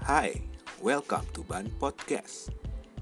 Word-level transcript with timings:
Hai, 0.00 0.32
welcome 0.80 1.28
to 1.36 1.44
Ban 1.44 1.68
Podcast. 1.76 2.48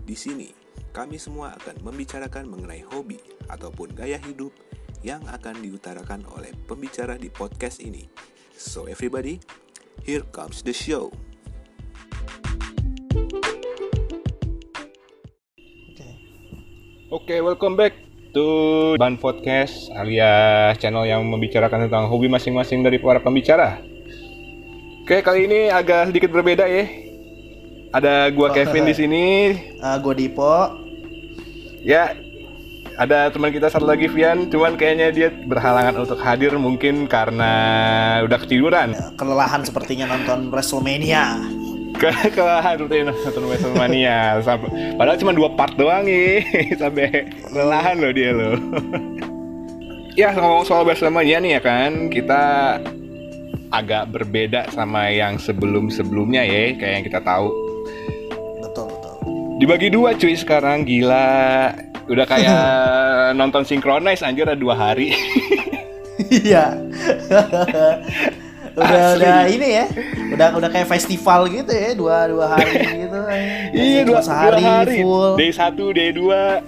Di 0.02 0.18
sini, 0.18 0.50
kami 0.90 1.14
semua 1.14 1.54
akan 1.54 1.86
membicarakan 1.86 2.50
mengenai 2.50 2.82
hobi 2.90 3.22
ataupun 3.46 3.94
gaya 3.94 4.18
hidup 4.18 4.50
yang 5.06 5.22
akan 5.30 5.62
diutarakan 5.62 6.26
oleh 6.34 6.50
pembicara 6.66 7.14
di 7.14 7.30
podcast 7.30 7.78
ini. 7.78 8.10
So 8.58 8.90
everybody, 8.90 9.38
here 10.02 10.26
comes 10.34 10.66
the 10.66 10.74
show. 10.74 11.14
Oke, 17.14 17.38
welcome 17.38 17.78
back 17.78 17.94
to 18.34 18.98
Ban 18.98 19.14
Podcast 19.22 19.86
alias 19.94 20.74
channel 20.82 21.06
yang 21.06 21.22
membicarakan 21.30 21.86
tentang 21.86 22.10
hobi 22.10 22.26
masing-masing 22.26 22.82
dari 22.82 22.98
para 22.98 23.22
pembicara. 23.22 23.97
Oke, 25.08 25.24
kali 25.24 25.48
ini 25.48 25.72
agak 25.72 26.12
sedikit 26.12 26.28
berbeda 26.28 26.68
ya. 26.68 26.84
Ada 27.96 28.28
gua 28.28 28.52
Kevin 28.52 28.84
di 28.84 28.92
sini. 28.92 29.24
Uh, 29.80 29.96
gua 30.04 30.12
Dipo. 30.12 30.52
Ya, 31.80 32.12
ada 33.00 33.32
teman 33.32 33.48
kita 33.48 33.72
satu 33.72 33.88
lagi 33.88 34.04
Vian, 34.04 34.52
cuman 34.52 34.76
kayaknya 34.76 35.08
dia 35.08 35.28
berhalangan 35.32 36.04
untuk 36.04 36.20
hadir 36.20 36.52
mungkin 36.60 37.08
karena 37.08 37.52
udah 38.20 38.36
ketiduran. 38.36 38.92
Ya, 38.92 39.08
kelelahan 39.16 39.64
sepertinya 39.64 40.12
nonton 40.12 40.52
WrestleMania. 40.52 41.40
Ke 41.96 42.12
kelelahan 42.36 42.76
rutin 42.76 43.08
nonton 43.08 43.48
WrestleMania. 43.48 44.44
Padahal 45.00 45.16
cuma 45.16 45.32
dua 45.32 45.48
part 45.56 45.72
doang 45.80 46.04
nih, 46.04 46.44
sampai 46.84 47.32
kelelahan 47.48 47.96
loh 47.96 48.12
dia 48.12 48.36
loh. 48.36 48.60
ya 50.20 50.36
ngomong 50.36 50.68
soal 50.68 50.84
WrestleMania 50.84 51.40
nih 51.40 51.56
ya 51.56 51.60
kan, 51.64 52.12
kita 52.12 52.76
agak 53.68 54.08
berbeda 54.12 54.68
sama 54.72 55.12
yang 55.12 55.36
sebelum-sebelumnya 55.36 56.40
ya, 56.44 56.72
kayak 56.76 56.92
yang 57.00 57.04
kita 57.04 57.20
tahu. 57.20 57.52
Betul, 58.64 58.88
betul. 58.88 59.14
Dibagi 59.60 59.88
dua 59.92 60.14
cuy 60.16 60.34
sekarang, 60.36 60.84
gila. 60.88 61.72
Udah 62.08 62.24
kayak 62.24 62.56
nonton 63.40 63.64
sinkronize 63.68 64.24
anjir 64.24 64.48
ada 64.48 64.56
dua 64.56 64.74
hari. 64.76 65.12
Iya. 66.18 66.74
udah 68.78 69.14
Asli. 69.14 69.22
udah 69.22 69.38
ini 69.50 69.68
ya. 69.68 69.86
Udah 70.34 70.48
udah 70.56 70.68
kayak 70.70 70.86
festival 70.88 71.48
gitu 71.50 71.72
ya, 71.74 71.94
dua 71.94 72.26
dua 72.30 72.46
hari 72.56 72.72
gitu. 73.06 73.18
iya, 73.74 74.04
dua, 74.06 74.20
sehari 74.22 74.62
dua 74.62 74.70
hari. 74.82 75.02
full. 75.02 75.36
Day 75.36 75.50
1, 75.52 75.94
day 75.94 76.10
2. 76.16 76.62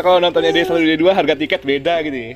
Kalau 0.00 0.16
nontonnya 0.22 0.52
day 0.54 0.64
1, 0.64 0.86
day 0.86 0.96
2 0.96 1.12
harga 1.12 1.34
tiket 1.36 1.60
beda 1.66 2.00
gitu 2.06 2.16
ya. 2.16 2.34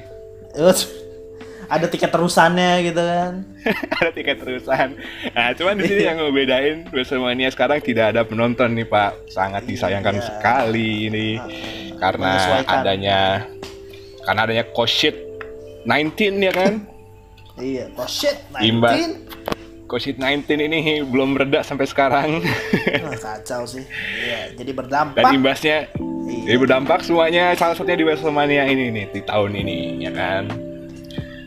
Ada 1.67 1.87
tiket 1.87 2.09
terusannya 2.09 2.73
gitu 2.85 2.99
kan. 2.99 3.33
ada 3.99 4.11
tiket 4.11 4.37
terusan. 4.39 4.89
Nah, 5.31 5.53
cuman 5.53 5.75
di 5.75 5.85
sini 5.85 6.03
yang 6.03 6.17
ngebedain 6.17 6.89
WrestleMania 6.89 7.49
sekarang 7.49 7.79
tidak 7.79 8.13
ada 8.13 8.23
penonton 8.23 8.73
nih 8.73 8.85
Pak. 8.85 9.29
Sangat 9.29 9.65
disayangkan 9.65 10.15
Iya. 10.15 10.25
sekali 10.25 10.91
ini 11.07 11.29
karena 11.97 12.33
adanya 12.63 13.21
karena 14.21 14.41
adanya 14.43 14.65
COVID 14.69 15.15
19 15.85 16.41
ya 16.41 16.53
kan. 16.53 16.73
Iya, 17.55 17.87
oh 17.95 18.09
shit, 18.09 18.35
Imbas. 18.59 18.99
19. 18.99 19.23
COVID-19 19.85 20.49
ini 20.59 20.81
belum 21.05 21.37
reda 21.37 21.61
sampai 21.61 21.85
sekarang 21.85 22.41
Wah, 23.05 23.15
kacau 23.15 23.63
sih. 23.63 23.85
Iya, 24.19 24.57
jadi 24.57 24.73
berdampak. 24.73 25.21
dan 25.21 25.31
imbasnya 25.31 25.87
Iya. 26.25 26.41
jadi 26.51 26.57
berdampak 26.59 27.05
semuanya 27.05 27.53
salah 27.53 27.77
satunya 27.77 28.01
di 28.01 28.03
WrestleMania 28.03 28.65
ini 28.65 28.89
nih 28.91 29.07
di 29.13 29.21
tahun 29.23 29.53
ini 29.55 29.77
ya 30.03 30.11
kan. 30.11 30.49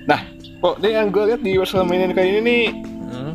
Nah, 0.07 0.19
kok 0.57 0.79
deh 0.79 0.91
yang 0.91 1.11
gue 1.11 1.23
lihat 1.27 1.41
di 1.41 1.53
WrestleMania 1.53 2.09
kali 2.09 2.29
ini 2.31 2.41
nih 2.41 2.63
Hmm. 3.07 3.33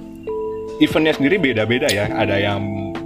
eventnya 0.79 1.13
sendiri 1.13 1.37
beda-beda 1.39 1.87
ya. 1.87 2.09
Ada 2.09 2.37
yang 2.39 2.61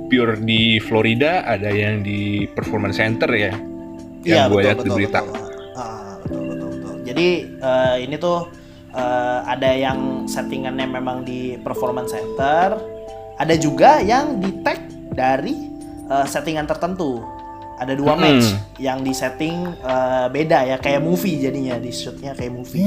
pure 0.06 0.38
di 0.38 0.78
Florida, 0.78 1.42
ada 1.42 1.68
yang 1.68 2.00
di 2.00 2.46
Performance 2.48 2.96
Center 2.96 3.26
ya. 3.28 3.52
Yang 4.22 4.44
gue 4.48 4.60
lihat 4.62 4.78
di 4.80 4.90
berita. 4.90 5.20
Iya, 5.20 5.26
Betul. 5.26 5.46
Ah, 5.74 6.14
betul, 6.18 6.42
betul, 6.44 6.68
betul. 6.72 6.94
Jadi 7.04 7.28
eh, 7.58 7.96
ini 8.02 8.16
tuh 8.16 8.38
eh, 8.92 9.38
ada 9.44 9.70
yang 9.70 9.98
settingannya 10.24 10.86
memang 10.88 11.22
di 11.22 11.58
performance 11.58 12.10
center, 12.10 12.78
ada 13.36 13.54
juga 13.56 13.98
yang 14.00 14.38
di 14.38 14.62
tag 14.62 14.78
dari 15.12 15.54
eh, 16.06 16.24
settingan 16.24 16.64
tertentu. 16.64 17.18
Ada 17.76 17.92
dua 17.92 18.14
Hmm. 18.14 18.22
match 18.24 18.46
yang 18.78 19.02
di 19.02 19.12
setting 19.12 19.54
eh, 19.76 20.26
beda 20.28 20.64
ya, 20.64 20.76
kayak 20.78 20.98
movie 20.98 21.36
jadinya 21.36 21.76
di 21.76 21.90
shootnya 21.90 22.30
kayak 22.32 22.50
movie. 22.52 22.82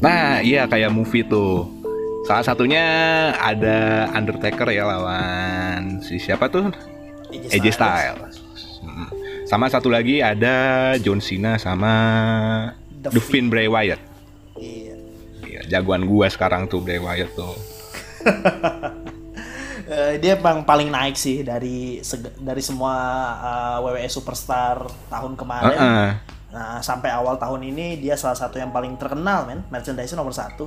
Nah, 0.00 0.40
iya 0.40 0.64
kayak 0.64 0.90
movie 0.92 1.24
tuh. 1.24 1.68
Salah 2.24 2.44
satunya 2.44 2.84
ada 3.36 4.08
Undertaker 4.12 4.68
ya 4.72 4.84
lawan 4.88 6.00
si 6.04 6.16
siapa 6.20 6.48
tuh? 6.48 6.72
AJ 7.30 7.66
Styles. 7.76 8.36
Mm. 8.80 9.08
Sama 9.44 9.68
satu 9.68 9.92
lagi 9.92 10.24
ada 10.24 10.96
John 11.00 11.20
Cena 11.20 11.60
sama 11.60 11.92
The 13.02 13.12
The 13.12 13.20
Finn 13.20 13.52
Bray 13.52 13.68
Wyatt. 13.68 14.00
Iya. 14.56 14.96
Iya, 15.44 15.60
jagoan 15.68 16.08
gua 16.08 16.28
sekarang 16.28 16.68
tuh 16.68 16.80
Bray 16.80 17.00
Wyatt 17.00 17.30
tuh. 17.36 17.56
Eh, 19.90 20.22
dia 20.22 20.38
emang 20.38 20.62
paling 20.62 20.86
naik 20.86 21.18
sih 21.18 21.42
dari 21.42 21.98
dari 22.38 22.62
semua 22.62 22.94
eh, 23.42 23.76
WWE 23.82 24.06
superstar 24.06 24.86
tahun 25.10 25.34
kemarin. 25.34 25.74
Heeh. 25.74 26.08
Nah, 26.50 26.82
sampai 26.82 27.14
awal 27.14 27.38
tahun 27.38 27.62
ini 27.70 28.02
dia 28.02 28.18
salah 28.18 28.34
satu 28.34 28.58
yang 28.58 28.74
paling 28.74 28.98
terkenal, 28.98 29.46
men. 29.46 29.62
Merchandise 29.70 30.14
nomor 30.18 30.34
satu. 30.34 30.66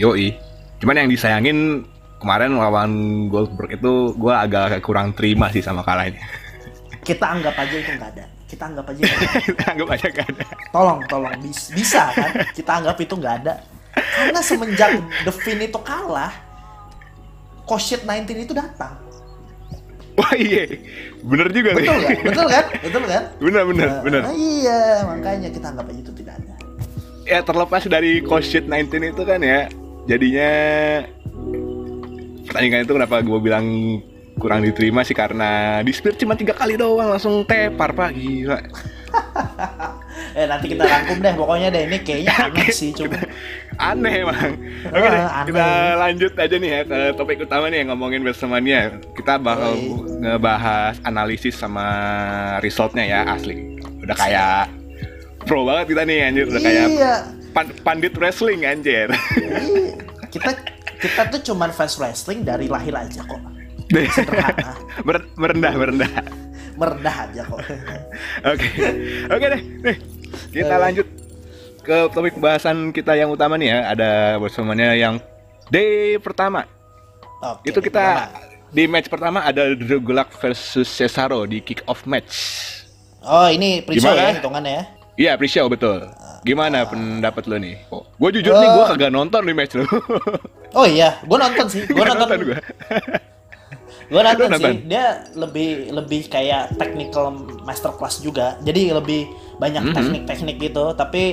Yoi. 0.00 0.32
Cuman 0.80 1.04
yang 1.04 1.08
disayangin 1.12 1.84
kemarin 2.18 2.56
lawan 2.56 2.92
Goldberg 3.28 3.76
itu 3.76 4.16
gua 4.16 4.48
agak 4.48 4.80
kurang 4.80 5.12
terima 5.12 5.52
sih 5.52 5.60
sama 5.60 5.84
kalahnya. 5.84 6.24
Kita 7.08 7.36
anggap 7.36 7.52
aja 7.52 7.74
itu 7.76 7.92
nggak 8.00 8.10
ada. 8.16 8.24
Kita 8.48 8.62
anggap 8.64 8.86
aja. 8.88 9.00
nggak 9.04 9.20
ada. 9.20 9.64
Anggap 9.74 9.88
aja 9.92 10.06
gak 10.08 10.28
ada. 10.30 10.44
Tolong, 10.72 11.00
tolong 11.10 11.34
Bis- 11.44 11.72
bisa 11.74 12.02
kan? 12.16 12.30
Kita 12.56 12.70
anggap 12.80 12.96
itu 12.96 13.14
nggak 13.18 13.34
ada. 13.44 13.54
Karena 13.92 14.40
semenjak 14.40 14.90
The 15.26 15.32
Finn 15.32 15.60
itu 15.60 15.78
kalah, 15.84 16.32
COVID-19 17.68 18.48
itu 18.48 18.52
datang. 18.56 19.03
Wah 20.14 20.32
iya, 20.38 20.62
bener 21.26 21.50
juga 21.50 21.74
nih. 21.74 21.82
Betul 21.82 21.96
nggak? 21.98 22.18
Betul 22.22 22.46
kan? 22.46 22.64
Betul 22.86 23.02
kan? 23.10 23.22
Bener 23.42 23.62
bener 23.66 23.88
Nah, 23.90 24.02
bener. 24.06 24.22
iya, 24.30 25.02
makanya 25.02 25.48
kita 25.50 25.66
anggap 25.74 25.90
aja 25.90 26.00
itu 26.00 26.12
tidak 26.14 26.34
ada. 26.38 26.54
Ya 27.26 27.38
terlepas 27.42 27.82
dari 27.90 28.22
COVID-19 28.22 29.10
itu 29.10 29.22
kan 29.26 29.40
ya, 29.42 29.66
jadinya 30.06 30.50
pertandingan 32.46 32.86
itu 32.86 32.92
kenapa 32.94 33.16
gue 33.24 33.38
bilang 33.42 33.66
kurang 34.38 34.62
diterima 34.62 35.02
sih 35.02 35.14
karena 35.16 35.80
di 35.80 35.90
Spirit 35.90 36.18
cuma 36.18 36.38
tiga 36.38 36.54
kali 36.54 36.78
doang 36.78 37.10
langsung 37.10 37.42
tepar 37.42 37.90
pak 37.90 38.14
gila. 38.14 38.58
Eh 40.34 40.46
nanti 40.46 40.66
kita 40.66 40.82
rangkum 40.82 41.18
deh, 41.18 41.30
pokoknya 41.32 41.68
deh 41.70 41.86
ini 41.86 41.98
kayaknya 42.00 42.34
aneh 42.44 42.68
sih 42.68 42.90
cuma. 42.90 43.18
Aneh 43.76 44.14
emang. 44.20 44.50
Oke 44.84 44.98
deh, 45.04 45.20
Ah, 45.20 45.30
aneh. 45.36 45.46
kita 45.46 45.66
lanjut 45.96 46.32
aja 46.34 46.56
nih 46.56 46.70
ya 46.70 46.80
ke 46.82 46.98
topik 47.14 47.38
utama 47.40 47.66
nih 47.66 47.78
yang 47.80 47.94
ngomongin 47.94 48.22
WrestleMania. 48.22 48.80
Kita 49.14 49.38
bakal 49.38 49.74
Yoi. 49.74 50.22
ngebahas 50.22 50.98
analisis 51.02 51.54
sama 51.54 51.86
resultnya 52.58 53.04
ya 53.04 53.20
asli. 53.28 53.78
Udah 54.02 54.16
kayak 54.16 54.74
pro 55.44 55.62
banget 55.62 55.94
kita 55.94 56.02
nih 56.02 56.18
anjir, 56.24 56.44
udah 56.46 56.62
kayak 56.62 56.86
Iya. 56.88 57.14
pan- 57.52 57.76
pandit 57.80 58.14
wrestling 58.14 58.62
anjir. 58.64 59.10
Iya. 59.10 59.58
kita 60.30 60.50
kita 60.98 61.22
tuh 61.28 61.40
cuman 61.44 61.70
fans 61.70 61.94
wrestling 61.94 62.42
dari 62.42 62.66
lahir 62.66 62.90
aja 62.90 63.22
kok 63.22 63.38
sederhana 64.10 64.74
Mer- 65.06 65.30
merendah 65.36 65.72
merendah. 65.76 66.10
Merendah 66.74 67.16
aja 67.24 67.42
kok 67.42 67.60
Oke, 68.50 68.68
oke 69.26 69.44
deh, 69.48 69.62
nih 69.82 69.96
kita 70.50 70.74
Eh. 70.74 70.80
lanjut 70.80 71.06
ke 71.80 71.96
topik 72.10 72.32
pembahasan 72.34 72.76
kita 72.90 73.12
yang 73.12 73.28
utama 73.28 73.54
nih 73.54 73.68
ya. 73.68 73.80
Ada 73.88 74.10
WrestleMania 74.36 74.92
yang 74.94 75.14
day 75.66 76.16
pertama. 76.16 76.64
Oke, 77.40 77.68
Itu 77.68 77.78
kita 77.78 78.00
gimana? 78.24 78.40
di 78.70 78.84
match 78.86 79.06
pertama 79.06 79.38
ada 79.40 79.68
Drew 79.70 80.00
Gulak 80.00 80.32
versus 80.34 80.88
Cesaro 80.88 81.44
di 81.44 81.60
kick 81.60 81.84
off 81.84 82.02
match. 82.04 82.32
oh 83.20 83.46
ini 83.46 83.80
pre-show 83.80 84.10
ya 84.10 84.32
hitungannya 84.32 84.72
ya 84.72 84.84
Iya, 85.14 85.32
pre-show 85.36 85.68
betul. 85.68 86.08
Gimana 86.42 86.84
pendapat 86.84 87.46
lo 87.46 87.56
nih? 87.56 87.78
Oh, 87.88 88.04
gue 88.18 88.30
jujur 88.34 88.50
nih 88.50 88.64
Eh. 88.64 88.74
gue 88.74 88.84
kagak 88.90 89.08
nonton 89.10 89.42
di 89.42 89.52
match 89.52 89.76
lo. 89.76 89.84
oh 90.72 90.84
iya 90.84 91.20
gue 91.20 91.38
nonton 91.38 91.66
sih 91.68 91.84
gue 91.86 91.94
Nggak 91.94 92.16
nonton 92.16 92.38
gue. 92.42 92.58
gue 94.06 94.20
nonton 94.20 94.50
sih. 94.54 94.76
dia 94.84 95.04
lebih 95.32 95.68
lebih 95.90 96.26
kayak 96.26 96.74
technical 96.74 97.32
masterclass 97.62 98.18
juga. 98.18 98.56
Jadi 98.60 98.90
lebih 98.90 99.26
banyak 99.56 99.82
Mhm. 99.82 99.94
teknik-teknik 99.94 100.56
gitu. 100.62 100.92
Tapi 100.92 101.24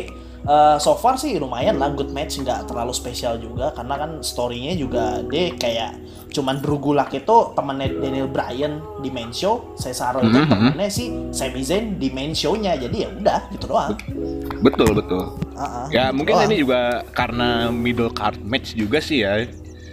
eh, 0.41 0.77
so 0.77 0.95
far 0.95 1.15
sih 1.15 1.37
lumayan 1.37 1.77
lah. 1.77 1.91
Good 1.91 2.09
match 2.09 2.37
nggak 2.37 2.65
terlalu 2.65 2.89
spesial 2.91 3.37
juga. 3.37 3.69
Karena 3.71 3.93
kan 3.95 4.11
storynya 4.21 4.73
juga 4.73 5.21
dia 5.23 5.53
kayak 5.53 6.01
cuman 6.31 6.57
Drew 6.57 6.79
Gulak 6.79 7.11
itu 7.11 7.37
temennya 7.53 7.91
Daniel 7.93 8.25
Bryan 8.25 8.73
di 8.97 9.09
main 9.09 9.29
show. 9.29 9.75
Cesaro 9.75 10.17
itu 10.19 10.41
temennya 10.41 10.89
si 10.89 11.11
Sami 11.29 11.61
Zayn 11.61 11.97
di 11.97 12.09
main 12.09 12.31
show-nya. 12.31 12.73
Jadi 12.73 12.97
ya 12.97 13.09
udah 13.11 13.39
gitu 13.51 13.65
doang. 13.67 13.93
Betul 14.61 14.95
betul. 14.95 15.23
Ah, 15.53 15.61
ah, 15.61 15.85
Ya 15.89 16.07
gitu 16.07 16.17
mungkin 16.17 16.33
doang. 16.33 16.47
ini 16.47 16.55
juga 16.57 16.81
karena 17.11 17.47
middle 17.69 18.09
card 18.09 18.41
match 18.41 18.73
juga 18.73 18.97
sih 18.97 19.21
ya. 19.21 19.45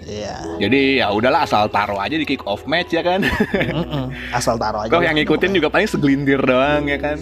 Iya. 0.08 0.34
Jadi 0.56 0.81
ya 0.99 1.12
udahlah 1.12 1.44
asal 1.44 1.69
taruh 1.69 2.00
aja 2.00 2.16
di 2.16 2.25
kick 2.25 2.40
off 2.43 2.64
match 2.64 2.90
ya 2.90 3.05
kan. 3.05 3.20
Mm-mm. 3.20 4.08
Asal 4.32 4.56
taruh 4.56 4.81
aja. 4.81 4.88
Kok 4.88 5.05
yang 5.05 5.12
ngikutin 5.14 5.52
juga 5.52 5.69
paling 5.69 5.84
segelintir 5.84 6.40
doang 6.40 6.88
ya 6.88 6.96
kan. 6.96 7.20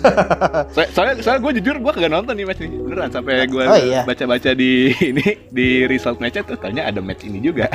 So- 0.71 0.87
soalnya 0.95 1.19
soalnya 1.19 1.41
gue 1.43 1.53
jujur 1.59 1.77
gue 1.77 1.93
kagak 1.93 2.09
nonton 2.09 2.39
nih 2.39 2.47
match 2.47 2.63
nih 2.63 2.71
beneran 2.71 3.11
sampai 3.11 3.43
gue 3.45 3.65
Oh, 3.67 3.75
iya. 3.75 4.07
baca-baca 4.07 4.55
di 4.55 4.71
ini 5.11 5.27
di 5.51 5.83
result 5.85 6.23
matchnya 6.23 6.47
tuh 6.47 6.55
ternyata 6.57 6.95
ada 6.95 7.01
match 7.03 7.27
ini 7.27 7.43
juga. 7.43 7.67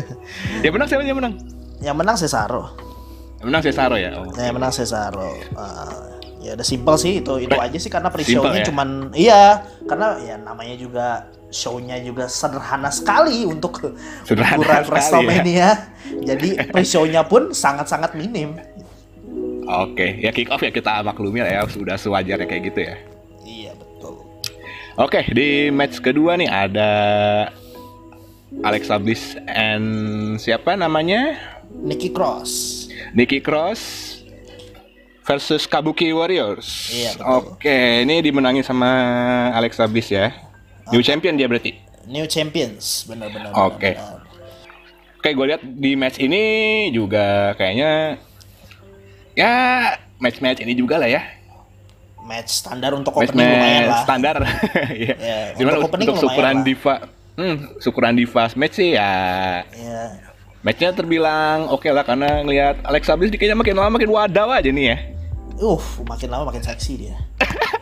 ya 0.64 0.72
menang 0.72 0.88
siapa 0.88 1.04
yang 1.04 1.20
menang? 1.20 1.34
Yang 1.78 1.96
menang 2.00 2.16
Cesaro. 2.16 2.62
Yang 3.36 3.46
menang 3.46 3.62
Cesaro 3.62 3.96
ya. 4.00 4.10
Oh. 4.16 4.24
Yang 4.32 4.54
menang 4.56 4.72
Cesaro. 4.72 5.28
Ah, 5.52 6.16
ya 6.40 6.56
udah 6.56 6.64
simpel 6.64 6.94
sih 6.96 7.20
itu 7.20 7.32
itu 7.36 7.52
aja 7.52 7.74
sih 7.76 7.90
karena 7.90 8.06
pre-show-nya 8.06 8.62
ya? 8.62 8.66
cuman 8.70 8.88
iya 9.12 9.42
karena 9.82 10.14
ya 10.22 10.38
namanya 10.38 10.78
juga 10.78 11.26
show-nya 11.50 11.98
juga 12.02 12.26
sederhana 12.26 12.90
sekali 12.90 13.46
untuk 13.46 13.94
Sederhana 14.26 14.60
ukuran 14.62 14.84
WrestleMania. 14.90 15.68
Jadi 16.22 16.48
pre-show-nya 16.72 17.22
pun 17.26 17.54
sangat-sangat 17.54 18.18
minim. 18.18 18.58
Oke, 19.66 20.22
ya 20.22 20.30
kick 20.30 20.46
off 20.54 20.62
ya 20.62 20.70
kita 20.70 21.02
maklumi 21.02 21.42
lah 21.42 21.50
ya 21.50 21.62
sudah 21.66 21.98
sewajarnya 21.98 22.46
kayak 22.46 22.62
gitu 22.70 22.80
ya. 22.86 22.94
Iya 23.42 23.72
betul. 23.74 24.14
Oke, 24.94 25.26
di 25.34 25.74
match 25.74 25.98
kedua 25.98 26.38
nih 26.38 26.46
ada 26.46 26.90
Alexa 28.62 28.94
Bliss 29.02 29.34
and 29.50 30.38
siapa 30.38 30.78
namanya? 30.78 31.34
Nikki 31.82 32.14
Cross. 32.14 32.86
Nikki 33.10 33.42
Cross 33.42 33.82
versus 35.26 35.66
Kabuki 35.66 36.14
Warriors. 36.14 36.94
Iya. 36.94 37.18
Oke, 37.26 38.06
ini 38.06 38.22
dimenangin 38.22 38.62
sama 38.62 38.90
Alexa 39.50 39.90
Bliss 39.90 40.14
ya. 40.14 40.30
New 40.90 41.02
champion 41.02 41.34
dia 41.34 41.46
berarti. 41.46 41.72
New 42.06 42.22
Champions, 42.24 43.02
benar-benar. 43.10 43.50
Oke. 43.50 43.98
benar-benar. 43.98 44.22
Oke, 45.18 45.28
gue 45.34 45.46
lihat 45.50 45.62
di 45.66 45.98
match 45.98 46.22
ini 46.22 46.44
juga 46.94 47.50
kayaknya 47.58 48.14
ya 49.34 49.52
match-match 50.16 50.62
ini 50.62 50.72
juga 50.72 51.02
lah 51.02 51.10
ya. 51.10 51.18
Match 52.22 52.62
standar 52.62 52.94
untuk 52.94 53.10
opening 53.10 53.34
Match-match 53.34 53.58
lumayan 53.58 53.82
lah. 53.90 54.02
standar. 54.06 54.36
Iya. 55.02 55.14
Ya, 55.18 55.38
Cuman 55.58 55.72
untuk 55.82 55.98
untuk, 55.98 56.16
syukuran 56.22 56.56
diva, 56.62 56.94
hmm, 57.34 57.56
syukuran 57.82 58.14
diva 58.14 58.42
match 58.54 58.74
sih 58.78 58.94
ya 58.94 59.12
Iya. 59.66 60.02
matchnya 60.62 60.90
terbilang 60.94 61.70
oke 61.70 61.86
lah 61.90 62.02
karena 62.02 62.42
ngelihat 62.42 62.86
Alexa 62.86 63.14
Bliss 63.14 63.34
kayaknya 63.34 63.58
makin 63.58 63.74
lama 63.74 63.98
makin 63.98 64.10
wadaw 64.10 64.54
aja 64.54 64.70
nih 64.70 64.94
ya. 64.94 64.96
Uh, 65.58 65.82
makin 66.06 66.30
lama 66.30 66.54
makin 66.54 66.62
seksi 66.62 66.92
dia. 67.02 67.14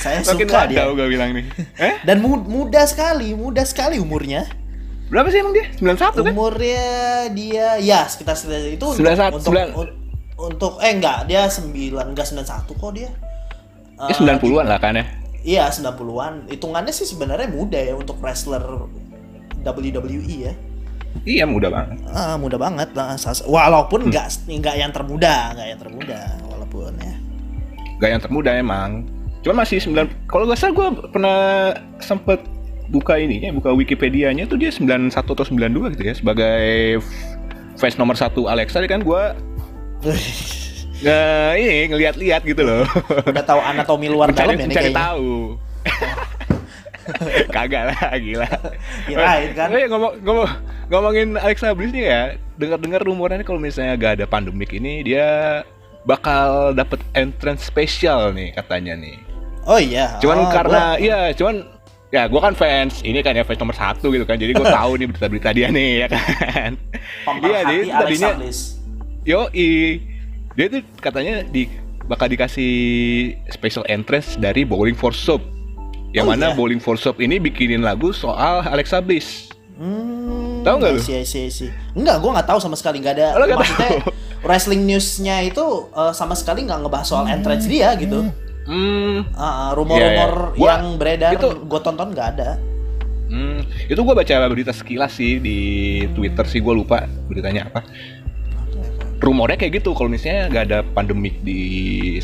Saya 0.00 0.24
Makin 0.24 0.48
suka 0.48 0.60
dia. 0.64 0.88
gue 0.88 1.06
bilang 1.06 1.30
nih. 1.30 1.44
Eh? 1.86 1.94
Dan 2.02 2.24
mu- 2.24 2.40
muda 2.40 2.88
sekali, 2.88 3.36
muda 3.36 3.60
sekali 3.62 4.00
umurnya. 4.00 4.48
Berapa 5.12 5.28
sih 5.28 5.38
emang 5.38 5.52
dia? 5.52 5.66
91 5.76 6.24
kan? 6.24 6.32
Umurnya 6.32 6.86
dia 7.34 7.76
ya 7.76 8.06
sekitar 8.06 8.32
sekitar 8.32 8.64
itu 8.64 8.86
untuk 8.86 9.02
91, 9.02 9.36
untuk, 9.36 9.42
sembilan- 9.44 9.70
un- 9.76 9.94
untuk 10.40 10.72
eh 10.80 10.92
enggak, 10.94 11.28
dia 11.28 11.44
9 11.46 11.68
enggak 12.08 12.26
91 12.26 12.72
kok 12.72 12.92
dia. 12.96 13.10
Ya 14.00 14.08
Eh, 14.08 14.16
90-an 14.16 14.64
lah 14.64 14.80
kan 14.80 14.96
ya. 14.96 15.04
Iya, 15.40 15.64
90-an. 15.68 16.48
Hitungannya 16.48 16.88
sih 16.90 17.04
sebenarnya 17.04 17.48
muda 17.48 17.76
ya 17.76 17.92
untuk 17.92 18.16
wrestler 18.18 18.64
WWE 19.60 20.48
ya. 20.48 20.52
Iya 21.26 21.44
muda 21.44 21.68
banget. 21.68 22.00
Ah, 22.08 22.38
muda 22.38 22.56
banget 22.56 22.94
lah. 22.94 23.18
Walaupun 23.44 24.08
enggak 24.08 24.30
enggak 24.46 24.76
yang 24.78 24.88
termuda, 24.88 25.52
enggak 25.52 25.66
yang 25.68 25.80
termuda 25.80 26.20
walaupun 26.46 26.92
ya. 26.96 27.14
Gak 28.00 28.10
yang 28.16 28.22
termuda 28.22 28.50
emang. 28.56 29.04
Cuman 29.40 29.64
masih 29.64 29.80
9 29.80 30.28
kalau 30.28 30.44
gak 30.44 30.58
salah 30.60 30.74
gue 30.76 30.88
pernah 31.08 31.38
sempet 31.98 32.40
buka 32.90 33.16
ininya, 33.16 33.54
buka 33.54 33.70
Wikipedia-nya 33.72 34.44
tuh 34.44 34.58
dia 34.58 34.68
91 34.68 35.14
atau 35.14 35.46
92 35.46 35.94
gitu 35.96 36.02
ya 36.04 36.14
sebagai 36.14 36.98
f- 37.00 37.38
fans 37.78 37.96
nomor 37.96 38.18
satu 38.18 38.50
Alexa 38.50 38.82
kan 38.84 39.00
gue 39.00 39.22
nggak 41.00 41.52
ini 41.56 41.88
ngeliat-liat 41.88 42.42
gitu 42.44 42.60
loh. 42.60 42.84
Udah 43.24 43.40
tahu 43.40 43.60
anatomi 43.64 44.12
luar 44.12 44.28
mencari, 44.28 44.52
dalam 44.52 44.52
ya 44.52 44.60
nih 44.60 44.68
mencari 44.68 44.90
kayaknya. 44.92 45.00
tahu. 45.08 45.32
Kagak 47.56 47.84
lah, 47.88 48.12
gila. 48.20 48.48
Kirain 49.08 49.50
kan. 49.56 49.68
Eh, 49.72 49.88
ngomong, 49.88 50.12
ngomong, 50.20 50.48
ngomongin 50.92 51.28
Alexa 51.40 51.72
Bliss 51.72 51.90
nih 51.90 52.04
ya, 52.04 52.22
dengar-dengar 52.60 53.00
rumornya 53.00 53.40
nih 53.40 53.48
kalau 53.48 53.56
misalnya 53.56 53.96
gak 53.96 54.20
ada 54.20 54.26
pandemik 54.28 54.76
ini 54.76 55.00
dia 55.00 55.60
bakal 56.04 56.76
dapet 56.76 57.00
entrance 57.16 57.64
spesial 57.64 58.36
nih 58.36 58.52
katanya 58.52 58.94
nih. 59.00 59.16
Oh 59.64 59.76
iya. 59.76 60.16
Cuman 60.18 60.38
Oh, 60.38 60.48
karena 60.48 60.80
gua- 60.90 60.98
iya, 60.98 61.20
cuman 61.32 61.54
ya 62.10 62.26
gue 62.26 62.40
kan 62.40 62.54
fans 62.54 63.00
ini 63.00 63.20
kan 63.20 63.32
ya 63.32 63.44
fans 63.44 63.56
nomor 63.56 63.72
satu 63.72 64.10
gitu 64.10 64.24
kan, 64.24 64.34
jadi 64.34 64.50
gue 64.50 64.66
tahu 64.82 64.92
nih 64.96 65.06
berita-berita 65.06 65.50
dia 65.52 65.68
nih 65.68 65.90
ya 65.98 66.08
kan. 66.08 66.70
Iya, 67.38 67.58
dia 67.62 67.80
Alexa 67.92 67.98
tadinya 68.00 68.30
yo 69.22 69.46
dia 70.50 70.66
tuh 70.68 70.82
katanya 70.98 71.44
di 71.44 71.70
bakal 72.04 72.26
dikasih 72.26 72.72
special 73.48 73.86
entrance 73.86 74.34
dari 74.34 74.64
Bowling 74.64 74.94
for 74.94 75.12
Soup. 75.12 75.38
Yang 76.10 76.26
Oh, 76.26 76.30
mana 76.34 76.46
iya? 76.50 76.56
Bowling 76.58 76.82
for 76.82 76.98
Soup 76.98 77.14
ini 77.16 77.38
bikinin 77.38 77.80
lagu 77.80 78.10
soal 78.10 78.66
Alexa 78.66 78.98
Bliss. 78.98 79.46
Hmm, 79.78 80.60
Tahu 80.60 80.74
nggak 80.76 80.90
lu? 80.90 81.00
Iya, 81.00 81.20
iya, 81.22 81.42
iya. 81.46 81.70
Enggak, 81.94 82.16
gue 82.18 82.30
nggak 82.34 82.48
tahu 82.48 82.58
sama 82.58 82.74
sekali 82.74 82.98
nggak 82.98 83.14
ada. 83.14 83.28
Oh, 83.32 83.46
maksudnya 83.46 83.90
tahu? 83.96 84.10
wrestling 84.42 84.82
newsnya 84.82 85.40
itu 85.42 85.64
eh, 85.88 86.12
sama 86.12 86.34
sekali 86.34 86.66
nggak 86.66 86.82
ngebahas 86.82 87.06
soal 87.06 87.24
entrance 87.30 87.64
dia 87.64 87.94
gitu. 87.94 88.26
Hmm, 88.26 88.34
Ah, 88.70 89.26
ah, 89.34 89.68
rumor-rumor 89.74 90.54
iya. 90.54 90.58
Gua- 90.58 90.70
yang 90.78 90.86
beredar 90.94 91.30
itu- 91.34 91.58
gue 91.66 91.80
tonton 91.82 92.14
nggak 92.14 92.28
ada. 92.38 92.50
hmm, 93.26 93.62
itu 93.86 93.98
gue 93.98 94.14
baca 94.14 94.34
berita 94.46 94.70
sekilas 94.70 95.14
sih 95.14 95.38
di 95.38 95.58
Twitter 96.14 96.42
sih 96.46 96.58
gue 96.58 96.74
lupa 96.74 97.06
beritanya 97.26 97.66
apa. 97.66 97.82
Rumornya 99.20 99.54
kayak 99.54 99.82
gitu 99.82 99.92
kalau 99.92 100.08
misalnya 100.08 100.48
nggak 100.48 100.64
ada 100.66 100.78
pandemik 100.82 101.38
di 101.42 102.16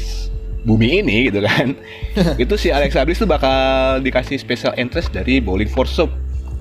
bumi 0.64 0.98
ini 0.98 1.30
gitu 1.30 1.38
kan, 1.42 1.78
itu 2.42 2.54
si 2.56 2.74
Alexa 2.74 3.06
Bliss 3.06 3.18
tuh 3.18 3.28
bakal 3.28 3.54
dikasih 4.00 4.34
special 4.34 4.74
entrance 4.74 5.06
dari 5.06 5.38
Bowling 5.38 5.68
for 5.68 5.86
Soup. 5.86 6.10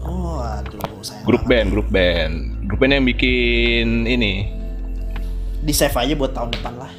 Oh, 0.05 0.37
aduh, 0.37 0.77
grup 1.25 1.41
band, 1.45 1.73
grup 1.73 1.89
band, 1.89 2.53
grup 2.65 2.77
band 2.77 2.93
yang 2.93 3.05
bikin 3.05 4.05
ini 4.05 4.45
Di 5.57 5.73
save 5.73 5.97
aja 5.97 6.13
buat 6.13 6.29
tahun 6.29 6.53
depan 6.53 6.73
lah. 6.77 6.91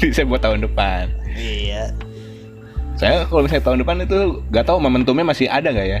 saya 0.16 0.24
buat 0.24 0.40
tahun 0.40 0.64
depan. 0.64 1.12
Iya. 1.36 1.92
Saya 3.00 3.24
kalau 3.24 3.48
misalnya 3.48 3.64
tahun 3.64 3.78
depan 3.80 3.96
itu 4.04 4.44
nggak 4.52 4.64
tahu 4.68 4.76
momentumnya 4.76 5.24
masih 5.24 5.48
ada 5.48 5.72
nggak 5.72 5.88
ya? 5.88 6.00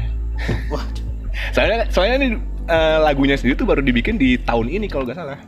Wah, 0.68 0.84
Soalnya 1.56 1.88
soalnya 1.88 2.16
nih 2.20 2.30
eh, 2.68 2.98
lagunya 3.00 3.40
sendiri 3.40 3.56
tuh 3.56 3.64
baru 3.64 3.80
dibikin 3.80 4.20
di 4.20 4.36
tahun 4.36 4.68
ini 4.68 4.84
kalau 4.84 5.08
nggak 5.08 5.16
salah. 5.16 5.40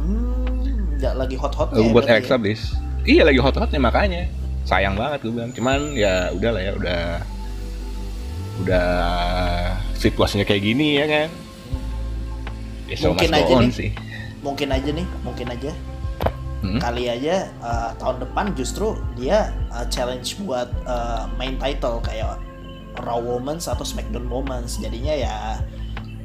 hmm, 0.00 0.96
nggak 0.96 1.14
lagi 1.20 1.36
hot-hotnya. 1.36 1.76
Lagu 1.76 1.88
ya 1.88 1.92
buat 1.92 2.06
Alexa 2.08 2.36
Bliss. 2.40 2.72
Iya 3.04 3.28
lagi 3.28 3.40
hot-hotnya 3.44 3.76
makanya. 3.76 4.24
Sayang 4.64 4.96
banget 4.96 5.28
gue 5.28 5.32
bilang. 5.36 5.52
Cuman 5.52 5.92
ya 5.92 6.32
udah 6.32 6.50
lah 6.56 6.62
ya 6.64 6.72
udah 6.74 7.02
udah 8.64 8.88
situasinya 10.00 10.48
kayak 10.48 10.64
gini 10.64 10.96
ya 10.96 11.04
kan. 11.04 11.28
Ya, 12.88 12.96
Mungkin 13.04 13.30
aja 13.36 13.52
nih. 13.60 13.70
sih. 13.74 13.90
Mungkin 14.40 14.68
aja 14.72 14.90
nih, 14.94 15.06
mungkin 15.20 15.46
aja. 15.52 15.70
Hmm? 16.66 16.80
Kali 16.82 17.06
aja 17.06 17.46
eh, 17.46 17.90
tahun 18.02 18.16
depan 18.26 18.50
justru 18.58 18.98
dia 19.14 19.54
eh, 19.70 19.86
challenge 19.86 20.34
buat 20.42 20.66
eh, 20.82 21.22
main 21.38 21.54
title 21.62 22.02
kayak 22.02 22.42
Raw 23.06 23.20
Women's 23.22 23.70
atau 23.70 23.86
SmackDown 23.86 24.26
Women's. 24.26 24.82
Jadinya 24.82 25.14
ya 25.14 25.36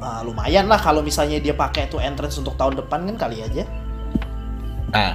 eh, 0.01 0.21
lumayan 0.25 0.65
lah 0.65 0.81
kalau 0.81 1.05
misalnya 1.05 1.37
dia 1.37 1.53
pakai 1.53 1.85
tuh 1.87 2.01
entrance 2.01 2.41
untuk 2.41 2.57
tahun 2.57 2.81
depan 2.81 3.05
kan 3.13 3.29
kali 3.29 3.45
aja. 3.45 3.63
Nah, 4.91 5.13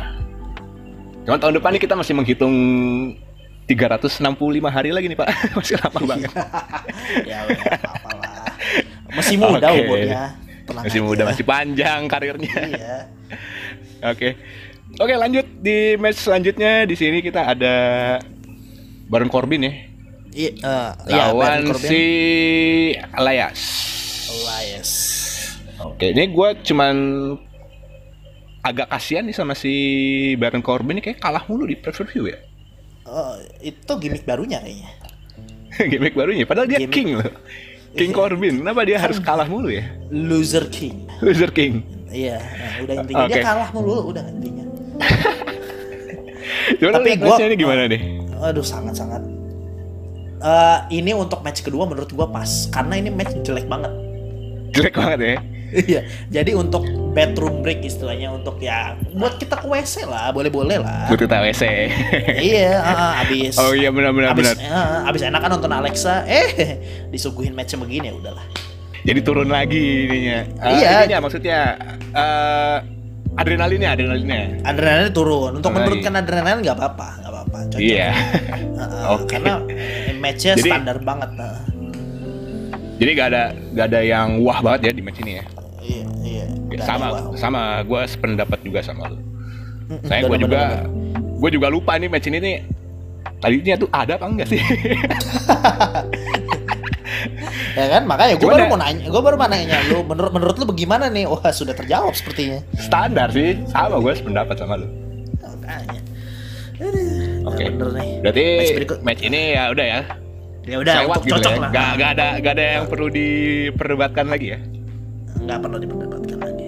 cuman 1.26 1.38
tahun 1.42 1.54
depan 1.61 1.71
nih 1.76 1.83
kita 1.83 1.95
masih 1.99 2.14
menghitung 2.16 2.54
365 3.66 4.23
hari 4.71 4.95
lagi 4.95 5.11
nih 5.11 5.18
Pak, 5.18 5.28
masih 5.59 5.75
lama 5.83 6.00
banget. 6.06 6.30
ya 7.30 7.38
udah 7.50 7.66
apa-apa 7.83 8.11
lah. 8.14 8.30
Masih 9.11 9.37
muda 9.37 9.68
Oke. 9.75 9.80
umurnya. 9.83 10.23
Tenang 10.66 10.83
Masih 10.87 10.99
aja. 11.02 11.06
muda, 11.06 11.23
masih 11.30 11.45
panjang 11.47 12.00
karirnya. 12.11 12.56
Iya. 12.66 12.97
Oke, 14.06 14.35
oke 14.96 15.14
lanjut 15.14 15.46
di 15.60 15.94
match 15.96 16.20
selanjutnya 16.22 16.84
di 16.84 16.94
sini 16.94 17.18
kita 17.20 17.46
ada 17.46 17.76
Baron 19.06 19.30
Corbin 19.30 19.62
ya, 19.62 19.72
iya, 20.34 20.50
Baron 21.06 21.06
lawan 21.06 21.62
Corbin. 21.70 21.88
si 21.88 22.02
Elias. 23.14 23.60
Elias. 24.26 24.90
Oke, 25.78 26.10
ini 26.10 26.26
gue 26.28 26.48
cuman 26.66 26.96
agak 28.60 28.90
kasihan 28.90 29.22
nih 29.22 29.32
sama 29.32 29.54
si 29.54 29.72
Baron 30.34 30.58
Corbin 30.60 30.98
ini 30.98 31.04
kayak 31.04 31.22
kalah 31.22 31.46
mulu 31.46 31.64
di 31.64 31.78
pay 31.78 31.94
per 31.94 32.04
view 32.10 32.26
ya. 32.26 32.38
Oh, 33.06 33.38
itu 33.62 33.92
gimmick 34.02 34.26
barunya 34.26 34.58
kayaknya. 34.58 34.90
Gimmick 35.92 36.18
barunya, 36.18 36.42
padahal 36.42 36.66
dia 36.66 36.82
Gimmick. 36.82 36.96
king 36.96 37.08
loh. 37.14 37.30
King 37.94 38.10
Iya. 38.10 38.18
Corbin, 38.18 38.54
kenapa 38.60 38.82
dia 38.82 38.98
harus 38.98 39.22
kalah 39.22 39.46
mulu 39.46 39.70
ya? 39.70 39.86
Loser 40.10 40.66
King. 40.68 41.06
Loser 41.22 41.54
King. 41.54 41.86
Iya, 42.10 42.42
nah, 42.42 42.72
udah 42.82 42.94
intinya 42.98 43.24
Oke. 43.24 43.30
dia 43.30 43.44
kalah 43.46 43.68
mulu 43.70 44.10
udah 44.10 44.24
intinya. 44.26 44.65
Tapi 46.96 47.10
gua- 47.16 47.38
ini 47.38 47.54
gimana 47.54 47.82
nih? 47.86 48.00
Aduh 48.38 48.62
sangat-sangat. 48.62 49.22
Eh 50.38 50.78
ini 50.92 51.10
untuk 51.10 51.40
match 51.40 51.60
kedua 51.60 51.84
menurut 51.84 52.10
gua 52.10 52.28
pas 52.28 52.46
karena 52.68 52.96
ini 52.96 53.08
match 53.08 53.32
jelek 53.40 53.66
banget. 53.66 53.92
jelek 54.68 54.92
banget 54.92 55.20
ya 55.20 55.36
Iya, 55.66 56.00
jadi 56.30 56.54
untuk 56.54 56.84
bedroom 57.10 57.58
break 57.58 57.82
istilahnya 57.82 58.30
untuk 58.30 58.60
ya 58.60 58.94
buat 59.10 59.34
kita 59.34 59.56
ke 59.56 59.66
WC 59.66 60.04
lah, 60.04 60.30
boleh-boleh 60.30 60.78
lah. 60.78 61.08
butuh 61.08 61.26
tahu 61.26 61.42
WC 61.44 61.62
iya, 62.54 62.78
uh, 62.78 63.20
abis. 63.20 63.56
oh 63.56 63.72
iya 63.72 63.90
benar 63.90 64.12
benar 64.12 64.30
abis, 64.30 64.52
benar 64.52 64.62
uh, 64.62 65.10
abis 65.10 65.22
enak 65.24 65.40
kan 65.40 65.50
nonton 65.50 65.72
Alexa, 65.72 66.22
eh 66.24 66.78
disuguhin 67.12 67.50
match 67.50 67.74
begini 67.74 68.08
ya 68.08 68.14
udahlah. 68.14 68.46
jadi 69.02 69.18
turun 69.20 69.48
lagi 69.48 70.06
ininya 70.06 70.38
Eh, 70.60 70.70
Iya. 70.76 70.88
ininya 71.02 71.18
maksudnya 71.20 71.58
eh 72.14 72.76
adrenalinnya 73.36 73.88
adrenalinnya 73.92 74.38
Adrenalin 74.64 75.12
turun. 75.12 75.52
Untuk 75.56 75.68
Turun 75.68 75.76
menurunkan 75.78 76.12
adrenalin 76.14 76.60
nggak 76.60 76.76
apa-apa, 76.76 77.08
nggak 77.20 77.32
apa-apa. 77.32 77.58
Cocok. 77.68 77.80
iya 77.80 78.08
Uh, 78.76 78.82
uh, 78.82 79.04
Oke. 79.16 79.24
Karena 79.32 79.54
matchnya 80.16 80.52
Jadi- 80.54 80.68
standar 80.68 80.96
banget. 81.00 81.30
Nah. 81.32 81.56
jadi 82.96 83.10
gak 83.12 83.28
ada 83.28 83.44
gak 83.72 83.86
ada 83.88 84.00
yang 84.00 84.28
wah 84.40 84.56
banget 84.58 84.88
ya 84.88 84.92
di 84.92 85.02
match 85.04 85.20
ini 85.20 85.32
ya 85.36 85.44
Iya, 85.78 86.02
iya. 86.22 86.44
Ya, 86.44 86.56
Nggak 86.66 86.80
sama 86.82 87.06
wow. 87.08 87.32
sama 87.36 87.60
gue 87.84 88.02
sependapat 88.06 88.58
juga 88.60 88.80
sama 88.80 89.12
Mm-mm, 89.12 90.00
saya 90.02 90.24
gue 90.24 90.38
juga 90.40 90.88
gue 91.12 91.50
juga 91.52 91.68
lupa 91.68 91.92
nih 91.94 92.08
match 92.08 92.26
ini 92.26 92.38
nih 92.40 92.56
tadinya 93.36 93.76
tuh 93.76 93.88
ada 93.92 94.16
apa 94.16 94.24
enggak 94.26 94.48
sih 94.48 94.60
Ya 97.73 97.87
kan, 97.90 98.02
makanya 98.04 98.35
gue 98.35 98.47
baru 98.47 98.64
mau 98.66 98.76
nanya, 98.76 99.04
gue 99.04 99.23
baru 99.23 99.37
mau 99.37 99.47
nanya 99.47 99.78
lu, 99.87 100.02
menurut 100.02 100.30
menurut 100.30 100.54
lu 100.56 100.66
bagaimana 100.66 101.06
nih? 101.06 101.25
Wah 101.25 101.42
sudah 101.49 101.73
terjawab 101.73 102.12
sepertinya. 102.12 102.61
standar 102.76 103.28
sih 103.28 103.61
sama 103.66 103.99
gue 103.99 104.12
sependapat 104.12 104.56
sama 104.56 104.75
lu 104.76 104.88
Makanya. 105.38 105.99
Aduh, 106.76 107.49
Oke. 107.49 107.64
bener 107.66 107.88
nih. 107.90 108.09
berarti 108.21 108.45
Match 108.54 108.75
berikut. 108.76 108.99
match 109.00 109.23
ini 109.23 109.40
ya 109.52 109.71
udah 109.71 109.87
ya 109.87 110.00
Ya 110.62 110.76
udah 110.76 110.95
untuk 111.04 111.23
gitu 111.23 111.33
cocok 111.33 111.52
ya. 111.52 111.59
lah. 111.59 111.71
Gak, 111.71 111.90
gak 111.97 112.11
ada 112.12 112.26
gak 112.38 112.52
ada 112.52 112.64
yang 112.75 112.85
perlu 112.87 113.06
diperdebatkan 113.09 114.26
lagi 114.26 114.47
ya 114.50 114.59
Nggak 115.38 115.59
perlu 115.61 115.76
diperdebatkan 115.78 116.37
lagi. 116.38 116.66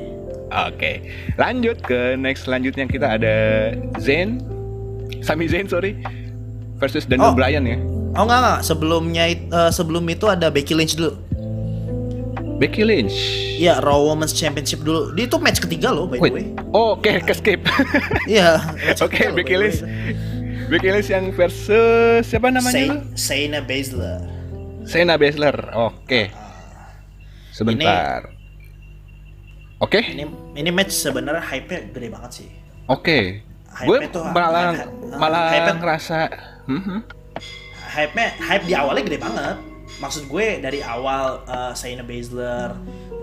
Oke, 0.49 0.93
lanjut 1.35 1.77
ke 1.83 1.99
next 2.15 2.45
selanjutnya 2.45 2.85
kita 2.85 3.07
ada 3.11 3.37
Zayn, 3.97 4.41
Sami 5.19 5.45
Zayn 5.45 5.67
sorry, 5.67 5.99
versus 6.77 7.05
Daniel 7.05 7.33
Oh. 7.33 7.35
Bryan 7.35 7.65
ya. 7.65 7.77
Oh 8.12 8.25
enggak 8.25 8.38
enggak, 8.38 8.59
sebelumnya 8.62 9.25
eh, 9.29 9.71
sebelum 9.71 10.05
itu 10.07 10.27
ada 10.27 10.49
Becky 10.49 10.73
Lynch 10.73 10.95
dulu. 10.95 11.12
Becky 12.59 12.83
Lynch. 12.83 13.15
Iya, 13.55 13.79
Raw 13.79 14.03
Women's 14.03 14.35
Championship 14.35 14.83
dulu. 14.83 15.15
Dia 15.15 15.27
itu 15.27 15.38
match 15.38 15.62
ketiga 15.62 15.95
loh 15.95 16.11
by 16.11 16.19
the 16.19 16.23
Wait, 16.23 16.35
way. 16.35 16.47
oh, 16.73 16.99
oke, 16.99 17.07
ke 17.23 17.33
skip. 17.33 17.62
Iya. 18.27 18.59
Oke, 18.99 19.31
Becky 19.31 19.55
the 19.55 19.61
Lynch. 19.61 19.79
Becky 20.67 20.91
Lynch 20.91 21.07
yang 21.07 21.31
versus 21.31 22.27
siapa 22.27 22.50
namanya? 22.50 22.99
Shayna 23.15 23.62
Baszler. 23.62 24.19
Shayna 24.85 25.15
Baszler. 25.15 25.55
Oke. 25.73 26.35
Sebentar. 27.50 28.27
Oke, 29.79 30.03
Ini 30.03 30.27
ini 30.59 30.71
match 30.75 30.91
sebenarnya 30.91 31.38
hype-nya 31.41 31.87
gede 31.88 32.09
banget 32.11 32.31
sih. 32.35 32.49
oke. 32.88 33.47
Hype-nya 33.71 34.11
Gue 34.11 34.27
malah 34.35 34.75
hype- 34.75 34.91
malah 35.15 35.43
ngerasa, 35.79 36.19
hmm, 36.67 36.99
Hype-nya 37.88 38.37
hype 38.38 38.64
di 38.64 38.75
awalnya 38.75 39.02
gede 39.02 39.18
banget. 39.18 39.57
Maksud 39.99 40.28
gue 40.28 40.61
dari 40.61 40.78
awal 40.78 41.40
uh, 41.42 41.73
Shayna 41.73 42.04
Baszler 42.04 42.76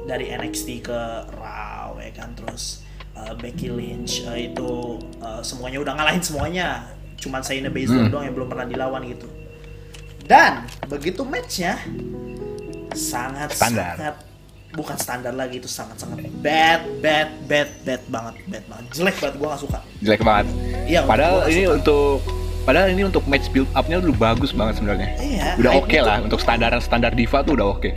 dari 0.03 0.27
NXT 0.27 0.81
ke 0.81 0.99
Raw 1.31 1.97
ya 1.97 2.11
kan 2.11 2.33
terus 2.33 2.81
uh, 3.13 3.33
Becky 3.35 3.69
Lynch 3.69 4.21
uh, 4.23 4.33
itu 4.33 4.97
uh, 5.19 5.39
semuanya 5.39 5.79
udah 5.79 5.93
ngalahin 5.93 6.19
semuanya. 6.19 6.89
Cuman 7.15 7.39
Shayna 7.39 7.69
Baszler 7.69 8.03
Hmm. 8.03 8.11
doang 8.11 8.25
yang 8.25 8.35
belum 8.35 8.49
pernah 8.49 8.65
dilawan 8.65 9.05
gitu. 9.05 9.29
Dan 10.25 10.65
begitu 10.85 11.21
matchnya 11.21 11.77
sangat 12.91 13.51
Standar. 13.51 13.93
sangat 13.93 14.15
bukan 14.71 14.97
standar 14.97 15.31
lagi 15.31 15.55
itu 15.57 15.69
sangat 15.69 15.95
sangat 15.95 16.27
bad 16.37 16.83
bad 16.99 17.31
bad 17.45 17.69
bad 17.81 18.01
banget 18.09 18.35
bad 18.45 18.63
banget 18.65 18.85
jelek 18.91 19.15
banget 19.17 19.35
gue 19.37 19.47
gak 19.47 19.61
suka 19.61 19.79
jelek 20.01 20.21
banget. 20.21 20.45
iya 20.83 20.99
Padahal 21.01 21.47
ini 21.47 21.63
suka. 21.63 21.75
untuk 21.77 22.17
padahal 22.65 22.89
ini 22.89 23.05
untuk 23.05 23.23
match 23.25 23.47
build 23.47 23.69
up-nya 23.71 24.01
udah 24.01 24.11
bagus 24.11 24.51
banget 24.51 24.77
sebenarnya. 24.77 25.09
iya 25.17 25.53
Udah 25.55 25.71
oke 25.75 25.87
itu- 25.91 26.01
lah 26.01 26.17
untuk 26.19 26.37
standar 26.37 26.73
standar 26.79 27.13
diva 27.13 27.39
tuh 27.39 27.53
udah 27.53 27.67
oke. 27.71 27.89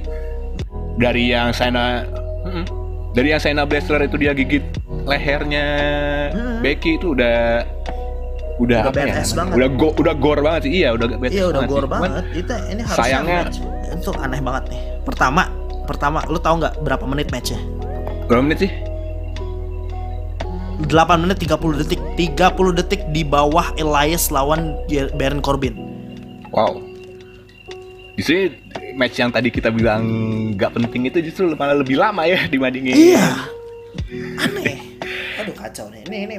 Dari 0.95 1.31
yang 1.31 1.51
Mm-mm. 1.51 2.65
dari 3.13 3.29
yang 3.31 3.41
Shayna 3.41 3.65
Baszler 3.65 4.05
itu 4.05 4.17
dia 4.17 4.31
gigit 4.31 4.63
lehernya 5.03 5.67
Mm. 6.31 6.61
Becky 6.61 6.97
itu 6.97 7.13
udah 7.13 7.65
udah, 8.59 8.79
Udah 8.83 8.91
apa 8.91 9.01
ya? 9.01 9.23
banget. 9.23 9.55
Udah 9.55 9.69
go, 9.71 9.89
udah 9.95 10.15
gore 10.15 10.43
banget 10.43 10.61
sih. 10.67 10.73
Iya, 10.77 10.89
udah 10.93 11.07
badass 11.13 11.31
Iya 11.33 11.45
udah 11.47 11.55
banget 11.57 11.71
gore 11.71 11.79
sih. 11.79 11.89
Cuman 11.89 12.03
banget. 12.03 12.25
Itu 12.35 12.53
ini 12.69 12.83
harusnya 12.83 12.99
sayangnya- 12.99 13.45
match. 13.47 13.59
itu 13.89 14.11
aneh 14.15 14.41
banget 14.43 14.65
nih. 14.69 14.81
Pertama, 15.01 15.43
pertama 15.85 16.19
lu 16.27 16.39
tahu 16.39 16.55
nggak 16.59 16.75
berapa 16.83 17.05
menit 17.07 17.29
matchnya? 17.31 17.61
Berapa 18.27 18.43
menit 18.43 18.59
sih? 18.61 18.71
8 20.87 21.23
menit 21.27 21.39
30 21.43 21.81
detik. 21.83 22.01
30 22.15 22.79
detik 22.79 23.03
di 23.11 23.27
bawah 23.27 23.75
Elias 23.75 24.31
lawan 24.31 24.79
Baron 25.19 25.43
Corbin. 25.43 25.75
Wow. 26.55 26.79
Justru 28.15 28.55
match 28.99 29.19
yang 29.19 29.31
tadi 29.31 29.51
kita 29.51 29.71
bilang 29.71 30.03
nggak 30.55 30.75
penting 30.75 31.07
itu 31.07 31.19
justru 31.23 31.55
malah 31.55 31.79
lebih 31.79 31.99
lama 31.99 32.27
ya 32.27 32.47
dibandingin. 32.47 32.95
Iya. 32.95 33.27
Aneh. 34.39 34.79
Aduh 35.39 35.55
kacau 35.55 35.87
nih. 35.91 36.03
Ini 36.07 36.19
ini 36.27 36.37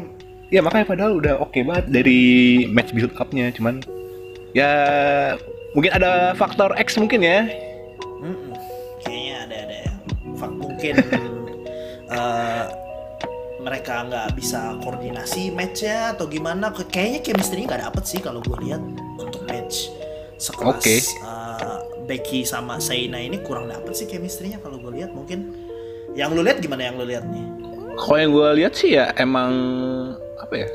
Ya 0.49 0.65
makanya 0.65 0.89
padahal 0.89 1.21
udah 1.21 1.37
oke 1.45 1.61
banget 1.61 1.85
dari 1.93 2.19
match 2.73 2.89
build 2.89 3.13
up-nya 3.21 3.53
cuman 3.53 3.85
ya 4.57 4.71
mungkin 5.77 5.93
ada 5.93 6.33
faktor 6.33 6.73
X 6.73 6.97
mungkin 6.97 7.21
ya. 7.21 7.45
mm-mm. 8.25 8.57
kayaknya 9.05 9.35
ada 9.45 9.57
ada 9.69 9.79
fak- 10.33 10.57
mungkin 10.57 10.93
eh, 12.17 12.63
mereka 13.59 14.07
nggak 14.07 14.39
bisa 14.39 14.79
koordinasi 14.79 15.51
matchnya 15.51 16.15
atau 16.15 16.25
gimana 16.31 16.71
kayaknya 16.71 17.19
chemistry 17.19 17.67
nggak 17.67 17.83
dapet 17.83 18.03
sih 18.07 18.19
kalau 18.23 18.39
gue 18.39 18.57
lihat 18.63 18.81
untuk 19.19 19.43
match 19.45 19.91
sekelas 20.39 20.79
Oke. 20.79 20.97
eh, 21.03 21.79
Becky 22.07 22.47
sama 22.47 22.79
Shayna 22.79 23.19
ini 23.19 23.43
kurang 23.43 23.67
dapet 23.67 23.93
sih 23.93 24.07
chemistry-nya 24.07 24.63
kalau 24.63 24.79
gue 24.79 24.97
lihat 24.97 25.11
mungkin 25.11 25.51
yang 26.17 26.33
lu 26.33 26.41
lihat 26.41 26.63
gimana 26.63 26.89
yang 26.89 26.97
lu 26.97 27.05
lihat 27.05 27.27
nih 27.29 27.45
Kalau 27.99 28.17
yang 28.17 28.31
gue 28.31 28.49
lihat 28.63 28.73
sih 28.79 28.95
ya 28.95 29.11
emang 29.19 29.51
apa 30.39 30.55
ya? 30.55 30.67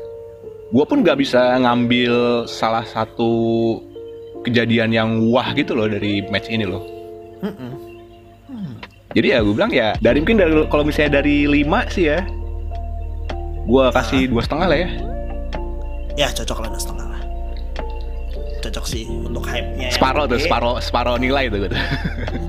Gue 0.69 0.85
pun 0.85 1.01
nggak 1.01 1.17
bisa 1.17 1.57
ngambil 1.57 2.45
salah 2.45 2.85
satu 2.85 3.33
kejadian 4.45 4.93
yang 4.93 5.09
wah 5.33 5.49
gitu 5.57 5.73
loh 5.73 5.89
dari 5.89 6.21
match 6.29 6.53
ini 6.53 6.69
loh. 6.69 6.85
Mm-mm. 7.41 7.71
Hmm. 8.45 8.73
Jadi 9.17 9.33
ya 9.33 9.41
gue 9.41 9.53
bilang 9.57 9.73
ya 9.73 9.97
dari 9.97 10.21
mungkin 10.21 10.37
dari 10.37 10.53
kalau 10.69 10.85
misalnya 10.85 11.17
dari 11.25 11.49
5 11.49 11.65
sih 11.97 12.13
ya, 12.13 12.21
gue 13.65 13.83
kasih 13.91 14.29
dua 14.29 14.41
setengah 14.41 14.67
lah 14.67 14.77
ya. 14.77 14.89
ya 16.15 16.27
cocok 16.31 16.57
lah 16.61 16.69
dua 16.69 16.79
setengah 16.79 17.07
lah 17.07 17.21
cocok 18.61 18.85
sih 18.85 19.03
untuk 19.05 19.45
hype-nya 19.45 19.89
yang 19.89 19.93
Separoh 19.93 20.25
tuh, 20.25 20.37
gede. 20.37 20.45
separoh, 20.45 20.75
separoh 20.79 21.15
nilai 21.17 21.45
tuh 21.47 21.59
gitu. 21.61 21.77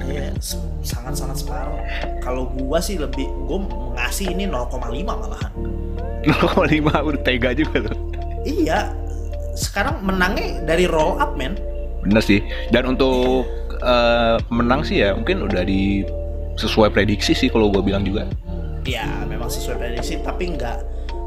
Iya, 0.09 0.33
s- 0.35 0.57
sangat-sangat 0.81 1.37
separuh. 1.37 1.77
Kalau 2.21 2.49
gua 2.57 2.81
sih 2.81 2.97
lebih, 2.97 3.29
gua 3.45 3.61
ngasih 3.95 4.33
ini 4.33 4.49
0,5 4.49 4.81
malahan. 5.05 5.53
0,5 6.25 6.73
udah 7.05 7.21
tega 7.21 7.53
juga 7.53 7.93
tuh. 7.93 7.97
Iya, 8.49 8.97
sekarang 9.53 10.01
menangnya 10.01 10.65
dari 10.65 10.89
roll 10.89 11.21
up 11.21 11.37
men. 11.37 11.53
Bener 12.01 12.25
sih. 12.25 12.41
Dan 12.71 12.97
untuk 12.97 13.45
eh, 13.77 14.37
menang 14.49 14.89
sih 14.89 15.05
ya 15.05 15.13
mungkin 15.13 15.45
udah 15.45 15.69
di 15.69 16.01
sesuai 16.57 16.97
prediksi 16.97 17.37
sih 17.37 17.53
kalau 17.53 17.69
gue 17.69 17.85
bilang 17.85 18.09
juga. 18.09 18.25
Ya, 18.89 19.05
memang 19.23 19.53
sesuai 19.53 19.77
prediksi, 19.77 20.17
tapi 20.19 20.57
nggak 20.57 20.81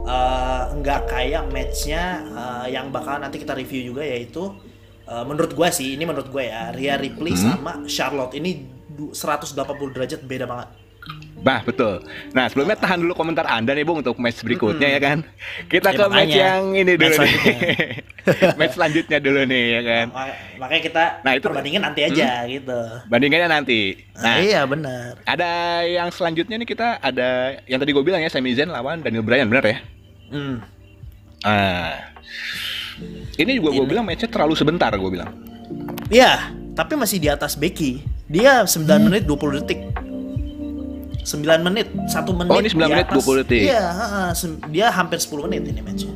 eh, 0.09 0.61
nggak 0.75 1.01
kayak 1.07 1.43
matchnya 1.47 2.03
eh, 2.27 2.65
yang 2.71 2.89
bakal 2.89 3.15
nanti 3.15 3.37
kita 3.37 3.53
review 3.53 3.81
juga 3.87 4.01
yaitu 4.01 4.49
eh, 5.05 5.23
menurut 5.23 5.53
gua 5.53 5.69
sih, 5.69 5.93
ini 5.93 6.03
menurut 6.03 6.27
gua 6.27 6.41
ya, 6.41 6.61
Rhea 6.71 6.95
Ripley 6.95 7.31
Hmm. 7.31 7.43
sama 7.53 7.71
Charlotte 7.85 8.33
ini 8.33 8.65
du- 8.87 9.09
180 9.11 9.53
derajat 9.91 10.21
beda 10.21 10.45
banget. 10.45 10.69
Nah 11.39 11.63
betul. 11.63 12.03
Nah 12.29 12.45
sebelumnya 12.45 12.75
tahan 12.75 12.99
dulu 12.99 13.15
komentar 13.15 13.47
anda 13.47 13.71
nih 13.71 13.81
bung 13.81 14.03
untuk 14.03 14.19
match 14.19 14.43
berikutnya 14.43 14.89
ya 14.89 14.99
kan. 14.99 15.23
Kita 15.65 15.89
Ya, 15.89 15.95
ke 15.95 16.03
match 16.03 16.11
makanya. 16.27 16.35
yang 16.51 16.63
ini 16.75 16.93
dulu 16.93 17.15
Match 17.15 17.19
nih. 17.23 17.57
match 18.59 18.73
selanjutnya 18.75 19.17
dulu 19.17 19.41
nih 19.47 19.63
ya 19.71 19.81
kan. 19.81 20.05
Mak- 20.11 20.37
Makanya 20.59 20.81
kita 20.83 21.03
Nah, 21.23 21.31
itu- 21.33 21.47
perbandingan 21.47 21.81
nanti 21.81 22.01
aja 22.03 22.43
gitu. 22.45 22.79
Bandingannya 23.07 23.49
nanti. 23.49 23.79
Nah 24.13 24.35
iya 24.37 24.61
benar. 24.63 25.15
ada 25.23 25.49
yang 25.81 26.11
selanjutnya 26.11 26.59
nih 26.59 26.67
kita 26.67 26.99
ada 26.99 27.29
yang 27.63 27.79
tadi 27.79 27.89
gue 27.89 28.03
bilang 28.03 28.19
ya 28.19 28.27
Sami 28.27 28.51
Zayn 28.51 28.67
lawan 28.67 28.99
Daniel 28.99 29.23
Bryan 29.23 29.47
bener 29.47 29.65
ya. 29.65 29.77
Hmm. 30.29 30.57
Nah 31.43 31.93
ini 33.39 33.51
juga 33.57 33.69
gue 33.71 33.86
bilang 33.88 34.03
matchnya 34.03 34.29
terlalu 34.29 34.53
sebentar 34.53 34.91
gue 34.91 35.12
bilang. 35.12 35.31
Iya, 36.09 36.51
tapi 36.74 36.98
masih 36.98 37.21
di 37.21 37.29
atas 37.29 37.55
Becky. 37.55 38.03
Dia 38.29 38.65
9 38.65 38.86
menit 39.09 39.25
20 39.25 39.59
detik. 39.62 39.79
9 41.25 41.65
menit, 41.65 41.88
1 41.93 42.38
menit. 42.38 42.50
Oh, 42.50 42.59
ini 42.59 42.69
9 42.69 42.77
di 42.77 42.93
menit, 42.93 43.07
atas. 43.09 43.25
20 43.25 43.41
detik. 43.45 43.62
Iya, 43.69 43.86
dia 44.69 44.88
hampir 44.89 45.17
10 45.21 45.45
menit 45.45 45.62
ini 45.69 45.81
matchnya. 45.81 46.13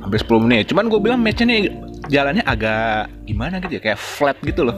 Hampir 0.00 0.18
10 0.24 0.44
menit. 0.48 0.64
Cuman 0.72 0.88
gue 0.88 1.00
bilang 1.00 1.20
matchnya 1.20 1.46
nih 1.48 1.60
jalannya 2.08 2.44
agak 2.48 3.12
gimana 3.28 3.60
gitu 3.60 3.76
ya 3.76 3.82
kayak 3.92 4.00
flat 4.00 4.36
gitu 4.42 4.64
loh. 4.64 4.76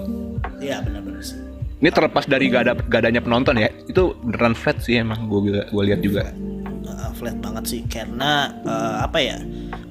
Iya, 0.58 0.82
benar-benar 0.82 1.22
sih. 1.22 1.38
Ini 1.80 1.88
terlepas 1.94 2.28
dari 2.28 2.52
gak 2.52 2.62
ada 2.68 2.72
gak 2.76 3.00
adanya 3.06 3.22
penonton 3.24 3.56
ya, 3.56 3.72
itu 3.88 4.12
beneran 4.20 4.52
flat 4.52 4.76
sih 4.84 5.00
emang 5.00 5.30
gue 5.30 5.64
gue 5.64 5.82
lihat 5.88 6.04
juga. 6.04 6.28
Uh, 7.20 7.28
flat 7.28 7.36
banget 7.36 7.64
sih 7.68 7.82
karena 7.84 8.48
uh, 8.64 9.04
apa 9.04 9.20
ya? 9.20 9.36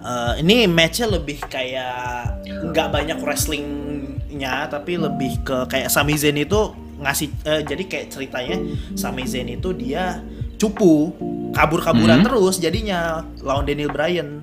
Uh, 0.01 0.33
ini 0.41 0.65
matchnya 0.65 1.05
lebih 1.13 1.37
kayak 1.45 2.41
nggak 2.73 2.89
banyak 2.89 3.21
wrestlingnya 3.21 4.65
tapi 4.65 4.97
lebih 4.97 5.37
ke 5.45 5.69
kayak 5.69 5.93
Sami 5.93 6.17
Zayn 6.17 6.41
itu 6.41 6.73
ngasih 6.97 7.29
uh, 7.45 7.61
jadi 7.61 7.83
kayak 7.85 8.05
ceritanya 8.09 8.57
Sami 8.97 9.29
Zayn 9.29 9.45
itu 9.47 9.69
dia 9.77 10.25
cupu 10.57 11.13
kabur-kaburan 11.53 12.19
Hmm. 12.19 12.25
terus 12.25 12.57
jadinya 12.57 13.21
lawan 13.39 13.69
Daniel 13.69 13.93
Bryan 13.93 14.41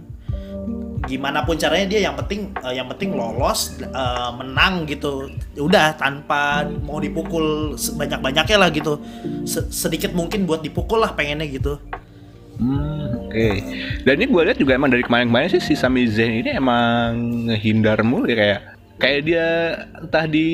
gimana 1.07 1.47
pun 1.47 1.55
caranya 1.55 1.87
dia 1.87 2.01
yang 2.11 2.19
penting 2.19 2.51
eh, 2.57 2.75
yang 2.75 2.91
penting 2.91 3.15
lolos 3.15 3.79
eh, 3.79 4.31
menang 4.35 4.91
gitu 4.91 5.31
udah 5.55 5.95
tanpa 5.95 6.67
mau 6.83 6.99
dipukul 6.99 7.79
sebanyak 7.79 8.19
banyaknya 8.19 8.57
lah 8.59 8.71
gitu 8.75 8.99
Se- 9.47 9.71
sedikit 9.71 10.11
mungkin 10.13 10.51
buat 10.51 10.67
dipukul 10.67 10.99
lah 10.99 11.15
pengennya 11.15 11.47
gitu 11.47 11.79
Hmm, 12.57 13.29
oke. 13.29 13.47
Dan 14.03 14.15
ini 14.17 14.27
gue 14.27 14.43
lihat 14.49 14.57
juga 14.57 14.73
emang 14.75 14.89
dari 14.89 15.05
kemarin-kemarin 15.05 15.53
sih 15.53 15.63
si 15.63 15.75
Sami 15.77 16.09
Zayn 16.09 16.41
ini 16.41 16.57
emang 16.57 17.13
ngehindar 17.47 18.01
mulu 18.01 18.25
ya 18.27 18.37
kayak 18.37 18.61
kayak 18.97 19.21
dia 19.29 19.47
entah 20.01 20.25
di 20.25 20.49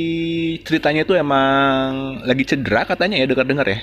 ceritanya 0.67 1.07
tuh 1.07 1.15
emang 1.15 2.19
lagi 2.27 2.43
cedera 2.43 2.83
katanya 2.83 3.23
ya 3.23 3.27
dengar-dengar 3.31 3.67
ya. 3.71 3.79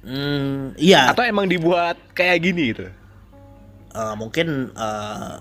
hmm, 0.00 0.80
iya 0.80 1.12
Atau 1.12 1.28
emang 1.28 1.44
dibuat 1.44 2.00
kayak 2.16 2.40
gini 2.40 2.72
gitu. 2.72 2.88
eh, 3.92 4.14
mungkin 4.16 4.72
eh, 4.72 5.34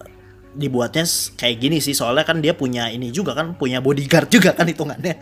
dibuatnya 0.51 1.07
kayak 1.39 1.57
gini 1.63 1.77
sih 1.79 1.96
soalnya 1.96 2.27
kan 2.27 2.43
dia 2.43 2.51
punya 2.51 2.91
ini 2.91 3.07
juga 3.15 3.31
kan 3.31 3.55
punya 3.55 3.79
bodyguard 3.79 4.27
juga 4.27 4.51
kan 4.51 4.67
hitungannya 4.67 5.15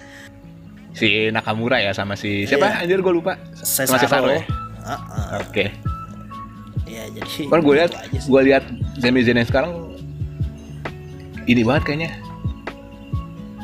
Si 0.96 1.28
Nakamura 1.28 1.84
ya 1.84 1.92
sama 1.92 2.16
si 2.16 2.48
siapa? 2.48 2.72
Iya. 2.72 2.88
Anjir 2.88 3.04
gue 3.04 3.12
lupa. 3.12 3.36
Sama 3.52 4.00
Cesaro 4.00 4.32
ya. 4.32 4.48
Heeh. 4.48 5.30
Oke. 5.44 5.66
Ya 6.96 7.06
jadi 7.12 7.30
Kan 7.46 7.60
gue 7.60 7.74
lihat 7.75 7.92
gitu 8.08 8.18
sih. 8.18 8.30
gue 8.30 8.42
lihat 8.44 8.64
Sami 8.98 9.20
Zayn 9.22 9.38
yang 9.38 9.46
sekarang 9.46 9.72
ini 11.46 11.62
banget 11.62 11.84
kayaknya 11.86 12.12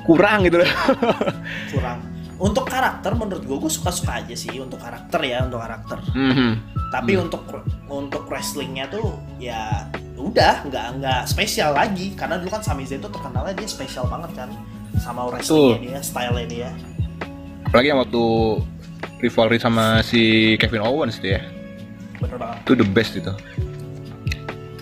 kurang 0.03 0.43
gitu 0.43 0.59
loh. 0.59 0.69
kurang 1.73 2.00
untuk 2.35 2.65
karakter 2.65 3.13
menurut 3.13 3.41
gue 3.41 3.53
gue 3.55 3.71
suka-suka 3.71 4.17
aja 4.17 4.33
sih 4.33 4.57
untuk 4.57 4.77
karakter 4.77 5.21
ya 5.21 5.45
untuk 5.45 5.61
karakter 5.61 6.01
Mhm. 6.11 6.50
tapi 6.89 7.13
untuk 7.15 7.45
untuk 7.88 8.25
wrestlingnya 8.25 8.89
tuh 8.89 9.13
ya 9.38 9.85
udah 10.15 10.65
nggak 10.65 10.85
nggak 10.97 11.21
spesial 11.23 11.71
lagi 11.71 12.11
karena 12.11 12.35
dulu 12.35 12.50
kan 12.50 12.61
Sami 12.61 12.83
Zayn 12.83 13.00
tuh 13.00 13.09
terkenalnya 13.09 13.53
dia 13.53 13.65
spesial 13.65 14.05
banget 14.05 14.33
kan 14.35 14.50
sama 14.97 15.25
wrestlingnya 15.25 15.79
dia 15.79 16.00
stylenya 16.01 16.50
dia 16.50 16.69
Apalagi 17.63 17.88
yang 17.88 18.01
waktu 18.01 18.23
rivalry 19.21 19.55
sama 19.55 20.01
si 20.01 20.21
Kevin 20.57 20.83
Owens 20.83 21.15
tuh 21.15 21.31
ya. 21.31 21.41
Bener 22.21 22.37
banget 22.37 22.57
Itu 22.63 22.73
the 22.77 22.87
best 22.87 23.17
itu. 23.17 23.33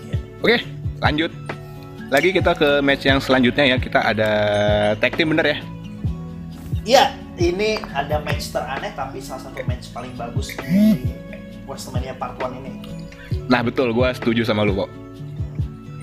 Iya. 0.06 0.16
Oke, 0.44 0.56
lanjut. 1.00 1.32
Lagi 2.10 2.28
kita 2.34 2.52
ke 2.58 2.84
match 2.84 3.06
yang 3.08 3.18
selanjutnya 3.22 3.64
ya. 3.72 3.76
Kita 3.80 4.04
ada 4.04 4.30
tag 5.00 5.16
team 5.16 5.32
bener 5.32 5.46
ya. 5.46 5.58
iya 6.80 7.04
ini 7.36 7.76
ada 7.92 8.24
match 8.24 8.56
teraneh 8.56 8.90
tapi 8.96 9.20
salah 9.20 9.44
satu 9.44 9.60
match 9.68 9.92
paling 9.92 10.16
bagus 10.16 10.48
di 10.64 11.12
WrestleMania 11.68 12.16
Part 12.16 12.40
1 12.40 12.56
ini 12.56 12.72
Nah 13.50 13.60
betul, 13.66 13.90
gue 13.90 14.08
setuju 14.14 14.46
sama 14.46 14.62
lu 14.62 14.78
kok. 14.78 14.90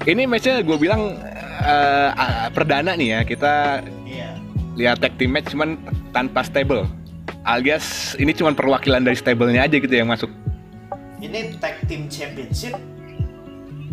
Ini 0.03 0.27
matchnya 0.27 0.61
gue 0.63 0.77
bilang 0.79 1.15
eh, 1.63 2.09
ah, 2.13 2.47
perdana 2.51 2.93
nih 2.93 3.09
ya. 3.15 3.19
Kita 3.23 3.81
iya 4.03 4.35
lihat 4.77 5.01
tag 5.01 5.17
team 5.17 5.33
match 5.33 5.51
cuman 5.51 5.79
tanpa 6.11 6.43
stable. 6.43 6.85
Alias 7.47 8.15
ini 8.19 8.35
cuman 8.35 8.53
perwakilan 8.53 9.01
dari 9.07 9.15
stablenya 9.15 9.63
aja 9.63 9.75
gitu 9.79 9.91
yang 9.91 10.11
masuk. 10.11 10.27
Ini 11.17 11.57
tag 11.57 11.81
team 11.85 12.05
championship 12.07 12.77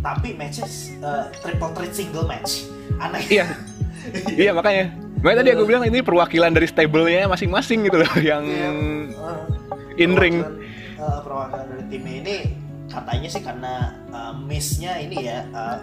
tapi 0.05 0.37
matchnya 0.37 0.69
uh, 1.01 1.33
triple 1.41 1.73
threat 1.73 1.93
single 1.97 2.29
match 2.29 2.69
aneh 3.01 3.25
Iya. 3.33 3.47
iya 4.37 4.51
makanya. 4.53 4.93
Makanya 5.25 5.39
tadi 5.41 5.51
aku 5.57 5.65
bilang 5.65 5.85
ini 5.89 6.05
perwakilan 6.05 6.53
dari 6.53 6.69
stablenya 6.69 7.25
masing-masing 7.25 7.89
gitu 7.89 8.05
loh 8.05 8.13
yang 8.21 8.45
Iya. 8.45 8.69
in 9.97 10.13
ring. 10.13 10.45
Perwakilan, 10.45 11.01
eh, 11.01 11.19
perwakilan 11.25 11.65
dari 11.73 11.85
tim 11.89 12.05
ini 12.05 12.37
katanya 12.85 13.29
sih 13.33 13.41
karena 13.41 13.73
eh, 14.13 14.33
miss-nya 14.45 14.93
ini 15.01 15.17
ya 15.25 15.49
eh, 15.49 15.77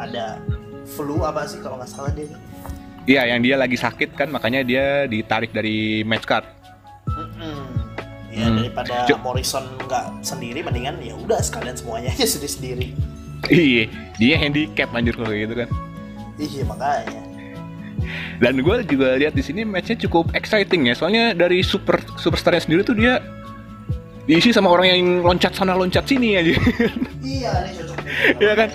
ada 0.00 0.40
flu 0.88 1.20
apa 1.20 1.44
sih 1.44 1.60
kalau 1.60 1.76
nggak 1.76 1.90
salah 1.92 2.12
dia 2.16 2.32
Iya, 3.06 3.22
yang 3.30 3.44
dia 3.44 3.54
lagi 3.54 3.78
sakit 3.78 4.18
kan 4.18 4.32
makanya 4.32 4.66
dia 4.66 5.06
ditarik 5.06 5.52
dari 5.54 6.02
match 6.02 6.26
card. 6.26 6.42
Ya 8.36 8.46
Hmm. 8.46 8.60
daripada 8.60 8.94
Jo- 9.06 9.16
Morrison 9.18 9.64
nggak 9.80 10.04
sendiri 10.20 10.60
mendingan 10.60 11.00
ya 11.00 11.16
udah 11.16 11.40
sekalian 11.40 11.72
semuanya 11.72 12.12
aja 12.12 12.28
sendiri 12.28 12.50
sendiri 12.50 12.86
Iya, 13.46 13.88
dia 14.16 14.34
handicap 14.36 14.90
anjir 14.90 15.12
kalau 15.12 15.30
gitu 15.30 15.54
kan. 15.54 15.68
iya 16.36 16.62
makanya 16.62 17.20
Dan 18.36 18.60
gue 18.60 18.76
juga 18.84 19.16
lihat 19.16 19.32
di 19.32 19.40
sini 19.40 19.62
matchnya 19.62 19.96
cukup 19.98 20.32
exciting 20.32 20.84
ya, 20.84 20.94
soalnya 20.94 21.32
dari 21.32 21.60
super 21.60 21.96
superstarnya 22.14 22.60
sendiri 22.60 22.80
tuh 22.82 22.92
dia 22.92 23.24
diisi 24.22 24.50
sama 24.50 24.68
orang 24.68 24.86
yang 24.86 25.00
loncat 25.22 25.52
sana 25.52 25.72
loncat 25.72 26.04
sini 26.04 26.34
aja. 26.34 26.52
iya 27.24 27.52
ini 27.64 27.80
cocok 27.80 27.98
Iya 28.36 28.52
kan? 28.54 28.68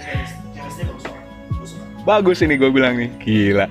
Bagus 2.02 2.42
ini 2.42 2.56
gue 2.56 2.70
bilang 2.70 2.98
nih, 2.98 3.10
gila. 3.20 3.70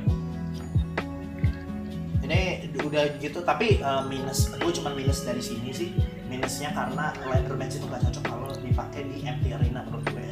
Udah 2.91 3.05
gitu 3.23 3.39
tapi 3.47 3.79
uh, 3.81 4.03
minus 4.11 4.51
gue 4.51 4.73
cuma 4.75 4.91
minus 4.93 5.23
dari 5.23 5.39
sini 5.39 5.71
sih. 5.71 5.95
Minusnya 6.27 6.75
karena 6.75 7.15
ladder 7.27 7.55
match 7.55 7.79
itu 7.79 7.87
nggak 7.87 8.03
cocok 8.11 8.25
kalau 8.27 8.51
dipakai 8.59 9.03
di 9.07 9.23
empty 9.27 9.55
arena 9.55 9.87
menurut 9.87 10.07
gue 10.11 10.27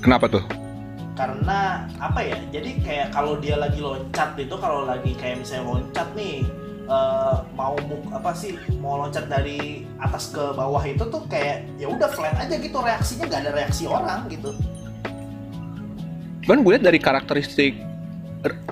Kenapa 0.00 0.26
tuh? 0.26 0.42
karena 1.20 1.84
apa 2.00 2.24
ya 2.24 2.40
jadi 2.48 2.80
kayak 2.80 3.08
kalau 3.12 3.36
dia 3.36 3.60
lagi 3.60 3.76
loncat 3.84 4.40
itu 4.40 4.56
kalau 4.56 4.88
lagi 4.88 5.12
kayak 5.20 5.44
misalnya 5.44 5.68
loncat 5.68 6.08
nih 6.16 6.48
uh, 6.88 7.44
mau 7.52 7.76
muk 7.84 8.08
apa 8.08 8.32
sih 8.32 8.56
mau 8.80 9.04
loncat 9.04 9.28
dari 9.28 9.84
atas 10.00 10.32
ke 10.32 10.40
bawah 10.56 10.80
itu 10.80 11.04
tuh 11.12 11.20
kayak 11.28 11.68
ya 11.76 11.92
udah 11.92 12.08
flat 12.08 12.40
aja 12.40 12.56
gitu 12.56 12.80
reaksinya 12.80 13.28
nggak 13.28 13.42
ada 13.44 13.52
reaksi 13.52 13.84
orang 13.84 14.32
gitu. 14.32 14.56
Cuman 16.40 16.64
gue 16.64 16.72
lihat 16.72 16.84
dari 16.88 16.96
karakteristik 16.96 17.76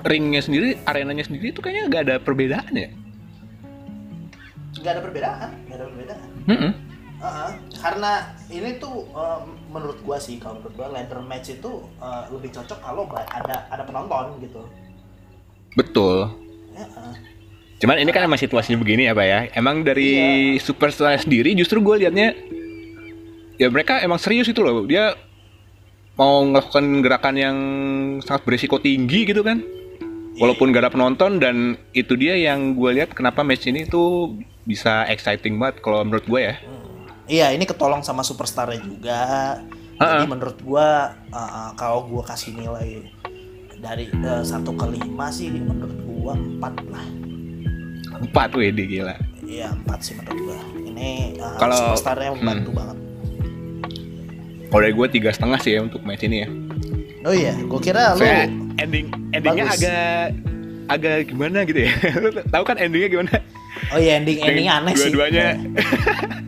ringnya 0.05 0.41
sendiri, 0.41 0.79
arenanya 0.85 1.25
sendiri 1.25 1.53
itu 1.53 1.61
kayaknya 1.61 1.83
nggak 1.89 2.03
ada 2.09 2.15
perbedaan 2.17 2.73
ya. 2.73 2.89
nggak 4.79 4.93
ada 4.95 5.01
perbedaan 5.03 5.49
nggak 5.67 5.77
ada 5.77 5.85
perbedaan 5.91 6.29
Mm-mm. 6.47 6.71
Uh-uh. 7.19 7.51
karena 7.83 8.11
ini 8.47 8.79
tuh 8.79 9.03
uh, 9.11 9.43
menurut 9.67 9.99
gua 10.07 10.15
sih 10.15 10.39
kalau 10.39 10.63
menurut 10.63 10.75
gua 10.79 10.87
ladder 10.87 11.19
match 11.19 11.51
itu 11.51 11.83
uh, 11.99 12.23
lebih 12.31 12.55
cocok 12.55 12.79
kalau 12.79 13.03
ada 13.11 13.67
ada 13.67 13.83
penonton 13.83 14.39
gitu. 14.39 14.63
Betul. 15.75 16.31
Uh-uh. 16.79 17.11
Cuman 17.79 17.99
ini 17.99 18.11
kan 18.15 18.23
emang 18.23 18.39
situasinya 18.39 18.79
begini 18.79 19.07
ya 19.07 19.13
Pak 19.15 19.27
ya. 19.27 19.39
Emang 19.51 19.83
dari 19.83 20.55
superstar 20.59 21.15
sendiri 21.19 21.55
justru 21.55 21.79
gue 21.79 22.07
liatnya 22.07 22.35
ya 23.55 23.67
mereka 23.71 24.03
emang 24.03 24.19
serius 24.19 24.51
itu 24.51 24.59
loh. 24.59 24.83
Dia 24.83 25.15
mau 26.19 26.43
melakukan 26.43 26.99
gerakan 26.99 27.35
yang 27.39 27.57
sangat 28.19 28.43
berisiko 28.43 28.83
tinggi 28.83 29.23
gitu 29.23 29.39
kan. 29.39 29.63
Walaupun 30.35 30.75
gak 30.75 30.87
ada 30.87 30.91
penonton 30.91 31.39
dan 31.39 31.79
itu 31.95 32.15
dia 32.19 32.35
yang 32.35 32.75
gue 32.75 32.91
lihat 32.95 33.15
kenapa 33.15 33.43
match 33.43 33.67
ini 33.67 33.87
tuh 33.87 34.35
bisa 34.67 35.07
exciting 35.07 35.55
banget 35.55 35.79
kalau 35.79 36.03
menurut 36.03 36.27
gue 36.27 36.39
ya. 36.43 36.55
Iya 37.29 37.47
ini 37.53 37.63
ketolong 37.63 38.01
sama 38.01 38.25
superstarnya 38.25 38.81
juga. 38.81 39.21
Jadi 39.99 40.25
Uh-uh. 40.25 40.31
menurut 40.31 40.57
gua 40.63 41.11
uh-uh, 41.27 41.75
kalau 41.75 42.07
gua 42.07 42.23
kasih 42.23 42.55
nilai 42.55 43.03
dari 43.83 44.07
uh, 44.23 44.39
satu 44.47 44.71
ke 44.71 44.87
lima 44.95 45.27
sih 45.27 45.51
menurut 45.51 45.99
gua 46.07 46.33
empat 46.39 46.73
lah. 46.87 47.05
Empat 48.23 48.55
Edi 48.63 48.83
gila. 48.87 49.19
Iya 49.43 49.75
empat 49.75 49.99
sih 49.99 50.15
menurut 50.15 50.39
gua. 50.39 50.59
Ini 50.87 51.35
uh, 51.35 51.59
Kalau- 51.59 51.93
superstarnya 51.93 52.31
membantu 52.31 52.79
banget. 52.79 52.97
Kalau 54.69 54.81
dari 54.81 54.93
gue 54.93 55.07
tiga 55.09 55.29
setengah 55.29 55.59
sih 55.59 55.73
ya 55.73 55.81
untuk 55.81 56.01
match 56.01 56.23
ini 56.23 56.37
ya. 56.39 56.47
Oh 57.19 57.33
iya, 57.33 57.51
gua 57.61 57.77
kira 57.77 58.15
lu 58.15 58.21
Saya 58.21 58.47
ending 58.77 59.11
endingnya 59.31 59.65
Bagus. 59.67 59.75
agak 59.77 60.23
agak 60.87 61.15
gimana 61.27 61.57
gitu 61.63 61.79
ya. 61.83 61.91
Lu 62.23 62.29
tahu 62.47 62.63
kan 62.63 62.77
endingnya 62.77 63.09
gimana? 63.09 63.33
Oh 63.89 63.97
iya 63.97 64.15
ending 64.15 64.39
ending 64.39 64.67
aneh 64.67 64.93
sih. 64.93 65.09
Dua-duanya 65.09 65.59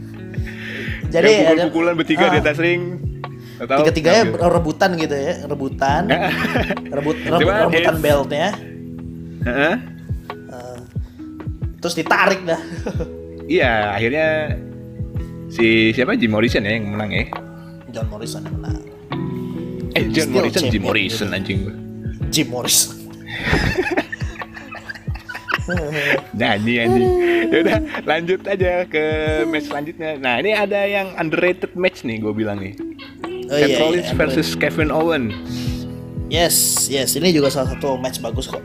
Jadi 1.14 1.28
yang 1.28 1.44
ada 1.44 1.68
pukul-pukulan 1.68 1.94
bertiga 1.94 2.26
di 2.30 2.40
Ah. 2.40 2.44
atas 2.46 2.58
ring. 2.58 2.82
Tiga-tiganya 3.60 4.22
Ngambil. 4.28 4.50
rebutan 4.50 4.90
gitu 4.96 5.14
ya 5.14 5.34
rebutan 5.46 6.04
rebut 6.90 7.14
rebut 7.30 7.42
Cuma 7.46 7.54
rebutan 7.62 7.94
it's- 7.94 8.02
beltnya 8.02 8.48
Heeh. 9.44 9.74
Eh, 10.50 10.78
terus 11.78 11.94
ditarik 11.94 12.42
dah 12.42 12.58
Iya, 13.46 13.94
akhirnya 13.94 14.58
si 15.46 15.92
siapa 15.92 16.16
Jim 16.16 16.32
Morrison 16.32 16.64
ya 16.64 16.74
yang 16.74 16.90
menang 16.90 17.12
ya. 17.12 17.30
John 17.92 18.08
Morrison 18.08 18.42
yang 18.44 18.56
menang 18.58 18.78
Eh, 19.92 20.08
John 20.08 20.32
Still 20.32 20.36
Morrison, 20.40 20.64
Jim 20.72 20.82
Morrison 20.82 21.28
gitu. 21.28 21.36
anjing 21.36 21.58
gue. 21.62 21.76
Jim 22.32 22.48
Morrison 22.48 22.96
Nyanyi 26.34 26.74
anjing. 26.80 27.08
Ya 27.48 27.58
udah, 27.64 27.78
lanjut 28.04 28.42
aja 28.44 28.84
ke 28.84 29.04
match 29.46 29.68
selanjutnya. 29.68 30.18
Nah, 30.18 30.40
ini 30.40 30.52
ada 30.52 30.84
yang 30.84 31.16
underrated 31.16 31.76
match 31.76 32.04
nih 32.04 32.20
gue 32.20 32.34
bilang 32.34 32.60
nih. 32.60 32.76
Oh, 33.48 33.56
Seth 33.56 33.70
iya, 33.70 33.80
Rollins 33.80 34.10
iya, 34.10 34.16
versus 34.18 34.48
Kevin 34.56 34.90
Owens. 34.90 35.32
Yes, 36.32 36.88
yes, 36.88 37.20
ini 37.20 37.32
juga 37.32 37.52
salah 37.52 37.76
satu 37.76 38.00
match 38.00 38.20
bagus 38.20 38.48
kok. 38.48 38.64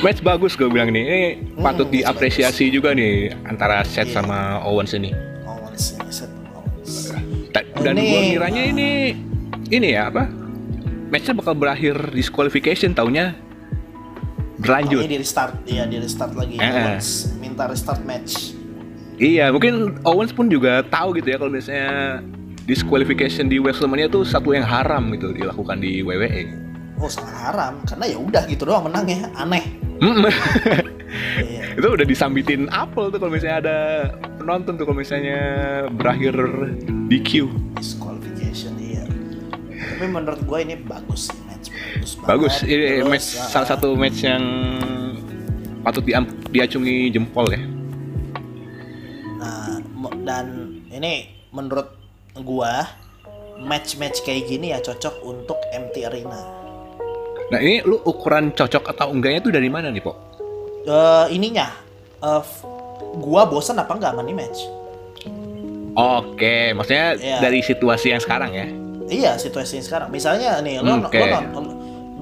Match 0.00 0.20
bagus 0.20 0.56
gue 0.56 0.68
bilang 0.68 0.88
nih. 0.88 1.04
Ini 1.04 1.20
patut 1.60 1.88
match 1.88 2.00
diapresiasi 2.00 2.72
juga 2.72 2.92
nih 2.92 3.32
antara 3.44 3.84
Seth 3.84 4.10
Iya. 4.10 4.20
sama 4.20 4.60
Owens 4.64 4.92
ini. 4.92 5.12
Dan 7.52 7.94
gue 8.00 8.20
ngiranya 8.32 8.62
ini 8.64 9.16
ini 9.68 9.88
ya 9.92 10.08
apa? 10.08 10.28
Matchnya 11.12 11.36
bakal 11.36 11.54
berakhir 11.56 11.94
disqualification 12.16 12.96
taunya 12.96 13.36
berlanjut. 14.62 15.04
Ini 15.04 15.10
di 15.10 15.18
restart, 15.20 15.54
iya 15.68 15.84
di 15.84 16.00
restart 16.00 16.32
lagi. 16.32 16.56
Eh. 16.56 16.64
Owens 16.64 17.36
minta 17.36 17.68
restart 17.68 18.00
match. 18.08 18.56
Iya, 19.20 19.52
mungkin 19.52 20.00
Owens 20.02 20.32
pun 20.32 20.48
juga 20.48 20.80
tahu 20.88 21.20
gitu 21.20 21.30
ya 21.30 21.36
kalau 21.36 21.52
misalnya 21.52 22.24
disqualification 22.64 23.50
di 23.50 23.60
WrestleMania 23.60 24.08
tuh 24.08 24.24
satu 24.24 24.54
yang 24.56 24.64
haram 24.64 25.12
gitu 25.12 25.34
dilakukan 25.36 25.82
di 25.82 26.00
WWE. 26.00 26.71
Oh 27.02 27.10
sangat 27.10 27.34
haram, 27.34 27.82
karena 27.82 28.04
ya 28.06 28.18
udah 28.22 28.42
gitu 28.46 28.62
doang 28.62 28.86
menangnya, 28.86 29.26
aneh. 29.34 29.64
Iya. 31.12 31.76
itu 31.76 31.88
udah 31.92 32.06
disambitin 32.08 32.72
apel 32.72 33.12
tuh 33.12 33.20
kalau 33.20 33.32
misalnya 33.32 33.56
ada 33.60 33.78
penonton 34.40 34.80
tuh 34.80 34.84
kalau 34.88 34.98
misalnya 35.02 35.40
berakhir 35.92 36.32
DQ. 37.10 37.52
Disqualification 37.76 38.72
iya. 38.80 39.04
Tapi 39.76 40.08
menurut 40.08 40.40
gue 40.40 40.58
ini 40.64 40.74
bagus 40.80 41.28
sih 41.28 41.38
match 41.44 41.68
bagus. 41.68 42.10
Bagus, 42.24 42.54
banget. 42.64 42.72
ini 42.72 42.86
Terus, 42.88 43.10
match 43.12 43.28
ah, 43.36 43.48
salah 43.52 43.68
satu 43.76 43.88
match 43.92 44.18
yang 44.24 44.44
patut 45.84 46.04
diam- 46.06 46.38
diacungi 46.48 47.12
jempol 47.12 47.46
ya. 47.52 47.62
Nah, 49.36 49.82
dan 50.24 50.46
ini 50.88 51.28
menurut 51.52 51.92
gua 52.40 52.88
match-match 53.60 54.24
kayak 54.24 54.48
gini 54.48 54.72
ya 54.72 54.80
cocok 54.80 55.22
untuk 55.22 55.58
MT 55.70 56.08
Arena. 56.08 56.61
Nah 57.52 57.60
ini 57.60 57.84
lu 57.84 58.00
ukuran 58.02 58.50
cocok 58.50 58.88
atau 58.88 59.12
enggaknya 59.12 59.40
tuh 59.44 59.52
dari 59.52 59.68
mana 59.68 59.92
nih, 59.92 60.00
Pok? 60.00 60.16
Eh 60.82 61.26
ininya, 61.36 61.68
eh, 62.18 62.40
f- 62.40 62.64
gua 63.20 63.44
bosan 63.44 63.76
apa 63.76 63.92
enggak 63.92 64.16
sama 64.16 64.24
nih 64.24 64.32
match? 64.34 64.60
Oke, 65.92 66.72
maksudnya 66.72 67.12
Iya. 67.14 67.38
dari 67.38 67.60
situasi 67.60 68.16
yang 68.16 68.22
sekarang 68.24 68.50
ya. 68.56 68.66
Iya 69.04 69.36
situasinya 69.36 69.84
sekarang. 69.84 70.08
Misalnya 70.08 70.56
nih, 70.64 70.80
lo, 70.80 71.04
Oke. 71.04 71.20
lo 71.20 71.26
nonton, 71.28 71.64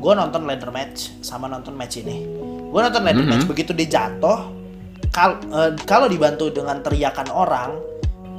gua 0.02 0.18
nonton 0.18 0.42
ladder 0.42 0.74
match 0.74 1.14
sama 1.22 1.46
nonton 1.46 1.78
match 1.78 2.02
ini. 2.02 2.26
Gua 2.66 2.90
nonton 2.90 3.06
ladder 3.06 3.22
Mhm. 3.22 3.30
match 3.30 3.46
begitu 3.46 3.70
dia 3.70 3.86
jatuh, 3.86 4.50
kal 5.14 5.38
eh, 5.38 5.78
kalau 5.86 6.10
dibantu 6.10 6.50
dengan 6.50 6.82
teriakan 6.82 7.30
orang, 7.30 7.70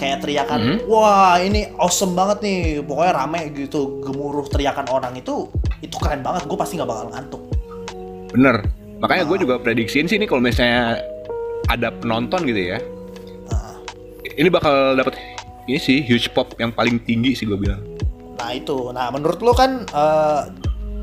kayak 0.01 0.25
teriakan, 0.25 0.59
Mhm. 0.59 0.77
wah 0.89 1.37
ini 1.37 1.69
awesome 1.77 2.17
banget 2.17 2.41
nih, 2.41 2.59
pokoknya 2.81 3.13
rame 3.13 3.53
gitu, 3.53 4.01
gemuruh 4.01 4.49
teriakan 4.49 4.89
orang 4.89 5.13
itu, 5.13 5.45
itu 5.79 5.93
keren 5.95 6.25
banget. 6.25 6.49
Gue 6.49 6.57
pasti 6.57 6.81
nggak 6.81 6.89
bakal 6.89 7.05
ngantuk. 7.13 7.41
Bener. 8.33 8.65
Makanya 8.97 9.23
gue 9.25 9.37
Ah. 9.37 9.41
juga 9.41 9.55
prediksiin 9.57 10.09
sih 10.09 10.17
nih 10.17 10.25
kalau 10.25 10.41
misalnya 10.41 10.97
ada 11.67 11.93
penonton 11.93 12.41
gitu 12.43 12.73
ya. 12.73 12.81
Nah, 13.47 13.77
Ini 14.31 14.49
bakal 14.49 14.95
dapat 14.95 15.13
ini 15.65 15.77
sih 15.77 16.01
huge 16.01 16.31
pop 16.31 16.57
yang 16.57 16.73
paling 16.73 16.97
tinggi 16.99 17.37
sih 17.37 17.45
gue 17.45 17.55
bilang. 17.55 17.81
nah 18.33 18.57
itu, 18.57 18.89
nah 18.89 19.13
menurut 19.13 19.37
lo 19.37 19.53
kan, 19.53 19.85
eh, 19.85 20.41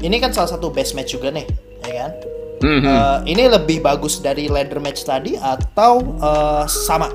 ini 0.02 0.18
kan 0.18 0.34
salah 0.34 0.50
satu 0.50 0.74
best 0.74 0.98
match 0.98 1.14
juga 1.14 1.30
nih, 1.30 1.46
ya 1.86 1.94
kan? 2.02 2.12
Mhm. 2.58 2.82
Eh, 2.82 3.18
ini 3.30 3.46
lebih 3.46 3.78
bagus 3.78 4.18
dari 4.18 4.50
ladder 4.50 4.82
match 4.82 5.06
tadi 5.06 5.38
atau 5.38 6.02
eh, 6.18 6.64
sama? 6.66 7.06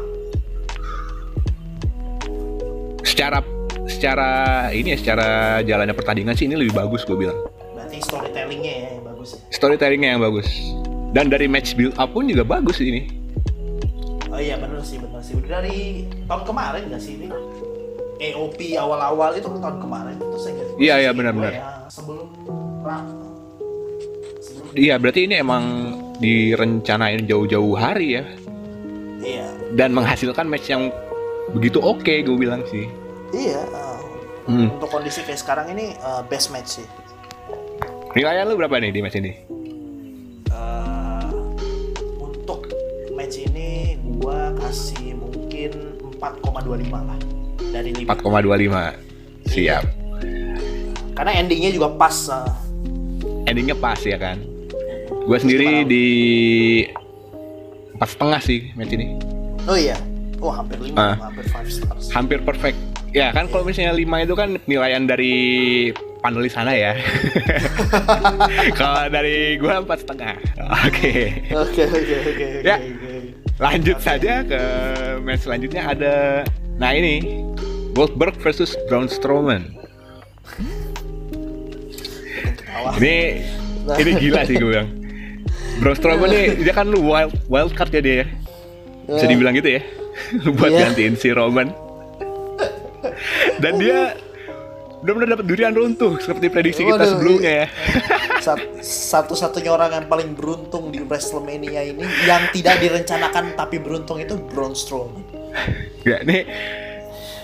Secara 3.14 3.40
secara 3.86 4.30
ini 4.74 4.92
ya 4.92 4.98
secara 4.98 5.28
jalannya 5.62 5.94
pertandingan 5.94 6.34
sih 6.34 6.50
ini 6.50 6.58
lebih 6.58 6.74
bagus 6.74 7.06
gue 7.06 7.14
bilang. 7.14 7.38
Berarti 7.72 8.02
storytellingnya 8.02 8.74
ya 8.74 8.88
yang 8.92 9.06
bagus. 9.06 9.30
ya? 9.32 9.40
Storytellingnya 9.54 10.10
yang 10.18 10.22
bagus. 10.22 10.50
Dan 11.14 11.30
dari 11.30 11.46
match 11.46 11.78
build 11.78 11.94
up 11.96 12.10
pun 12.10 12.26
juga 12.26 12.42
bagus 12.42 12.82
ini. 12.82 13.06
Oh 14.28 14.42
iya 14.42 14.58
bener 14.58 14.82
sih 14.82 14.98
bener 14.98 15.22
sih. 15.22 15.38
Udah 15.38 15.62
dari 15.62 16.10
tahun 16.26 16.42
kemarin 16.44 16.90
gak 16.90 16.98
sih 16.98 17.22
ini? 17.22 17.30
AOP 18.24 18.60
awal-awal 18.74 19.36
itu 19.36 19.46
kan 19.46 19.60
tahun 19.62 19.78
kemarin 19.78 20.16
itu 20.16 20.38
saya. 20.40 20.64
Iya, 20.74 20.96
iya, 21.00 21.12
benar-benar. 21.12 21.52
gue 21.52 21.60
ya, 21.60 21.70
sebelum 21.86 22.28
Ra- 22.82 23.04
sebelum 24.40 24.66
Iya 24.74 24.96
berarti 24.98 25.22
ini 25.28 25.36
emang 25.38 25.64
direncanain 26.18 27.30
jauh-jauh 27.30 27.76
hari 27.76 28.18
ya. 28.18 28.24
iya 29.22 29.46
Dan 29.72 29.94
menghasilkan 29.94 30.48
match 30.48 30.72
yang 30.72 30.90
begitu 31.54 31.78
oke 31.78 32.10
gue 32.10 32.38
bilang 32.40 32.66
sih. 32.72 32.90
Iya 33.34 33.62
uh, 33.68 34.00
Hmm. 34.44 34.68
untuk 34.70 34.92
kondisi 34.92 35.24
kayak 35.24 35.40
sekarang 35.40 35.72
ini 35.72 35.96
uh, 35.98 36.20
best 36.22 36.52
match 36.52 36.76
sih. 36.76 36.88
Nilainya 38.12 38.44
lu 38.44 38.60
berapa 38.60 38.76
nih 38.76 38.92
di 38.92 39.00
match 39.00 39.16
ini? 39.16 39.32
Uh, 40.52 41.32
untuk 42.20 42.68
match 43.12 43.40
ini 43.40 43.96
gua 44.20 44.52
kasih 44.60 45.16
mungkin 45.16 45.96
4,25 46.20 46.60
lah 46.92 47.16
dari 47.72 47.96
5. 47.96 48.12
4,25. 48.12 49.48
Siap. 49.48 49.84
Karena 51.16 51.32
endingnya 51.34 51.72
juga 51.72 51.88
pas. 51.90 52.28
uh, 52.28 52.44
Endingnya 53.48 53.80
pas 53.80 54.00
ya 54.00 54.20
kan. 54.20 54.44
Gue 55.24 55.40
sendiri 55.40 55.88
di 55.88 56.06
empat 57.96 58.12
setengah 58.12 58.40
sih 58.44 58.76
match 58.76 58.92
ini. 58.92 59.16
oh 59.64 59.80
iya. 59.80 59.96
Oh 60.38 60.52
hampir 60.52 60.76
5, 60.76 61.00
Ah. 61.00 61.16
hampir 61.18 61.48
5 61.48 61.64
stars. 61.72 62.12
Hampir 62.12 62.44
perfect. 62.44 62.76
Ya 63.14 63.30
kan 63.30 63.46
kalau 63.46 63.62
misalnya 63.62 63.94
5 63.94 64.26
itu 64.26 64.34
kan 64.34 64.50
nilaian 64.66 65.06
dari 65.06 65.36
panelis 66.20 66.58
sana 66.58 66.74
ya. 66.74 66.98
kalau 68.80 69.06
dari 69.08 69.54
gua 69.56 69.86
empat 69.86 70.02
setengah. 70.02 70.34
Oke. 70.90 71.46
Oke 71.54 71.82
oke 71.86 72.00
oke 72.02 72.32
oke. 72.34 72.48
Ya. 72.66 72.78
Lanjut 73.62 74.02
saja 74.02 74.42
ke 74.42 74.60
match 75.22 75.46
selanjutnya 75.46 75.86
ada 75.86 76.16
nah 76.82 76.90
ini 76.90 77.46
Goldberg 77.94 78.34
versus 78.42 78.74
Braun 78.90 79.06
Strowman. 79.06 79.70
Ini 82.98 83.16
ini 83.94 84.12
gila 84.18 84.42
sih 84.44 84.58
gue 84.58 84.70
bilang. 84.74 84.90
Braun 85.78 85.94
Strowman 85.94 86.34
nih 86.34 86.46
dia 86.66 86.74
kan 86.74 86.90
wild 86.90 87.38
wild 87.46 87.78
card 87.78 87.94
ya 87.94 88.02
dia. 88.02 88.16
ya. 88.16 88.26
Bisa 89.06 89.26
dibilang 89.30 89.54
gitu 89.54 89.78
ya. 89.78 89.82
Buat 90.58 90.72
Iya. 90.74 90.80
gantiin 90.90 91.14
si 91.14 91.30
Roman. 91.30 91.70
Dan 93.58 93.78
dia 93.78 94.16
benar-benar 95.04 95.36
dapat 95.36 95.46
durian 95.46 95.74
runtuh 95.76 96.16
seperti 96.18 96.48
prediksi 96.48 96.82
kita 96.82 97.04
sebelumnya 97.04 97.52
ya. 97.52 97.68
Sat- 98.40 98.80
satu-satunya 98.84 99.68
orang 99.68 99.92
yang 99.94 100.08
paling 100.08 100.32
beruntung 100.32 100.90
di 100.90 101.04
WrestleMania 101.04 101.84
ini 101.86 102.04
yang 102.24 102.48
tidak 102.52 102.80
direncanakan 102.80 103.52
tapi 103.54 103.80
beruntung 103.80 104.20
itu 104.20 104.40
Braun 104.52 104.72
Strowman. 104.72 105.24
Ya, 106.04 106.24
nih 106.24 106.48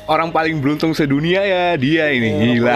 orang 0.07 0.31
paling 0.31 0.57
beruntung 0.57 0.91
sedunia 0.91 1.43
ya 1.43 1.65
dia 1.75 2.09
ini 2.09 2.29
Iya, 2.31 2.43
gila. 2.49 2.75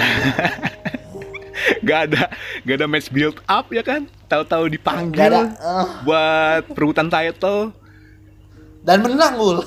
gak 1.87 1.99
ada 2.09 2.23
gak 2.63 2.75
ada 2.75 2.87
match 2.87 3.07
build 3.07 3.39
up 3.45 3.71
ya 3.71 3.81
kan? 3.81 4.03
Tahu-tahu 4.27 4.67
dipanggil 4.67 5.19
ada 5.21 5.47
eh, 5.47 5.85
buat 6.03 6.63
perebutan 6.71 7.07
title 7.07 7.71
dan 8.83 8.99
menang 8.99 9.33
Bul. 9.35 9.63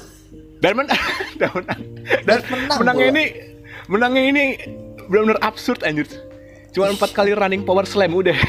dan 0.61 0.73
menang 0.75 1.01
dan 1.41 1.49
menang 1.53 1.81
dan 2.27 2.39
menang, 2.47 2.79
menangnya 2.83 3.07
Bro. 3.07 3.15
ini 3.15 3.25
menangnya 3.87 4.23
ini 4.23 4.45
benar-benar 5.07 5.39
absurd 5.43 5.83
anjir. 5.83 6.07
Cuma 6.75 6.93
empat 6.93 7.11
kali 7.17 7.33
running 7.33 7.65
power 7.65 7.89
slam 7.89 8.13
udah. 8.13 8.37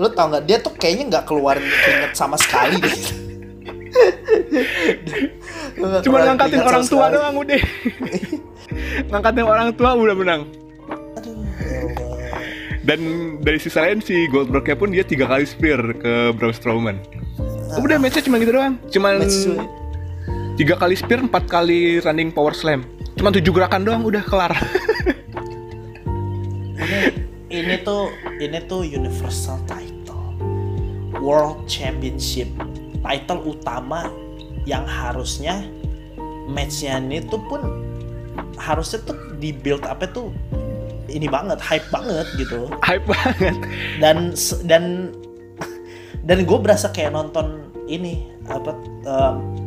Lu 0.00 0.08
tau 0.12 0.28
nggak 0.28 0.44
dia 0.44 0.60
tuh 0.60 0.76
kayaknya 0.76 1.16
nggak 1.16 1.24
keluarin 1.24 1.64
keringet 1.64 2.12
sama 2.12 2.36
sekali 2.36 2.76
deh. 2.82 2.96
Cuma 6.04 6.20
ngangkatin 6.24 6.60
orang 6.60 6.84
tua 6.84 7.08
sekali. 7.08 7.16
doang 7.16 7.34
udah. 7.40 7.60
ngangkatin 9.10 9.46
orang 9.46 9.68
tua 9.72 9.90
udah 9.96 10.16
menang. 10.16 10.42
Aduh. 11.16 11.36
Dan 12.84 13.00
dari 13.40 13.58
sisi 13.58 13.78
lain 13.80 14.04
si 14.04 14.28
Goldbergnya 14.28 14.76
pun 14.76 14.92
dia 14.92 15.02
tiga 15.02 15.26
kali 15.26 15.48
spear 15.48 15.80
ke 15.96 16.36
Braun 16.36 16.52
Strowman. 16.52 16.96
Udah 17.80 17.96
matchnya 17.96 18.22
cuma 18.28 18.36
gitu 18.38 18.52
doang. 18.54 18.76
Cuman 18.92 19.24
Match. 19.24 19.48
Tiga 20.56 20.74
kali 20.80 20.96
spear, 20.96 21.20
empat 21.20 21.44
kali 21.46 22.00
running 22.00 22.32
power 22.32 22.56
slam. 22.56 22.82
Cuma 23.16 23.32
tujuh 23.32 23.52
gerakan 23.52 23.84
doang 23.84 24.02
udah 24.04 24.24
kelar. 24.24 24.52
ini 26.76 26.98
ini 27.48 27.74
tuh 27.80 28.12
ini 28.40 28.58
tuh 28.68 28.84
universal 28.84 29.56
title 29.64 30.36
world 31.20 31.64
championship 31.64 32.48
title 33.00 33.40
utama 33.46 34.12
yang 34.68 34.84
harusnya 34.84 35.64
matchnya 36.50 37.00
ini 37.00 37.24
tuh 37.24 37.40
pun 37.48 37.62
harusnya 38.60 39.00
tuh 39.08 39.16
di 39.40 39.50
build 39.56 39.82
up 39.88 40.04
tuh 40.12 40.30
ini 41.06 41.30
banget 41.30 41.58
hype 41.62 41.86
banget 41.88 42.26
gitu 42.36 42.68
Hype 42.82 43.06
banget. 43.06 43.56
dan 44.02 44.34
dan 44.66 45.14
dan 46.26 46.38
gue 46.42 46.58
berasa 46.58 46.90
kayak 46.90 47.14
nonton 47.14 47.62
ini 47.86 48.26
apa 48.50 48.74
um, 49.06 49.36
U- 49.54 49.65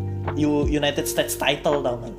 United 0.69 1.05
States 1.05 1.35
title 1.35 1.83
tau 1.83 1.95
gak? 1.99 2.15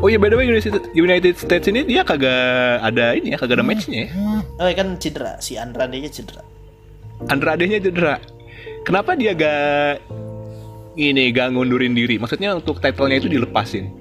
Oh 0.00 0.08
iya, 0.08 0.16
by 0.16 0.32
the 0.32 0.38
way 0.38 0.48
United, 0.48 0.96
United 0.96 1.36
States 1.36 1.68
ini 1.68 1.84
dia 1.84 2.00
kagak 2.00 2.80
ada 2.80 3.12
ini 3.12 3.34
ya, 3.34 3.38
kagak 3.38 3.60
ada 3.60 3.66
matchnya 3.66 4.08
ya. 4.08 4.10
Oh 4.56 4.64
iya 4.64 4.76
kan 4.78 4.96
cedera 4.96 5.36
si 5.42 5.60
Andrade 5.60 6.00
nya 6.00 6.08
cedera. 6.08 6.40
Andrade-nya 7.28 7.84
cedera. 7.84 8.16
Kenapa 8.88 9.12
dia 9.12 9.36
gak 9.36 10.00
ini 10.96 11.28
gak 11.36 11.52
ngundurin 11.52 11.92
diri? 11.92 12.16
Maksudnya 12.16 12.56
untuk 12.56 12.80
title-nya 12.80 13.20
itu 13.20 13.28
dilepasin. 13.28 13.92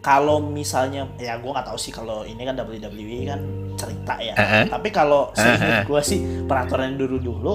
Kalau 0.00 0.40
misalnya 0.40 1.04
ya 1.20 1.36
gue 1.36 1.52
nggak 1.52 1.68
tahu 1.68 1.76
sih 1.76 1.92
kalau 1.92 2.24
ini 2.24 2.40
kan 2.48 2.56
WWE 2.56 3.20
kan 3.28 3.40
cerita 3.76 4.14
ya. 4.16 4.32
Uh-uh. 4.32 4.64
Tapi 4.72 4.88
kalau 4.88 5.28
seingat 5.36 5.84
Uh-uh. 5.84 5.88
gue 5.92 6.00
sih 6.00 6.20
peraturan 6.48 6.96
dulu 6.96 7.20
dulu 7.20 7.54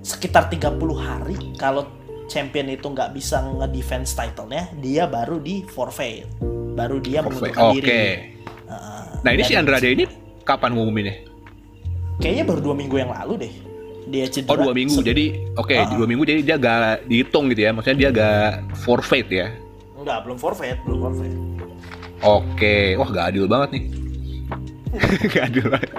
sekitar 0.00 0.48
30 0.48 0.80
hari 0.96 1.36
kalau 1.60 1.84
champion 2.28 2.68
itu 2.68 2.86
nggak 2.86 3.10
bisa 3.16 3.40
nge-defense 3.42 4.12
title-nya, 4.14 4.68
dia 4.78 5.08
baru 5.08 5.40
di 5.40 5.64
forfeit. 5.64 6.28
Baru 6.78 7.02
dia 7.02 7.24
Forfeit. 7.24 7.56
mengundurkan 7.56 7.64
Oke. 7.72 7.80
diri. 7.82 8.00
Uh, 8.68 9.10
Nah 9.26 9.30
ini 9.34 9.42
si 9.42 9.58
Andrade 9.58 9.88
ini 9.90 10.04
kapan 10.46 10.76
ngumuminnya? 10.78 11.26
Kayaknya 12.22 12.44
baru 12.46 12.60
dua 12.62 12.74
minggu 12.78 12.96
yang 13.02 13.10
lalu 13.10 13.34
deh. 13.48 13.52
Dia 14.08 14.24
cedera. 14.30 14.54
Oh 14.54 14.70
dua 14.70 14.72
minggu, 14.76 15.02
Se- 15.02 15.04
jadi 15.04 15.24
oke 15.58 15.74
di 15.74 15.82
ah. 15.82 15.98
dua 15.98 16.06
minggu 16.06 16.24
jadi 16.24 16.40
dia 16.40 16.56
gak 16.56 17.10
dihitung 17.10 17.50
gitu 17.50 17.60
ya, 17.66 17.70
maksudnya 17.74 17.98
dia 17.98 18.10
gak 18.14 18.48
forfeit 18.84 19.26
ya. 19.26 19.50
Enggak, 19.98 20.22
belum 20.22 20.38
forfeit, 20.38 20.78
belum 20.86 20.98
forfeit. 21.02 21.34
Oke, 22.22 22.94
wah 22.94 23.08
gak 23.10 23.26
adil 23.34 23.44
banget 23.50 23.68
nih. 23.74 23.84
gak 25.34 25.44
adil 25.50 25.64
banget. 25.68 25.90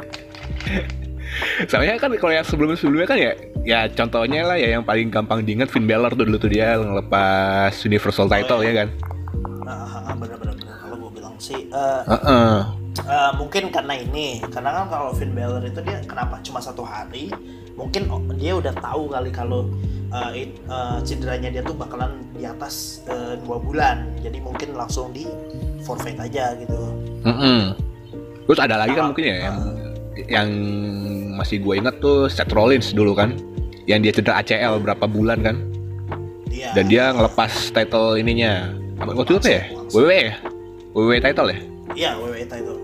Soalnya 1.65 1.95
kan 1.97 2.11
kalau 2.15 2.33
yang 2.33 2.45
sebelum-sebelumnya 2.45 3.07
kan 3.07 3.17
ya, 3.19 3.31
ya 3.63 3.79
contohnya 3.87 4.43
lah 4.43 4.57
ya 4.59 4.75
yang 4.79 4.83
paling 4.83 5.07
gampang 5.07 5.43
diingat 5.43 5.69
Finn 5.69 5.85
Balor 5.85 6.15
tuh 6.15 6.25
dulu 6.27 6.37
tuh 6.37 6.51
dia 6.51 6.75
ngelepas 6.75 7.71
Universal 7.83 8.27
Title 8.27 8.61
ya 8.61 8.73
kan. 8.85 8.87
Nah, 9.63 10.13
bener-bener 10.15 10.55
kalau 10.59 10.95
gue 11.07 11.11
bilang 11.15 11.35
sih 11.37 11.67
eh, 11.69 12.01
Heeh. 12.07 12.55
Eh, 12.99 13.31
mungkin 13.39 13.71
karena 13.71 13.95
ini 13.95 14.43
karena 14.51 14.75
kan 14.75 14.85
kalau 14.91 15.15
Finn 15.15 15.31
Balor 15.31 15.63
itu 15.63 15.79
dia 15.79 16.03
kenapa 16.03 16.41
cuma 16.43 16.59
satu 16.59 16.83
hari 16.83 17.31
mungkin 17.79 18.11
dia 18.35 18.59
udah 18.59 18.75
tahu 18.75 19.07
kali 19.07 19.31
kalau 19.31 19.71
eh, 20.11 20.43
it- 20.43 20.59
eh, 20.67 20.97
cederanya 21.07 21.47
dia 21.47 21.63
tuh 21.63 21.77
bakalan 21.79 22.19
di 22.35 22.43
atas 22.43 22.99
eh, 23.07 23.39
dua 23.47 23.55
bulan 23.55 24.03
jadi 24.19 24.43
mungkin 24.43 24.75
langsung 24.75 25.15
di 25.15 25.23
forfeit 25.87 26.19
aja 26.19 26.59
gitu 26.59 26.75
Mm-mm. 27.23 27.71
Terus 28.49 28.59
ada 28.59 28.75
lagi 28.83 28.97
kan 28.97 29.13
mungkin 29.13 29.23
ya 29.23 29.37
yang 29.47 29.57
yang 30.27 30.49
masih 31.39 31.63
gue 31.63 31.79
ingat 31.79 32.01
tuh 32.03 32.27
Seth 32.27 32.51
Rollins 32.51 32.91
dulu 32.91 33.15
kan, 33.15 33.37
yang 33.87 34.03
dia 34.03 34.11
cedera 34.11 34.43
ACL 34.43 34.81
berapa 34.83 35.05
bulan 35.07 35.39
kan, 35.39 35.55
dia 36.49 36.73
dan 36.75 36.91
dia 36.91 37.15
ngelepas 37.15 37.71
title 37.71 38.19
ininya. 38.19 38.73
Apa 38.99 39.15
waktu 39.15 39.39
itu 39.39 39.39
apa 39.39 39.51
ya? 39.55 39.63
WWE 39.95 40.19
ya? 40.19 40.35
WWE 40.91 41.19
title 41.23 41.47
ya? 41.53 41.59
iya 41.97 42.09
WWE 42.17 42.45
title 42.45 42.77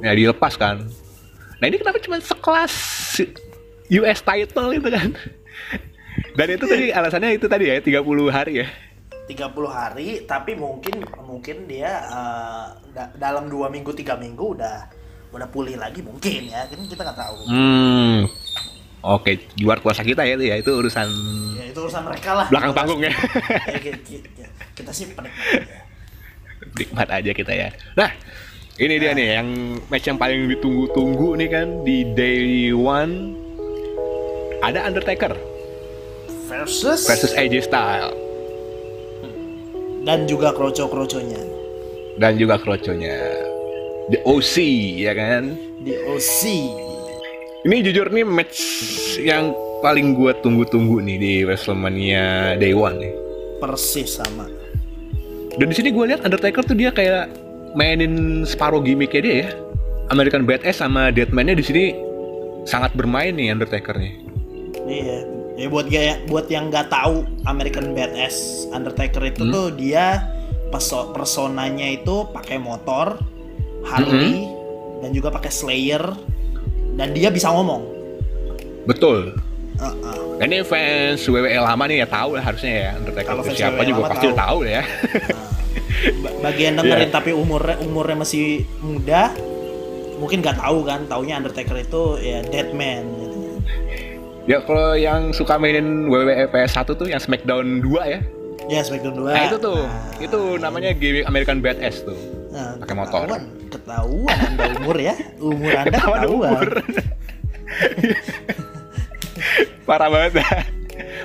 Ya 0.00 0.12
dilepas 0.12 0.54
kan. 0.54 0.84
Nah 1.58 1.66
ini 1.66 1.80
kenapa 1.80 1.96
cuma 1.98 2.20
sekelas 2.20 2.74
US 3.88 4.20
title 4.20 4.70
itu 4.76 4.88
kan? 4.92 5.16
Dan 6.36 6.46
itu 6.52 6.64
tadi 6.68 6.92
alasannya 6.92 7.40
itu 7.40 7.46
tadi 7.48 7.72
ya 7.72 7.80
30 7.80 8.04
hari 8.28 8.52
ya. 8.62 8.68
30 9.24 9.48
hari 9.64 10.08
tapi 10.28 10.52
mungkin 10.52 11.00
mungkin 11.24 11.64
dia 11.64 12.04
eh, 12.04 12.66
da- 12.92 13.12
dalam 13.16 13.48
dua 13.48 13.72
minggu 13.72 13.96
tiga 13.96 14.20
minggu 14.20 14.60
udah 14.60 14.84
udah 15.34 15.48
pulih 15.50 15.74
lagi 15.74 16.00
mungkin 16.00 16.48
ya. 16.48 16.64
Kan 16.70 16.86
kita 16.86 17.02
nggak 17.02 17.18
tahu. 17.18 17.38
Hmm. 17.50 18.18
Oke, 19.04 19.36
di 19.52 19.62
luar 19.62 19.84
kuasa 19.84 20.00
kita 20.00 20.24
ya 20.24 20.38
itu 20.38 20.46
ya. 20.48 20.56
Itu 20.56 20.80
urusan 20.80 21.08
ya 21.58 21.64
itu 21.68 21.78
urusan 21.78 22.02
mereka 22.06 22.30
lah. 22.32 22.46
belakang 22.48 22.72
panggung 22.72 23.00
ya. 23.02 23.12
Ya, 23.74 23.78
ki- 23.78 24.00
ki- 24.00 24.24
ya, 24.38 24.48
kita 24.72 24.90
sih 24.90 25.10
penikmat 25.10 25.28
aja. 25.60 25.76
Nikmat 26.74 27.08
aja 27.12 27.30
kita 27.34 27.52
ya. 27.52 27.68
Nah, 27.92 28.10
ini 28.78 28.94
dia 28.96 29.12
nih 29.12 29.28
yang 29.36 29.48
match 29.86 30.06
yang 30.06 30.16
paling 30.16 30.48
ditunggu-tunggu 30.48 31.36
nih 31.36 31.48
kan 31.50 31.66
di 31.84 31.98
day 32.14 32.42
one. 32.72 33.36
Ada 34.64 34.88
Undertaker 34.88 35.36
versus, 36.48 37.04
versus 37.04 37.36
AJ 37.36 37.68
Styles. 37.68 38.16
Dan 40.04 40.24
juga 40.24 40.52
kroco-kroconya 40.52 41.40
dan 42.14 42.38
juga 42.38 42.60
kroconya 42.60 43.16
The 44.12 44.20
OC 44.28 44.54
ya 45.00 45.16
kan. 45.16 45.56
di 45.84 45.96
OC. 45.96 46.40
Ini 47.64 47.76
jujur 47.88 48.08
nih 48.12 48.24
match 48.24 48.60
yang 49.20 49.52
paling 49.80 50.16
gue 50.16 50.32
tunggu-tunggu 50.44 51.00
nih 51.00 51.16
di 51.16 51.32
WrestleMania 51.44 52.56
Day 52.60 52.76
One 52.76 53.00
nih. 53.00 53.12
Persis 53.60 54.20
sama. 54.20 54.48
Dan 55.56 55.72
di 55.72 55.76
sini 55.76 55.88
gue 55.92 56.04
lihat 56.08 56.24
Undertaker 56.24 56.64
tuh 56.64 56.76
dia 56.76 56.92
kayak 56.92 57.32
mainin 57.76 58.44
separuh 58.44 58.84
gimmicknya 58.84 59.20
dia 59.24 59.36
ya. 59.44 59.48
American 60.12 60.44
Badass 60.44 60.84
sama 60.84 61.08
Deadman-nya 61.08 61.56
di 61.56 61.64
sini 61.64 61.84
sangat 62.68 62.92
bermain 62.92 63.32
nih 63.32 63.56
Undertaker 63.56 63.96
nih. 63.96 64.12
Iya. 64.84 65.18
Ya 65.54 65.66
buat 65.70 65.86
gaya, 65.88 66.20
buat 66.28 66.48
yang 66.52 66.68
nggak 66.68 66.92
tahu 66.92 67.24
American 67.48 67.96
Badass 67.96 68.68
Undertaker 68.72 69.24
itu 69.24 69.48
tuh 69.48 69.72
dia 69.72 70.20
perso 70.68 71.12
personanya 71.12 71.88
itu 71.88 72.28
pakai 72.34 72.60
motor 72.60 73.16
Harley 73.84 74.48
dan 74.98 75.10
juga 75.10 75.28
pakai 75.30 75.48
Slayer 75.48 76.02
dan 76.94 77.12
dia 77.12 77.28
bisa 77.28 77.48
ngomong. 77.48 77.84
Betul. 78.84 79.36
Uh-uh. 79.74 80.38
Dan 80.38 80.48
ini 80.48 80.62
fans 80.62 81.22
WWE 81.24 81.58
lama 81.58 81.84
nih 81.84 82.02
ya 82.02 82.08
tahu 82.08 82.34
lah 82.34 82.44
harusnya 82.44 82.72
ya 82.72 82.90
Undertaker 82.94 83.26
Kalau 83.28 83.42
siapa 83.48 83.74
WWE 83.76 83.88
juga 83.88 84.02
pasti 84.08 84.26
tahu. 84.26 84.36
tahu 84.36 84.58
ya. 84.64 84.82
Ba- 86.20 86.34
Bagian 86.42 86.72
dengerin 86.78 87.02
Iya. 87.02 87.12
tapi 87.12 87.30
umurnya 87.30 87.76
umurnya 87.80 88.16
masih 88.16 88.46
muda, 88.78 89.34
mungkin 90.16 90.38
nggak 90.40 90.56
tahu 90.56 90.78
kan. 90.84 91.00
Taunya 91.04 91.34
Undertaker 91.36 91.76
itu 91.76 92.02
ya 92.18 92.38
dead 92.44 92.70
man. 92.70 93.02
Gitu. 93.16 93.38
ya 94.44 94.60
kalau 94.60 94.92
yang 94.92 95.32
suka 95.32 95.56
mainin 95.56 96.06
WWE 96.06 96.46
PS1 96.48 96.84
tuh 96.92 97.08
yang 97.08 97.16
Smackdown 97.16 97.80
2 97.80 97.90
ya. 98.06 98.20
Ya 98.64 98.80
Smackdown 98.80 99.16
2. 99.16 99.26
Nah, 99.26 99.44
itu 99.44 99.56
tuh. 99.58 99.80
Nah, 99.82 100.04
itu 100.20 100.38
namanya 100.56 100.90
gimmick 100.92 101.24
American 101.24 101.58
Badass 101.58 102.00
tuh. 102.00 102.16
Nah, 102.48 102.76
Pakai 102.78 102.94
motor. 102.94 103.24
Ketahuan, 103.26 103.42
ketahuan 103.74 104.38
Anda 104.38 104.64
umur 104.78 104.96
ya. 104.96 105.14
Umur 105.36 105.72
Anda 105.72 105.88
Ketahuan 105.90 106.20
ketahuan. 106.22 106.50
umur. 106.54 106.68
Parah 109.84 110.08
banget 110.08 110.32
dah. 110.38 110.50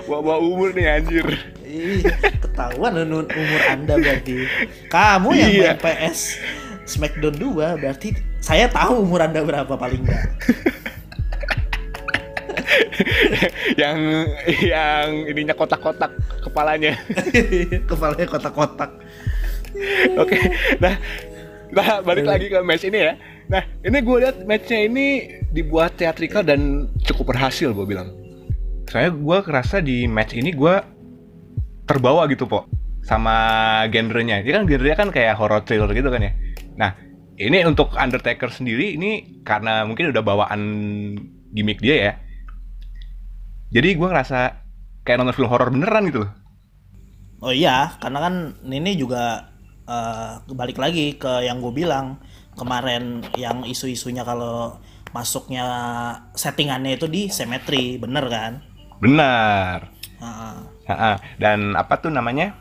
Bawa-bawa 0.04 0.38
umur 0.42 0.70
nih 0.74 0.88
anjir. 0.90 1.28
Ih, 1.62 2.02
ketahuan 2.42 2.98
nu- 3.06 3.30
umur 3.30 3.62
Anda 3.64 3.94
berarti. 3.96 4.50
Kamu 4.90 5.30
yang 5.32 5.52
Iya. 5.52 5.72
main 5.72 5.80
PS 5.80 6.20
Smackdown 6.90 7.38
2 7.38 7.78
berarti 7.78 8.18
saya 8.42 8.66
tahu 8.66 9.06
umur 9.06 9.22
Anda 9.22 9.46
berapa 9.46 9.70
paling 9.70 10.02
enggak. 10.02 10.26
yang 13.78 13.98
yang 14.60 15.06
ininya 15.26 15.54
kotak-kotak 15.54 16.12
kepalanya. 16.42 16.98
Kepalanya 17.90 18.26
kotak-kotak. 18.26 18.92
Oke, 20.18 20.36
nah, 20.82 20.98
nah 21.70 22.02
balik 22.02 22.26
lagi 22.26 22.50
ke 22.50 22.60
match 22.66 22.86
ini 22.86 22.98
ya. 22.98 23.14
Nah, 23.50 23.66
ini 23.82 23.98
gue 24.06 24.18
lihat 24.22 24.46
matchnya 24.46 24.86
ini 24.86 25.06
dibuat 25.50 25.98
teatrikal 25.98 26.46
dan 26.46 26.90
cukup 27.02 27.34
berhasil 27.34 27.74
gue 27.74 27.86
bilang. 27.86 28.14
Saya 28.86 29.10
gue 29.10 29.38
kerasa 29.42 29.82
di 29.82 30.06
match 30.06 30.38
ini 30.38 30.54
gue 30.54 30.76
terbawa 31.90 32.30
gitu 32.30 32.46
po 32.46 32.70
sama 33.02 33.34
genrenya. 33.90 34.46
Dia 34.46 34.62
kan 34.62 34.70
genrenya 34.70 34.98
kan 34.98 35.10
kayak 35.10 35.34
horror 35.42 35.66
thriller 35.66 35.90
gitu 35.98 36.14
kan 36.14 36.30
ya. 36.30 36.34
Nah, 36.78 36.94
ini 37.42 37.66
untuk 37.66 37.96
Undertaker 37.98 38.54
sendiri 38.54 38.94
ini 38.94 39.42
karena 39.42 39.82
mungkin 39.82 40.14
udah 40.14 40.22
bawaan 40.22 40.62
gimmick 41.54 41.82
dia 41.82 41.96
ya. 41.98 42.14
Jadi 43.74 43.98
gue 43.98 44.08
ngerasa 44.10 44.62
kayak 45.06 45.26
nonton 45.26 45.38
film 45.38 45.50
horor 45.50 45.74
beneran 45.74 46.06
gitu 46.10 46.26
loh. 46.26 46.32
Oh 47.40 47.54
iya, 47.56 47.98
karena 47.98 48.20
kan 48.30 48.34
ini 48.68 48.94
juga 48.94 49.50
eh, 49.90 50.32
balik 50.54 50.78
lagi 50.78 51.18
ke 51.18 51.42
yang 51.42 51.58
gue 51.60 51.74
bilang 51.74 52.22
kemarin 52.54 53.26
yang 53.34 53.66
isu-isunya 53.66 54.22
kalau 54.22 54.78
masuknya 55.10 55.66
settingannya 56.38 56.94
itu 56.94 57.10
di 57.10 57.28
simetri, 57.28 57.98
bener 57.98 58.30
kan? 58.30 58.52
Benar. 59.02 59.90
Heeh. 60.22 60.58
Ha-ha. 60.86 61.14
Dan 61.42 61.74
apa 61.74 61.98
tuh 61.98 62.14
namanya? 62.14 62.54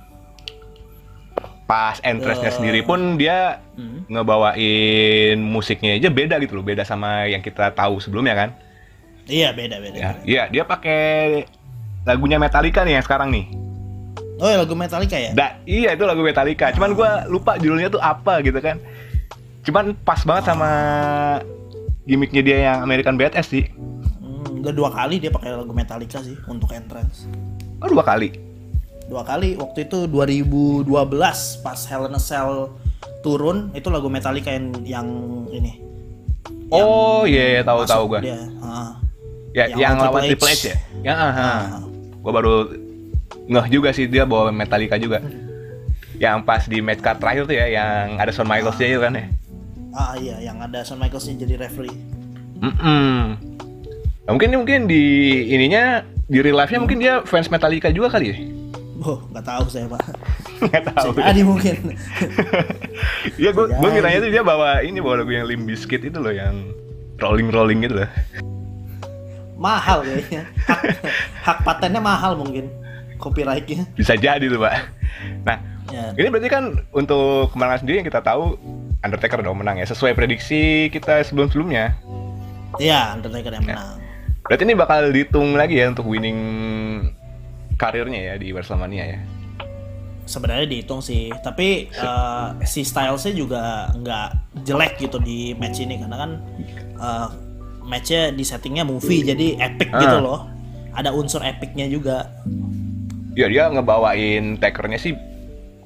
Pas 1.69 2.01
entrance-nya 2.01 2.49
Eh. 2.49 2.57
sendiri 2.57 2.81
pun 2.81 3.21
dia 3.21 3.61
Hmm. 3.77 4.09
ngebawain 4.09 5.37
musiknya 5.37 6.01
aja 6.01 6.09
beda 6.09 6.41
gitu 6.41 6.57
loh, 6.57 6.65
beda 6.65 6.81
sama 6.89 7.29
yang 7.29 7.45
kita 7.45 7.69
tahu 7.77 8.01
sebelumnya 8.01 8.33
kan. 8.33 8.51
Iya 9.29 9.53
beda 9.53 9.77
beda. 9.77 9.97
Ya, 10.01 10.11
iya 10.25 10.43
dia 10.49 10.65
pakai 10.65 11.45
lagunya 12.09 12.41
Metallica 12.41 12.81
nih 12.89 12.97
yang 12.97 13.05
sekarang 13.05 13.29
nih. 13.29 13.68
Oh 14.39 14.47
ya 14.47 14.57
lagu 14.63 14.75
Metallica 14.79 15.19
ya? 15.19 15.35
Da, 15.35 15.59
iya 15.67 15.99
itu 15.99 16.07
lagu 16.07 16.23
Metallica. 16.23 16.71
Cuman 16.71 16.95
gua 16.95 17.27
lupa 17.27 17.59
judulnya 17.59 17.91
tuh 17.91 17.99
apa 17.99 18.39
gitu 18.47 18.63
kan. 18.63 18.79
Cuman 19.67 19.99
pas 20.07 20.23
banget 20.23 20.55
sama 20.55 20.71
gimmicknya 22.07 22.43
dia 22.47 22.59
yang 22.71 22.79
American 22.87 23.19
Badass 23.19 23.51
sih. 23.51 23.67
Hmm. 24.23 24.63
enggak 24.63 24.75
dua 24.79 24.91
kali 24.95 25.19
dia 25.19 25.35
pakai 25.35 25.59
lagu 25.59 25.75
Metallica 25.75 26.23
sih 26.23 26.39
untuk 26.47 26.71
entrance. 26.71 27.27
Oh 27.83 27.91
dua 27.91 28.07
kali. 28.07 28.39
Dua 29.11 29.27
kali 29.27 29.59
waktu 29.59 29.91
itu 29.91 30.07
2012 30.07 30.87
pas 31.65 31.81
Hell 31.91 32.07
in 32.07 32.15
a 32.15 32.23
Cell 32.23 32.71
turun 33.27 33.75
itu 33.75 33.91
lagu 33.91 34.07
Metallica 34.07 34.55
yang 34.55 34.71
yang 34.87 35.09
ini. 35.51 35.83
Oh 36.71 37.27
iya 37.27 37.59
yeah, 37.59 37.63
tahu 37.67 37.83
tahu 37.83 38.03
gua. 38.07 38.21
Dia. 38.23 38.39
Ah. 38.63 39.03
Ya 39.57 39.67
Yang 39.75 39.81
yang, 39.83 39.95
lawan 39.99 40.23
Triple 40.31 40.49
H. 40.49 40.55
H 40.55 40.63
ya. 40.63 40.77
Ya 41.03 41.15
ah, 41.19 41.25
ah. 41.27 41.39
Ah. 41.43 41.83
Gua 42.23 42.33
baru 42.33 42.55
ngeh 43.49 43.67
juga 43.73 43.91
sih 43.97 44.05
dia 44.07 44.29
bawa 44.29 44.53
Metallica 44.53 45.01
juga. 45.01 45.25
Yang 46.19 46.39
pas 46.45 46.63
di 46.67 46.79
match 46.83 47.01
card 47.01 47.19
terakhir 47.23 47.43
tuh 47.49 47.57
ya 47.57 47.67
yang 47.71 48.19
ada 48.21 48.31
Shawn 48.31 48.49
Michaels 48.49 48.79
itu 48.79 49.01
kan 49.01 49.17
ya. 49.17 49.25
Ah 49.97 50.15
iya 50.21 50.37
yang 50.53 50.61
ada 50.61 50.85
Shawn 50.85 51.01
Michaelsnya 51.01 51.49
jadi 51.49 51.57
referee. 51.67 51.97
Mm 52.61 53.49
Nah, 54.29 54.37
mungkin 54.37 54.53
mungkin 54.61 54.85
di 54.85 55.05
ininya 55.49 56.05
di 56.29 56.45
real 56.45 56.61
life-nya 56.61 56.85
mungkin 56.85 57.01
dia 57.01 57.25
fans 57.25 57.49
Metallica 57.49 57.89
juga 57.89 58.13
kali 58.13 58.27
ya. 58.29 58.37
Oh, 59.01 59.25
nggak 59.33 59.41
tahu 59.41 59.65
saya 59.73 59.89
pak. 59.89 60.05
Nggak 60.69 60.85
tahu. 60.91 61.09
Bisa 61.17 61.31
jadi 61.33 61.43
mungkin. 61.47 61.77
Iya, 63.41 63.55
gue 63.55 63.71
gue 63.71 63.91
kiranya 63.95 64.19
tuh 64.27 64.31
dia 64.35 64.43
bawa 64.43 64.83
ini 64.83 64.99
bawa 64.99 65.23
lagu 65.23 65.31
yang 65.31 65.47
Limp 65.47 65.71
Bizkit 65.71 66.03
itu 66.03 66.19
loh 66.19 66.35
yang 66.35 66.75
rolling 67.23 67.49
rolling 67.49 67.79
gitu 67.87 68.03
loh. 68.03 68.11
mahal 69.55 70.03
kayaknya. 70.03 70.43
Hak, 70.67 70.83
hak 71.47 71.59
patennya 71.63 72.03
mahal 72.03 72.35
mungkin. 72.35 72.67
Copyrightnya. 73.19 73.85
Bisa 73.93 74.15
jadi 74.15 74.47
tuh 74.47 74.59
pak. 74.59 74.75
Nah, 75.45 75.59
Ya. 75.89 76.13
ini 76.15 76.29
berarti 76.29 76.49
kan 76.49 76.65
untuk 76.93 77.49
kemenangan 77.51 77.81
sendiri 77.81 77.97
yang 77.99 78.09
kita 78.09 78.21
tahu 78.21 78.61
Undertaker 78.99 79.41
dong 79.41 79.57
menang 79.57 79.79
ya 79.79 79.87
sesuai 79.87 80.13
prediksi 80.13 80.87
kita 80.89 81.23
sebelum 81.23 81.49
sebelumnya. 81.49 81.97
Iya, 82.77 83.15
Undertaker 83.15 83.51
yang 83.51 83.65
menang. 83.65 83.97
Berarti 84.45 84.63
ini 84.63 84.75
bakal 84.75 85.09
dihitung 85.09 85.55
lagi 85.55 85.77
ya 85.77 85.89
untuk 85.89 86.05
winning 86.05 86.39
karirnya 87.75 88.21
ya 88.21 88.35
di 88.37 88.51
WrestleMania 88.51 89.05
ya. 89.07 89.21
Sebenarnya 90.25 90.69
dihitung 90.69 91.01
sih, 91.01 91.33
tapi 91.41 91.89
eh, 91.89 92.47
si 92.63 92.85
Stylesnya 92.85 93.33
juga 93.33 93.63
nggak 93.91 94.29
jelek 94.63 95.01
gitu 95.01 95.17
di 95.19 95.57
match 95.57 95.81
ini 95.81 95.97
karena 95.97 96.17
kan 96.19 96.31
eh, 97.01 97.29
matchnya 97.81 98.29
di 98.29 98.45
settingnya 98.45 98.85
movie 98.85 99.25
jadi 99.25 99.57
epic 99.59 99.89
Ah. 99.89 100.01
gitu 100.01 100.17
loh. 100.21 100.41
Ada 100.93 101.17
unsur 101.17 101.41
epicnya 101.41 101.89
juga. 101.89 102.29
Ya 103.39 103.47
dia 103.47 103.71
ngebawain 103.71 104.59
takernya 104.59 104.99
sih 104.99 105.15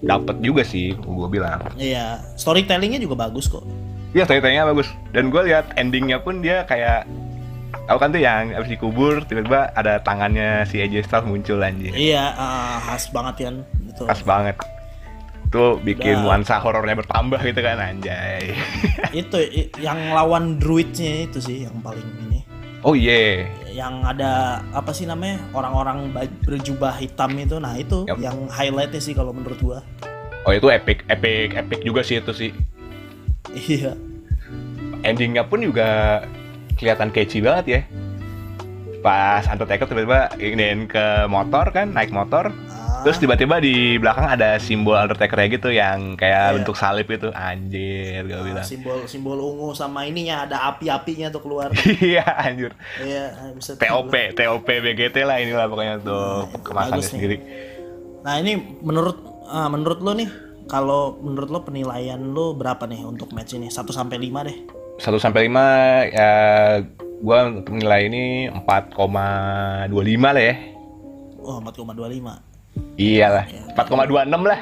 dapat 0.01 0.41
juga 0.41 0.65
sih, 0.65 0.97
gue 0.97 1.29
bilang. 1.29 1.61
Iya, 1.77 2.25
storytellingnya 2.41 2.99
juga 3.05 3.29
bagus 3.29 3.47
kok. 3.47 3.63
Iya 4.17 4.25
ceritanya 4.25 4.73
bagus. 4.73 4.89
Dan 5.13 5.29
gue 5.29 5.53
lihat 5.53 5.77
endingnya 5.77 6.17
pun 6.25 6.41
dia 6.41 6.65
kayak 6.65 7.05
Tahu 7.83 7.99
kan 7.99 8.15
tuh 8.15 8.23
yang 8.23 8.55
abis 8.55 8.79
dikubur 8.79 9.27
tiba-tiba 9.27 9.75
ada 9.75 9.99
tangannya 9.99 10.63
si 10.71 10.79
AJ 10.79 11.09
Styles 11.09 11.27
muncul 11.27 11.59
anjir. 11.59 11.91
Iya, 11.91 12.31
eh, 12.31 12.77
khas 12.79 13.11
banget 13.11 13.51
kan 13.51 13.55
gitu. 13.91 14.03
Pas 14.07 14.21
banget. 14.23 14.57
Tuh 15.51 15.77
bikin 15.83 16.23
Udah. 16.23 16.25
nuansa 16.25 16.63
horornya 16.63 16.97
bertambah 17.03 17.43
gitu 17.43 17.61
kan 17.61 17.83
anjay. 17.83 18.55
itu 19.21 19.39
yang 19.83 19.99
lawan 20.15 20.63
druidnya 20.63 21.27
itu 21.27 21.43
sih 21.43 21.67
yang 21.67 21.75
paling 21.83 22.07
ini. 22.29 22.41
oh 22.87 22.95
iya. 22.95 23.51
Yang 23.73 24.05
ada 24.05 24.61
apa 24.77 24.93
sih 24.93 25.09
namanya 25.09 25.41
orang-orang 25.57 26.13
berjubah 26.45 26.95
hitam 27.01 27.33
itu 27.41 27.57
nah 27.57 27.73
itu 27.75 28.05
Yup. 28.05 28.21
yang 28.21 28.37
highlightnya 28.53 29.01
sih 29.01 29.17
kalau 29.17 29.33
menurut 29.33 29.59
gua 29.65 29.81
Oh 30.43 30.51
itu 30.51 30.75
epic, 30.75 31.07
epic, 31.07 31.55
epic 31.55 31.87
juga 31.87 32.03
sih 32.03 32.19
itu 32.19 32.33
sih. 32.35 32.51
iya 33.55 33.95
Endingnya 35.07 35.47
pun 35.47 35.63
juga 35.63 36.23
kelihatan 36.75 37.15
catchy 37.15 37.39
banget 37.39 37.67
ya. 37.67 37.81
Pas 39.07 39.47
Undertaker 39.47 39.87
tiba-tiba 39.87 40.35
ingin 40.43 40.91
ke 40.91 41.31
motor 41.31 41.71
kan, 41.71 41.95
naik 41.95 42.11
motor. 42.11 42.51
Terus 43.03 43.19
tiba-tiba 43.19 43.59
di 43.59 43.97
belakang 43.97 44.27
ada 44.29 44.57
simbol 44.57 44.95
Undertaker 44.95 45.39
gitu 45.49 45.69
yang 45.69 46.15
kayak 46.15 46.43
Iya. 46.43 46.55
bentuk 46.57 46.75
salib 46.75 47.07
itu. 47.07 47.29
Anjir, 47.33 48.23
gue 48.23 48.35
ah, 48.35 48.43
bilang. 48.43 48.63
simbol 48.63 48.99
simbol 49.05 49.37
ungu 49.37 49.75
sama 49.75 50.05
ininya 50.05 50.45
ada 50.45 50.71
api-apinya 50.71 51.29
tuh 51.29 51.43
keluar 51.43 51.75
Iya, 51.99 52.23
anjir. 52.23 52.71
iya 52.99 53.35
bisa 53.53 53.75
TOP, 53.75 54.15
TOP 54.33 54.63
BGT 54.65 55.17
lah 55.21 55.39
inilah 55.39 55.67
pokoknya 55.67 55.99
untuk 55.99 56.47
itu 56.49 56.59
kemasannya 56.63 57.03
sendiri. 57.03 57.37
nah 58.21 58.39
ini 58.39 58.55
menurut 58.81 59.19
ah, 59.45 59.67
menurut 59.67 59.99
lo 59.99 60.15
nih 60.15 60.31
kalau 60.65 61.19
menurut 61.19 61.51
lo 61.51 61.61
penilaian 61.61 62.23
lo 62.23 62.55
berapa 62.55 62.87
nih 62.87 63.03
untuk 63.03 63.35
match 63.35 63.53
ini 63.53 63.67
1 63.67 63.83
sampai 63.91 64.17
5 64.17 64.47
deh 64.47 64.57
1 64.99 65.11
sampai 65.19 65.51
5 65.51 66.15
ya 66.15 66.31
gua 67.19 67.51
untuk 67.51 67.75
nilai 67.75 68.07
ini 68.07 68.23
4,25 68.53 69.91
lah 70.23 70.43
ya. 70.43 70.55
oh 71.41 71.59
4,25 71.59 72.52
Iyalah, 72.97 73.45
Ya. 73.49 73.63
4,26 73.75 74.45
lah. 74.45 74.61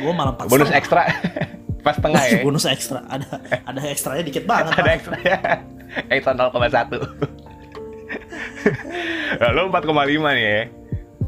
gua 0.00 0.12
malah 0.16 0.32
4 0.40 0.48
Bonus 0.48 0.70
ekstra. 0.72 1.02
Pas 1.84 1.98
tengah 1.98 2.22
ya. 2.30 2.38
bonus 2.46 2.62
ekstra 2.62 3.02
ada 3.10 3.42
ada 3.66 3.80
ekstranya 3.90 4.22
dikit 4.22 4.46
banget 4.46 4.70
Ada 4.78 4.90
ekstra 4.94 5.16
ya. 5.18 5.38
Ekstra 6.14 6.32
0,1. 6.32 6.94
Lalu 9.42 9.60
4,5 9.68 9.90
nih 10.38 10.46
ya. 10.46 10.62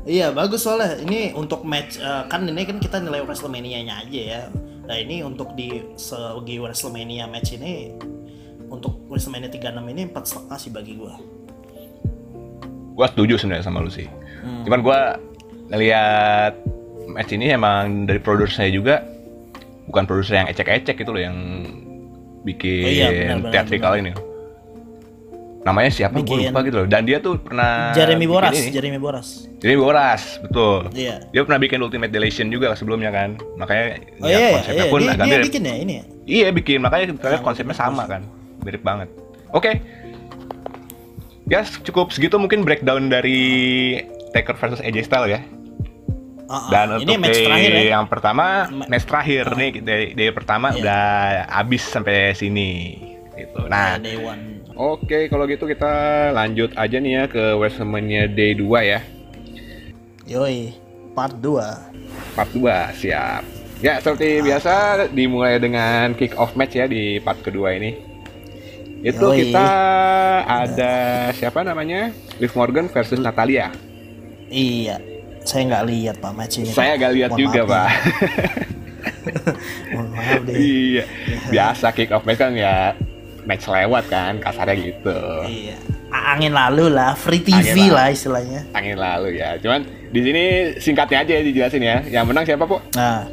Iya 0.04 0.26
bagus 0.30 0.62
soalnya 0.62 1.00
ini 1.00 1.32
untuk 1.32 1.64
match 1.64 1.96
eh, 1.96 2.22
kan 2.28 2.44
ini 2.44 2.62
kan 2.68 2.76
kita 2.78 3.00
nilai 3.00 3.24
Wrestlemania-nya 3.24 4.04
aja 4.04 4.20
ya. 4.20 4.42
Nah 4.84 4.96
ini 5.00 5.24
untuk 5.24 5.56
di 5.56 5.80
segi 5.96 6.60
Wrestlemania 6.60 7.24
match 7.26 7.56
ini 7.56 7.96
untuk 8.68 9.08
Wrestlemania 9.08 9.48
36 9.48 9.74
ini 9.90 10.02
empat 10.06 10.24
setengah 10.28 10.58
sih 10.60 10.70
bagi 10.70 10.92
gua. 10.96 11.16
Gua 12.94 13.06
setuju 13.10 13.40
sebenarnya 13.40 13.64
sama 13.64 13.82
lu 13.82 13.90
sih. 13.90 14.06
Hmm. 14.44 14.62
Cuman 14.68 14.80
gua 14.84 14.98
ngelihat 15.68 16.52
match 17.08 17.32
ini 17.32 17.52
emang 17.52 18.04
dari 18.04 18.18
produsernya 18.18 18.70
juga 18.70 18.94
bukan 19.86 20.04
produser 20.04 20.40
yang 20.40 20.48
ecek-ecek 20.48 20.96
gitu 20.96 21.12
loh 21.12 21.22
yang 21.22 21.36
bikin 22.42 22.84
Oh 22.84 22.90
iya, 22.90 23.08
benar, 23.08 23.36
benar, 23.40 23.52
theatrical 23.52 23.92
ini. 23.96 24.12
Namanya 25.64 25.88
siapa 25.88 26.20
gue 26.20 26.36
lupa 26.44 26.60
gitu 26.60 26.84
loh. 26.84 26.88
Dan 26.88 27.08
dia 27.08 27.24
tuh 27.24 27.40
pernah 27.40 27.96
Jeremy 27.96 28.28
Boras, 28.28 28.52
ini. 28.52 28.68
Jeremy 28.68 29.00
Boras. 29.00 29.48
Jeremy 29.64 29.80
Boras, 29.80 30.22
betul. 30.44 30.92
Iya. 30.92 31.24
Dia 31.32 31.40
pernah 31.40 31.56
bikin 31.56 31.80
Ultimate 31.80 32.12
Deletion 32.12 32.52
juga 32.52 32.76
sebelumnya 32.76 33.08
kan. 33.08 33.40
Makanya 33.56 33.96
Oh 34.20 34.28
ya, 34.28 34.36
iya, 34.36 34.36
iya, 34.36 34.48
konsepnya 34.60 34.84
iya. 34.84 34.92
pun 34.92 35.00
Dia, 35.00 35.12
agak 35.16 35.24
dia 35.24 35.32
mirip. 35.32 35.44
bikin 35.48 35.62
ya 35.64 35.74
ini 35.80 35.92
ya. 35.96 36.04
Iya 36.24 36.48
bikin, 36.52 36.78
makanya 36.84 37.04
Ah, 37.24 37.40
konsepnya 37.40 37.72
sama 37.72 38.04
kan, 38.04 38.20
mirip 38.60 38.84
banget. 38.84 39.08
Oke, 39.56 39.80
ya 41.48 41.64
cukup 41.80 42.12
segitu 42.12 42.36
mungkin 42.36 42.60
breakdown 42.64 43.08
dari 43.08 43.40
Taker 44.36 44.56
versus 44.60 44.84
AJ 44.84 45.08
Styles 45.08 45.32
ya. 45.32 45.40
Ah, 46.44 46.54
ah. 46.54 46.68
Dan 46.68 46.86
ini 47.00 47.08
untuk 47.10 47.22
match 47.22 47.32
di 47.34 47.44
terakhir 47.44 47.72
ya. 47.72 47.84
yang 47.90 48.04
pertama, 48.04 48.44
Ma- 48.68 48.86
match 48.86 49.06
terakhir 49.06 49.44
nih 49.54 49.70
dari, 49.80 50.06
dari 50.12 50.30
pertama 50.30 50.66
Iya. 50.68 50.78
udah 50.78 51.04
habis 51.50 51.82
sampai 51.82 52.16
sini. 52.34 52.70
Gitu. 53.34 53.60
Nah, 53.64 53.96
Day 53.96 54.14
one. 54.14 54.62
oke 54.70 55.26
kalau 55.26 55.44
gitu 55.44 55.64
kita 55.64 55.90
lanjut 56.30 56.70
aja 56.74 56.96
nih 56.96 57.12
ya 57.12 57.24
ke 57.26 57.56
WrestleMania 57.56 58.28
Day 58.28 58.54
2 58.54 58.62
ya. 58.84 59.00
Yoi, 60.26 60.72
part 61.12 61.34
2. 61.36 61.64
Part 62.32 62.50
2, 62.52 62.92
siap. 62.94 63.42
Ya, 63.80 63.98
seperti 63.98 64.40
biasa 64.40 64.72
dimulai 65.10 65.58
dengan 65.58 66.14
kick 66.14 66.32
off 66.34 66.54
match 66.54 66.72
ya 66.74 66.86
di 66.86 67.18
part 67.18 67.40
kedua 67.40 67.72
ini. 67.72 67.92
Itu 69.00 69.32
Yoi. 69.32 69.50
kita 69.50 69.66
ada 70.42 70.94
siapa 71.32 71.60
namanya? 71.60 72.08
Liv 72.36 72.52
Morgan 72.52 72.86
versus 72.86 73.18
Natalia. 73.18 73.68
Iya. 74.46 74.96
Saya 75.44 75.62
nggak 75.68 75.84
lihat 75.86 76.16
Pak 76.18 76.32
match 76.32 76.54
ini. 76.58 76.68
Saya 76.68 76.96
gak 76.96 77.12
lihat 77.12 77.30
Mohon 77.30 77.40
juga, 77.40 77.60
maaf 77.60 77.70
Pak. 77.70 77.88
Mohon 79.92 80.08
maaf 80.10 80.40
deh. 80.42 80.54
iya. 80.56 81.04
Biasa 81.52 81.86
kick 81.92 82.10
off 82.10 82.24
match 82.24 82.40
kan 82.40 82.52
ya 82.52 82.96
match 83.44 83.68
lewat 83.68 84.04
kan, 84.08 84.40
kasarnya 84.40 84.74
gitu. 84.80 85.18
Iya. 85.44 85.76
Angin 86.08 86.54
lalu 86.54 86.88
lah, 86.88 87.12
free 87.12 87.42
Angin 87.42 87.60
TV 87.66 87.78
lalu. 87.84 87.92
lah 87.92 88.06
istilahnya. 88.08 88.60
Angin 88.72 88.96
lalu 88.96 89.28
ya. 89.36 89.58
Cuman 89.58 89.82
di 90.08 90.20
sini 90.22 90.42
singkatnya 90.78 91.18
aja 91.20 91.32
ya 91.36 91.42
dijelasin 91.42 91.82
ya. 91.82 91.96
Yang 92.06 92.24
menang 92.24 92.44
siapa, 92.46 92.64
Po? 92.64 92.78
Nah, 92.94 93.28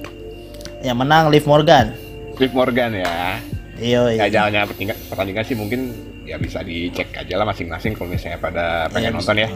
yang 0.81 0.97
menang 0.97 1.29
Liv 1.29 1.45
Morgan. 1.45 1.93
Liv 2.35 2.51
Morgan 2.51 2.91
ya. 2.91 3.37
Iya, 3.77 3.99
Ya 4.13 4.13
iya. 4.19 4.29
jalannya 4.29 4.67
pertandingan, 4.67 4.97
pertandingan 5.09 5.43
sih 5.45 5.55
mungkin 5.55 5.79
ya 6.21 6.37
bisa 6.37 6.61
dicek 6.61 7.09
aja 7.15 7.33
lah 7.33 7.45
masing-masing 7.47 7.93
kalau 7.93 8.09
misalnya 8.09 8.37
pada 8.37 8.85
pengen 8.89 9.09
Iya, 9.09 9.17
nonton 9.17 9.37
ya. 9.37 9.47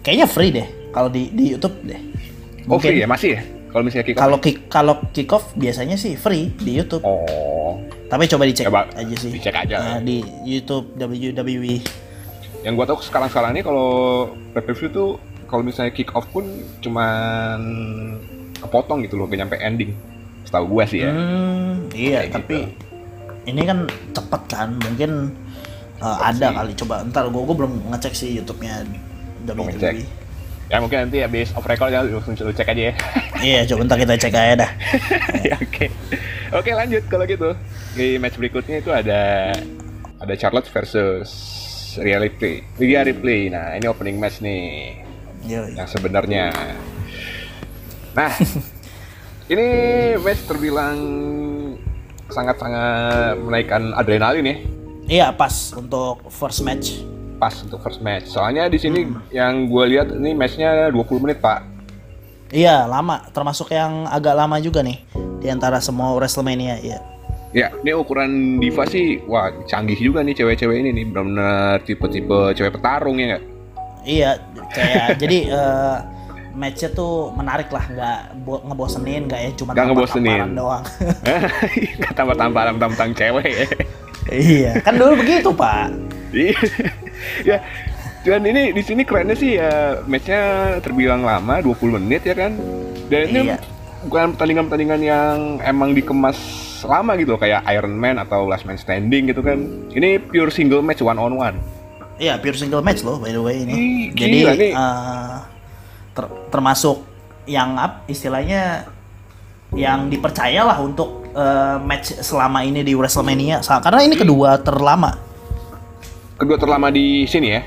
Kayaknya 0.00 0.26
free 0.26 0.52
deh 0.54 0.68
kalau 0.90 1.08
di 1.08 1.30
di 1.30 1.54
YouTube 1.54 1.74
deh. 1.82 2.00
Oh 2.66 2.76
Mungkin 2.76 2.90
free 2.90 3.02
ya 3.02 3.08
masih 3.08 3.30
ya? 3.34 3.42
Kalau 3.70 3.82
misalnya 3.82 4.04
kick 4.04 4.16
off? 4.16 4.20
Kalau 4.20 4.36
kick 4.38 4.56
kalau 4.66 4.94
kick 5.10 5.30
off 5.30 5.44
biasanya 5.54 5.94
sih 5.94 6.14
free 6.14 6.50
di 6.56 6.74
YouTube. 6.74 7.02
Oh, 7.02 7.78
Tapi 8.06 8.26
coba 8.26 8.42
dicek 8.42 8.66
Coba 8.66 8.90
aja 8.90 9.14
sih. 9.14 9.30
dicek 9.30 9.54
aja. 9.54 9.76
Nah, 9.78 9.98
di 10.00 10.18
YouTube 10.42 10.94
WWE. 10.94 11.78
yang 12.60 12.76
gua 12.76 12.84
tahu 12.84 13.00
sekarang-sekarang 13.00 13.56
ini 13.56 13.62
kalau 13.62 13.88
pay 14.52 14.60
per 14.60 14.76
view 14.76 14.90
tuh 14.90 15.10
kalau 15.46 15.64
misalnya 15.64 15.90
kick 15.90 16.12
off 16.12 16.28
pun 16.28 16.44
cuman 16.78 17.58
kepotong 18.58 19.00
gitu 19.02 19.16
loh, 19.16 19.24
gak 19.24 19.40
nyampe 19.40 19.56
ending. 19.56 19.96
Setahu 20.44 20.66
gua 20.68 20.84
sih 20.84 21.00
ya. 21.00 21.08
Hmm, 21.08 21.88
iya, 21.90 22.26
Kayak 22.26 22.32
tapi 22.36 22.56
gitu. 22.60 22.68
ini 23.46 23.62
kan 23.64 23.78
cepet 24.12 24.42
kan, 24.46 24.68
mungkin 24.76 25.32
Eh, 26.00 26.16
ada 26.24 26.56
kali 26.56 26.72
coba 26.72 27.04
ntar 27.04 27.28
gue 27.28 27.42
gue 27.44 27.52
belum 27.52 27.92
ngecek 27.92 28.16
sih 28.16 28.40
YouTube-nya 28.40 28.88
WWE. 29.44 29.68
ngecek. 29.68 29.94
Ya 30.70 30.78
mungkin 30.78 31.02
nanti 31.02 31.18
habis 31.18 31.50
off 31.58 31.66
record 31.66 31.90
ya 31.90 32.06
lu, 32.06 32.22
lu 32.22 32.52
cek 32.54 32.70
aja 32.70 32.82
ya. 32.88 32.94
Iya, 33.50 33.60
coba 33.66 33.90
ntar 33.90 33.98
kita 33.98 34.14
cek 34.14 34.34
aja 34.38 34.54
dah. 34.54 34.70
Ya, 35.50 35.58
Oke. 35.58 35.90
Oke 36.54 36.70
lanjut 36.70 37.02
kalau 37.10 37.26
gitu. 37.26 37.50
Di 37.98 38.22
match 38.22 38.38
berikutnya 38.38 38.78
itu 38.78 38.94
ada 38.94 39.50
ada 40.22 40.34
Charlotte 40.38 40.70
versus 40.70 41.26
Rhea 41.98 42.22
Ripley. 42.22 42.62
Rhea 42.78 43.02
Ripley. 43.02 43.50
Nah, 43.50 43.74
ini 43.74 43.86
opening 43.90 44.22
match 44.22 44.38
nih 44.38 44.62
Yoi. 45.42 45.74
yang 45.74 45.90
sebenarnya. 45.90 46.54
Nah, 48.14 48.30
ini 49.52 49.66
match 50.22 50.46
terbilang 50.46 50.98
sangat-sangat 52.30 53.42
menaikkan 53.42 53.90
adrenalin 53.98 54.46
ya. 54.46 54.56
Iya, 55.10 55.26
pas 55.34 55.74
untuk 55.74 56.30
first 56.30 56.62
match. 56.62 57.02
Pas 57.40 57.56
untuk 57.64 57.80
first 57.80 58.04
match. 58.04 58.28
Soalnya 58.28 58.68
di 58.68 58.76
sini 58.76 59.08
yang 59.32 59.64
gue 59.64 59.84
lihat 59.88 60.12
ini 60.12 60.36
matchnya 60.36 60.92
20 60.92 61.24
menit 61.24 61.40
pak. 61.40 61.64
Iya, 62.52 62.84
lama. 62.84 63.24
Termasuk 63.32 63.72
yang 63.72 64.04
agak 64.04 64.36
lama 64.36 64.60
juga 64.60 64.84
nih 64.84 65.00
di 65.40 65.48
antara 65.48 65.80
semua 65.80 66.12
WrestleMania. 66.12 66.76
Iya. 66.78 66.98
Ya, 67.50 67.74
ini 67.82 67.90
ukuran 67.90 68.60
diva 68.62 68.86
sih, 68.86 69.18
wah 69.26 69.50
canggih 69.66 69.98
juga 69.98 70.22
nih 70.22 70.38
cewek-cewek 70.38 70.86
ini 70.86 70.90
nih, 70.94 71.04
benar-benar 71.10 71.82
tipe-tipe 71.82 72.54
cewek 72.54 72.78
petarung 72.78 73.18
ya 73.18 73.34
nggak? 73.34 73.44
Iya, 74.06 74.30
kayak 74.70 75.06
jadi 75.26 75.38
eh, 75.50 75.96
matchnya 76.54 76.94
tuh 76.94 77.34
menarik 77.34 77.66
lah, 77.74 77.82
nggak 77.90 78.18
bo- 78.46 78.62
ngebosenin, 78.62 79.26
nggak 79.26 79.40
ya 79.42 79.50
cuma 79.58 79.74
ngebosenin. 79.74 80.54
doang. 80.54 80.84
Nggak 81.98 82.12
tambah-tambahan 82.14 82.78
tentang 82.78 83.10
cewek 83.18 83.48
ya. 83.50 83.66
iya, 84.30 84.72
kan 84.86 84.94
dulu 84.94 85.18
begitu 85.18 85.50
pak. 85.50 85.90
Ya, 87.42 87.58
dan 88.20 88.42
ini 88.42 88.70
di 88.70 88.80
sini 88.80 89.02
kerennya 89.02 89.32
sih 89.32 89.56
ya 89.56 90.00
matchnya 90.04 90.42
terbilang 90.78 91.20
lama, 91.20 91.58
20 91.58 91.96
menit 91.96 92.22
ya 92.22 92.34
kan. 92.34 92.52
Dan 93.06 93.22
ini 93.26 93.40
Iya. 93.46 93.56
bukan 94.02 94.32
pertandingan-pertandingan 94.32 95.00
yang 95.00 95.36
emang 95.60 95.92
dikemas 95.92 96.36
lama 96.82 97.12
gitu 97.14 97.32
loh, 97.32 97.40
kayak 97.40 97.60
Iron 97.70 97.92
Man 97.92 98.16
atau 98.16 98.44
Last 98.44 98.64
Man 98.64 98.76
Standing 98.76 99.28
gitu 99.28 99.40
kan. 99.40 99.60
Ini 99.88 100.20
pure 100.22 100.48
single 100.48 100.80
match 100.80 101.00
one 101.00 101.16
on 101.16 101.34
one. 101.34 101.56
Iya, 102.16 102.36
pure 102.36 102.52
single 102.54 102.80
match 102.80 103.00
loh 103.00 103.16
by 103.16 103.30
the 103.30 103.40
way 103.40 103.64
ini. 103.64 103.72
Ih, 103.72 104.04
Jadi 104.12 104.36
gila 104.38 104.52
nih. 104.54 104.72
eh, 104.72 105.36
ter- 106.12 106.34
termasuk 106.48 107.04
yang 107.44 107.76
up 107.76 108.04
istilahnya 108.06 108.84
yang 109.72 110.08
dipercaya 110.08 110.60
lah 110.62 110.78
untuk 110.78 111.20
eh, 111.30 111.76
match 111.78 112.18
selama 112.18 112.60
ini 112.60 112.82
di 112.82 112.92
WrestleMania. 112.92 113.62
Karena 113.62 114.02
ini 114.02 114.12
kedua 114.14 114.58
terlama. 114.58 115.29
Kedua 116.40 116.56
terlama 116.56 116.88
di 116.88 117.22
sini 117.24 117.48
ya, 117.50 117.62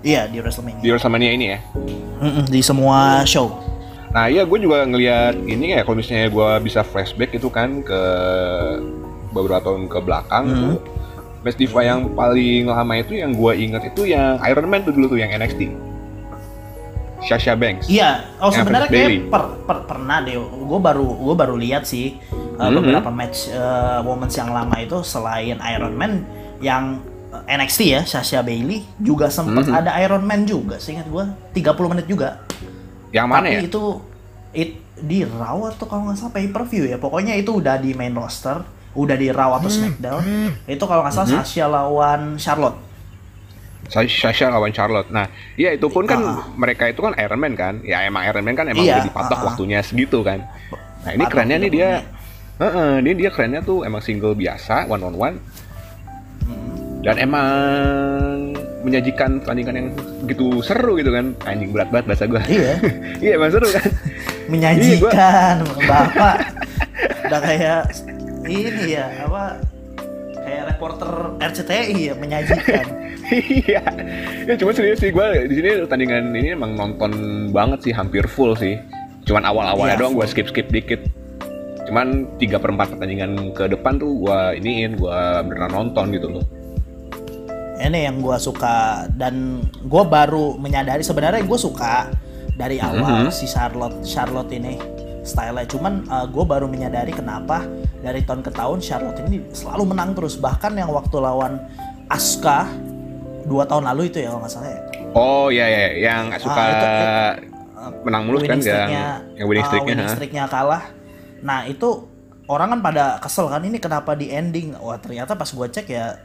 Iya 0.00 0.22
di 0.24 0.38
WrestleMania. 0.38 0.78
di 0.78 0.88
WrestleMania 0.88 1.30
ini 1.32 1.46
ya. 1.48 1.58
Mm-mm, 2.20 2.44
di 2.46 2.60
semua 2.60 2.98
show. 3.24 3.50
Nah 4.08 4.30
iya 4.30 4.42
gue 4.42 4.54
juga 4.56 4.84
ngelihat 4.84 5.34
ini 5.42 5.74
ya 5.74 5.82
kalau 5.82 5.98
misalnya 5.98 6.28
gue 6.28 6.50
bisa 6.62 6.80
flashback 6.80 7.34
itu 7.34 7.48
kan 7.48 7.82
ke 7.82 8.00
beberapa 9.28 9.58
tahun 9.60 9.90
ke 9.90 9.98
belakang 9.98 10.44
Hmm. 10.44 10.54
itu 10.54 10.70
match 11.42 11.58
diva 11.58 11.80
yang 11.82 12.06
paling 12.08 12.64
lama 12.64 12.94
itu 12.94 13.18
yang 13.18 13.34
gue 13.34 13.52
inget 13.52 13.82
itu 13.84 14.06
yang 14.06 14.38
Iron 14.40 14.64
Man 14.64 14.80
tuh 14.80 14.94
dulu 14.94 15.10
tuh 15.10 15.18
yang 15.18 15.34
NXT 15.34 15.74
Sasha 17.20 17.52
Banks 17.52 17.88
Iya, 17.88 18.30
oh 18.38 18.48
Yang 18.48 18.62
sebenarnya 18.62 18.88
kayak 18.88 19.10
per, 19.26 19.42
per- 19.64 19.84
pernah 19.86 20.20
deh. 20.20 20.36
Gue 20.38 20.78
baru 20.78 21.02
gue 21.02 21.34
baru 21.34 21.56
lihat 21.56 21.82
sih 21.82 22.20
uh, 22.54 22.62
Mhm. 22.62 22.74
beberapa 22.76 23.10
match 23.10 23.48
uh, 23.50 23.98
women's 24.00 24.36
yang 24.36 24.52
lama 24.52 24.76
itu 24.76 25.02
selain 25.02 25.56
Iron 25.58 25.96
Man 25.96 26.22
yang 26.60 27.00
NXT 27.46 27.80
ya, 27.84 28.00
Sasha 28.02 28.40
Bailey 28.40 28.82
juga 28.96 29.28
sempat 29.28 29.64
Mhm. 29.64 29.74
ada 29.74 29.90
Iron 29.98 30.22
Man 30.22 30.44
juga, 30.44 30.76
seingat 30.76 31.04
gue 31.06 31.24
30 31.52 31.88
menit 31.88 32.06
juga. 32.06 32.40
yang 33.10 33.26
mana 33.26 33.46
Tapi 33.46 33.54
ya? 33.54 33.60
itu 33.64 33.82
it, 34.52 34.70
di 34.96 35.22
Raw 35.22 35.68
atau 35.68 35.84
kalau 35.84 36.02
nggak 36.04 36.16
salah 36.16 36.32
pay 36.32 36.46
per 36.46 36.64
view 36.64 36.82
ya. 36.84 36.96
Pokoknya 36.96 37.32
itu 37.32 37.54
udah 37.54 37.76
di 37.76 37.92
main 37.92 38.10
roster, 38.10 38.58
udah 38.92 39.14
di 39.14 39.30
Raw 39.30 39.54
atau 39.54 39.68
SmackDown. 39.68 40.22
Itu 40.64 40.82
kalau 40.82 41.02
nggak 41.02 41.14
salah 41.14 41.28
Mhm. 41.28 41.36
Sasha 41.38 41.64
lawan 41.64 42.20
Charlotte. 42.36 42.78
Sa- 43.86 44.02
Sasha 44.02 44.48
lawan 44.48 44.72
Charlotte. 44.72 45.10
Nah 45.10 45.28
iya 45.54 45.70
itu 45.70 45.86
pun 45.86 46.02
kan 46.04 46.18
Ah. 46.18 46.42
mereka 46.54 46.88
itu 46.88 46.98
kan 46.98 47.14
Iron 47.14 47.36
Man 47.36 47.52
kan 47.52 47.78
ya 47.82 48.02
emang 48.02 48.24
Iron 48.24 48.42
Man 48.42 48.56
kan 48.56 48.66
emang 48.66 48.82
Iya, 48.82 48.98
udah 48.98 49.06
dipatok 49.06 49.30
ah, 49.30 49.38
ah. 49.38 49.46
waktunya 49.46 49.78
segitu 49.78 50.18
kan. 50.20 50.40
Nah 51.04 51.10
ini 51.12 51.20
Patok 51.20 51.30
kerennya 51.30 51.56
nih 51.56 51.68
30 51.68 51.76
dia. 51.76 51.90
Heeh, 52.56 52.90
ini 52.98 53.10
dia 53.14 53.30
kerennya 53.30 53.60
tuh 53.60 53.82
emang 53.82 54.00
single 54.00 54.32
biasa 54.32 54.88
one 54.88 55.02
on 55.02 55.14
one 55.14 55.36
dan 57.04 57.20
emang 57.20 58.56
menyajikan 58.80 59.40
pertandingan 59.40 59.74
yang 59.76 59.88
begitu 60.24 60.60
seru 60.64 60.96
gitu 60.96 61.12
kan. 61.12 61.36
Anjing 61.44 61.70
berat 61.72 61.88
banget 61.92 62.06
bahasa 62.12 62.24
gua. 62.24 62.42
Iya. 62.48 62.72
iya 63.24 63.30
emang 63.36 63.50
seru 63.52 63.68
kan? 63.68 63.88
Menyajikan 64.48 65.56
bapak. 65.88 66.36
Udah 67.28 67.40
kayak 67.40 67.82
ini 68.44 68.96
ya 68.96 69.08
apa 69.24 69.60
kayak 70.44 70.62
reporter 70.76 71.10
RCTI 71.40 71.96
ya 72.12 72.14
menyajikan. 72.16 72.86
Iya. 73.32 73.80
Ya 74.44 74.52
cuma 74.60 74.76
serius 74.76 75.00
sih 75.00 75.08
gua 75.08 75.32
di 75.32 75.56
sini 75.56 75.80
pertandingan 75.88 76.36
ini 76.36 76.52
emang 76.52 76.76
nonton 76.76 77.12
banget 77.56 77.88
sih 77.88 77.92
hampir 77.96 78.28
full 78.28 78.52
sih. 78.52 78.76
Cuman 79.24 79.48
awal-awalnya 79.48 79.96
Iya, 79.96 80.00
doang 80.04 80.12
gua 80.12 80.28
full. 80.28 80.32
skip 80.36 80.52
skip 80.52 80.68
dikit. 80.68 81.00
Cuman 81.88 82.28
tiga 82.36 82.60
per 82.60 82.76
empat 82.76 82.92
pertandingan 82.92 83.56
ke 83.56 83.64
depan 83.72 83.96
tuh 83.96 84.12
gua 84.20 84.52
iniin 84.52 85.00
gua 85.00 85.40
beneran 85.40 85.72
nonton 85.72 86.12
gitu 86.12 86.28
loh 86.36 86.44
ini 87.76 87.98
yang 88.04 88.18
gue 88.18 88.36
suka 88.36 89.04
dan 89.10 89.60
gue 89.64 90.02
baru 90.04 90.54
menyadari 90.54 91.00
sebenarnya 91.00 91.42
gue 91.42 91.58
suka 91.58 92.10
dari 92.52 92.78
awal 92.78 93.26
Mhm. 93.26 93.34
si 93.34 93.44
Charlotte 93.44 93.98
Charlotte 94.02 94.50
ini 94.50 94.78
stylenya. 95.20 95.66
Cuman 95.66 95.92
gue 96.28 96.44
baru 96.44 96.66
menyadari 96.66 97.10
kenapa 97.10 97.66
dari 97.98 98.22
tahun 98.22 98.40
ke 98.40 98.50
tahun 98.50 98.78
Charlotte 98.78 99.18
ini 99.24 99.42
selalu 99.50 99.90
menang 99.90 100.12
terus. 100.12 100.36
Bahkan 100.36 100.72
yang 100.74 100.88
waktu 100.88 101.16
lawan 101.16 101.58
Asuka 102.04 102.68
dua 103.42 103.64
tahun 103.64 103.88
lalu 103.88 104.08
itu 104.08 104.20
ya 104.20 104.28
kalau 104.28 104.44
nggak 104.44 104.52
salah 104.52 104.70
ya. 104.70 104.80
Oh 105.14 105.46
iya 105.48 105.66
iya 105.66 105.86
yang 106.04 106.28
suka 106.36 106.52
Ah, 106.54 106.68
itu- 106.70 107.52
menang 108.00 108.22
mulus 108.24 108.40
kan 108.42 108.56
winning 108.56 108.64
yang 108.64 108.90
yang 109.34 109.46
winning 109.46 109.60
ah, 109.60 109.68
streaknya 109.68 109.88
winning 109.90 110.06
ha? 110.06 110.14
streaknya 110.14 110.44
kalah. 110.46 110.82
Nah 111.40 111.64
itu 111.64 111.88
orang 112.44 112.72
kan 112.72 112.80
pada 112.80 113.04
kesel 113.18 113.48
kan 113.48 113.60
ini 113.60 113.76
kenapa 113.76 114.12
di 114.12 114.28
ending? 114.28 114.72
Wah 114.76 114.96
ternyata 114.96 115.32
pas 115.32 115.48
gue 115.48 115.66
cek 115.66 115.86
ya 115.86 116.16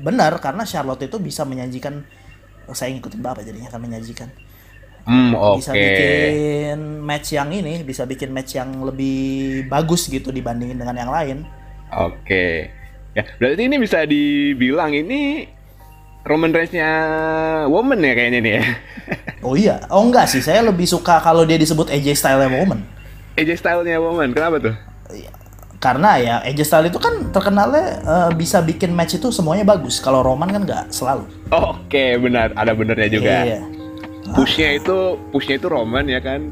benar 0.00 0.38
karena 0.42 0.66
Charlotte 0.66 1.06
itu 1.06 1.16
bisa 1.22 1.46
menyajikan 1.46 2.02
oh, 2.66 2.74
saya 2.74 2.90
ngikutin 2.94 3.20
bapak 3.22 3.46
jadinya 3.46 3.70
kan 3.70 3.80
menyajikan 3.82 4.30
Hmm, 5.04 5.36
oke. 5.36 5.60
bisa 5.60 5.76
bikin 5.76 7.04
match 7.04 7.36
yang 7.36 7.52
ini 7.52 7.84
bisa 7.84 8.08
bikin 8.08 8.32
match 8.32 8.56
yang 8.56 8.72
lebih 8.88 9.68
bagus 9.68 10.08
gitu 10.08 10.32
dibandingin 10.32 10.80
dengan 10.80 10.96
yang 10.96 11.12
lain 11.12 11.38
Oke. 11.94 12.72
Ya, 13.14 13.22
berarti 13.38 13.68
ini 13.68 13.76
bisa 13.78 14.02
dibilang 14.08 14.90
ini 14.96 15.46
Roman 16.24 16.50
Reigns-nya 16.50 16.88
woman 17.68 18.00
ya 18.00 18.16
kayaknya 18.16 18.40
nih 18.40 18.52
ya. 18.58 18.64
oh 19.46 19.54
iya 19.54 19.76
oh 19.92 20.08
enggak 20.08 20.24
sih 20.26 20.40
saya 20.40 20.64
lebih 20.64 20.88
suka 20.88 21.20
kalau 21.20 21.44
dia 21.44 21.60
disebut 21.60 21.92
AJ 21.92 22.16
Style 22.16 22.40
Woman 22.48 22.80
AJ 23.34 23.66
style-nya 23.66 23.98
woman. 23.98 24.30
Kenapa 24.30 24.62
tuh? 24.62 24.74
Iya. 25.84 25.86
karena 25.86 26.10
ya 26.16 26.34
AJ 26.42 26.60
Style 26.62 26.88
itu 26.88 26.96
kan 26.96 27.28
terkenalnya 27.28 27.86
eh, 28.00 28.30
bisa 28.32 28.58
bikin 28.58 28.90
match 28.90 29.14
itu 29.14 29.28
semuanya 29.28 29.62
bagus 29.62 30.00
kalau 30.00 30.20
Roman 30.20 30.48
kan 30.48 30.64
nggak 30.64 30.84
selalu 30.88 31.28
Oke, 31.50 32.16
benar. 32.16 32.50
Ada 32.52 32.72
benernya 32.72 33.06
juga. 33.06 33.34
Iya. 33.44 33.60
Pushnya 34.32 34.74
itu 34.74 34.96
pushnya 35.28 35.54
itu 35.54 35.68
Roman 35.68 36.02
ya 36.04 36.18
kan. 36.18 36.48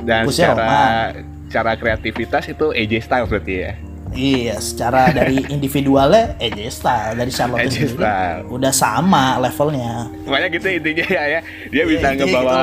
Dan 0.00 0.24
Pushnya 0.24 0.54
secara 0.54 0.64
Roman. 0.64 1.12
cara 1.48 1.72
kreativitas 1.74 2.44
itu 2.46 2.70
AJ 2.70 2.92
style 3.02 3.26
berarti 3.26 3.54
ya. 3.58 3.72
Iya, 4.08 4.56
secara 4.56 5.10
dari 5.10 5.44
individualnya 5.54 6.32
AJ 6.38 6.58
Style 6.72 7.12
dari 7.14 7.28
Charlotte 7.28 7.60
AJ 7.62 7.76
sendiri 7.92 8.00
Styles. 8.00 8.46
udah 8.48 8.72
sama 8.72 9.36
levelnya. 9.36 10.08
Makanya 10.24 10.48
gitu 10.48 10.66
intinya 10.70 11.06
ya, 11.10 11.22
ya. 11.28 11.40
Dia 11.68 11.76
Iya, 11.76 11.84
bisa 11.84 12.06
intinya 12.08 12.24
ngebawa 12.24 12.60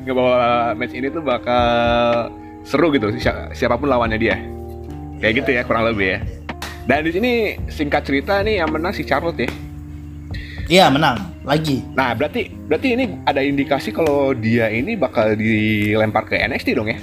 ngebawa 0.00 0.36
match 0.72 0.94
ini 0.94 1.08
tuh 1.10 1.20
bakal 1.20 1.66
seru 2.62 2.88
gitu 2.90 3.12
si- 3.12 3.20
siapa 3.52 3.76
pun 3.76 3.86
lawannya 3.86 4.16
dia. 4.16 4.40
Kayak 5.16 5.32
gitu 5.42 5.50
ya 5.56 5.62
kurang 5.64 5.84
lebih 5.88 6.06
ya. 6.16 6.18
Dan 6.86 7.02
di 7.02 7.10
sini 7.10 7.32
singkat 7.66 8.06
cerita 8.06 8.38
nih 8.46 8.62
yang 8.62 8.70
menang 8.70 8.94
si 8.94 9.02
Charlotte 9.02 9.42
ya. 9.42 9.50
Iya 10.66 10.86
menang 10.90 11.18
lagi. 11.46 11.82
Nah, 11.94 12.10
berarti 12.14 12.50
berarti 12.50 12.98
ini 12.98 13.04
ada 13.22 13.38
indikasi 13.38 13.94
kalau 13.94 14.34
dia 14.34 14.66
ini 14.66 14.98
bakal 14.98 15.38
dilempar 15.38 16.26
ke 16.26 16.42
NXT 16.42 16.74
dong 16.74 16.90
ya? 16.90 16.98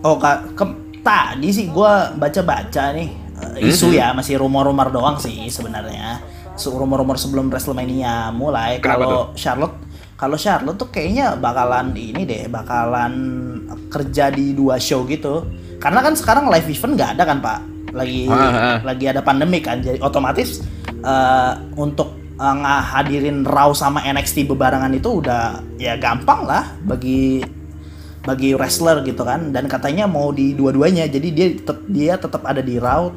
Oh 0.00 0.16
kak, 0.16 0.56
ke, 0.56 0.64
tadi 1.04 1.48
sih 1.52 1.68
gue 1.68 1.92
baca-baca 2.16 2.90
nih 2.96 3.08
eh, 3.60 3.68
isu 3.68 3.92
Mhm. 3.92 3.96
ya 4.00 4.06
masih 4.16 4.40
rumor-rumor 4.40 4.88
doang 4.88 5.20
sih 5.20 5.46
sebenarnya. 5.52 6.24
So, 6.56 6.76
rumor-rumor 6.76 7.16
sebelum 7.16 7.48
WrestleMania 7.48 8.32
mulai 8.32 8.80
kalau 8.80 9.32
Charlotte 9.36 9.76
kalau 10.16 10.36
Charlotte 10.36 10.78
tuh 10.78 10.88
kayaknya 10.92 11.34
bakalan 11.36 11.92
ini 11.96 12.22
deh 12.24 12.46
bakalan 12.48 13.12
kerja 13.92 14.32
di 14.32 14.56
dua 14.56 14.80
show 14.80 15.04
gitu. 15.04 15.44
Karena 15.82 15.98
kan 15.98 16.14
sekarang 16.14 16.46
live 16.46 16.70
event 16.70 16.94
nggak 16.94 17.10
ada 17.18 17.22
kan 17.26 17.38
pak, 17.42 17.58
lagi 17.90 18.30
Ah, 18.30 18.38
ah. 18.38 18.78
lagi 18.86 19.10
ada 19.10 19.18
pandemi 19.18 19.58
kan, 19.58 19.82
jadi 19.82 19.98
otomatis 19.98 20.62
eh, 21.02 21.52
untuk 21.74 22.14
uh, 22.38 22.54
ngahadirin 22.58 23.42
Raw 23.42 23.70
sama 23.72 24.02
NXT 24.02 24.46
bebarengan 24.46 24.92
itu 24.94 25.22
udah 25.22 25.62
ya 25.76 25.98
gampang 25.98 26.46
lah 26.46 26.74
bagi 26.82 27.42
bagi 28.22 28.54
wrestler 28.54 29.02
gitu 29.02 29.26
kan 29.26 29.50
dan 29.50 29.66
katanya 29.66 30.06
mau 30.06 30.30
di 30.30 30.54
dua-duanya 30.54 31.10
jadi 31.10 31.28
dia 31.34 31.46
tetap 31.58 31.78
dia 31.90 32.12
tetap 32.14 32.42
ada 32.46 32.62
di 32.62 32.78
Raw 32.78 33.10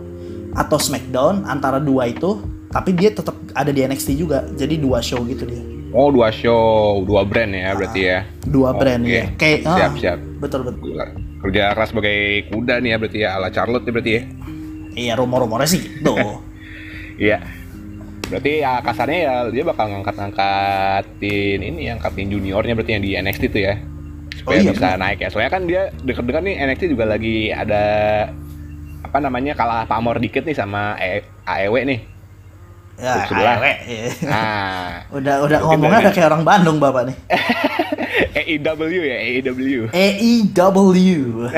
atau 0.58 0.78
SmackDown 0.82 1.46
antara 1.46 1.78
dua 1.78 2.10
itu 2.10 2.42
tapi 2.74 2.98
dia 2.98 3.14
tetap 3.14 3.38
ada 3.54 3.70
di 3.70 3.86
NXT 3.86 4.18
juga 4.18 4.42
jadi 4.58 4.76
dua 4.82 5.00
show 5.06 5.22
gitu 5.26 5.46
dia 5.46 5.62
Oh 5.96 6.12
dua 6.12 6.28
show, 6.28 7.08
dua 7.08 7.24
brand 7.24 7.56
ya 7.56 7.72
berarti 7.72 8.02
ya. 8.04 8.28
dua 8.44 8.76
brand 8.76 9.00
Oke. 9.00 9.16
ya 9.16 9.24
kayak 9.40 9.60
Siap, 9.64 9.92
ah, 9.96 9.96
siap. 9.96 10.20
betul 10.44 10.62
betul. 10.68 10.92
Kerja 11.40 11.72
keras 11.72 11.90
sebagai 11.90 12.18
kuda 12.50 12.80
nih 12.80 12.90
ya 12.92 12.98
berarti 12.98 13.20
ya 13.20 13.30
ala 13.36 13.50
Charlotte 13.50 13.84
ya 13.84 13.92
berarti 13.92 14.12
ya. 14.12 14.22
iya 14.96 15.14
rumor-rumornya 15.14 15.68
sih 15.68 15.82
gitu 15.82 16.16
Iya. 17.18 17.40
Berarti 18.26 18.52
ya 18.60 18.82
kasarnya 18.82 19.20
ya 19.22 19.34
dia 19.48 19.64
bakal 19.64 19.88
ngangkat-ngangkatin 19.88 21.60
ini 21.62 21.82
yang 21.86 21.98
ngangkatin 21.98 22.28
juniornya 22.28 22.74
berarti 22.74 22.92
yang 22.92 23.04
di 23.04 23.12
NXT 23.14 23.44
itu 23.48 23.60
ya. 23.62 23.76
Supaya 24.36 24.58
Oh 24.58 24.64
iya, 24.64 24.72
bisa 24.74 24.98
naik 24.98 25.20
ya. 25.20 25.30
Soalnya 25.30 25.52
kan 25.52 25.64
dia 25.64 25.82
deket-deket 25.98 26.42
nih 26.42 26.56
NXT 26.66 26.84
juga 26.90 27.06
lagi 27.06 27.50
ada 27.50 27.84
apa 29.00 29.18
namanya 29.22 29.54
kalah 29.54 29.86
pamor 29.86 30.18
dikit 30.18 30.44
nih 30.44 30.52
sama 30.52 30.98
E- 30.98 31.24
AEW 31.46 31.76
nih. 31.86 32.00
ya. 32.96 33.28
KW 33.28 33.64
iya. 33.86 34.08
Nah, 34.24 34.88
udah 35.20 35.36
udah 35.44 35.60
ngomongnya 35.62 36.00
udah 36.04 36.14
kayak 36.14 36.28
orang 36.32 36.44
Bandung 36.44 36.78
bapak 36.80 37.12
nih 37.12 37.18
AEW 38.40 39.02
ya, 39.02 39.18
AEW. 39.20 39.82
AEW 39.90 40.82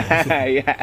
Iya. 0.56 0.74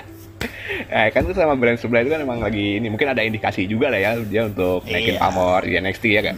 Eh, 0.85 1.09
kan 1.11 1.25
tuh 1.25 1.33
sama 1.33 1.55
brand 1.55 1.77
sebelah 1.77 2.03
itu 2.03 2.11
kan 2.11 2.21
emang 2.21 2.39
lagi 2.39 2.77
ini 2.77 2.89
mungkin 2.89 3.09
ada 3.09 3.21
indikasi 3.21 3.65
juga 3.65 3.89
lah 3.89 3.99
ya 3.99 4.11
dia 4.21 4.45
untuk 4.45 4.85
naikin 4.85 5.17
Iya. 5.17 5.23
pamor 5.23 5.61
di 5.63 5.75
NXT 5.75 6.05
ya 6.09 6.23
kan. 6.23 6.37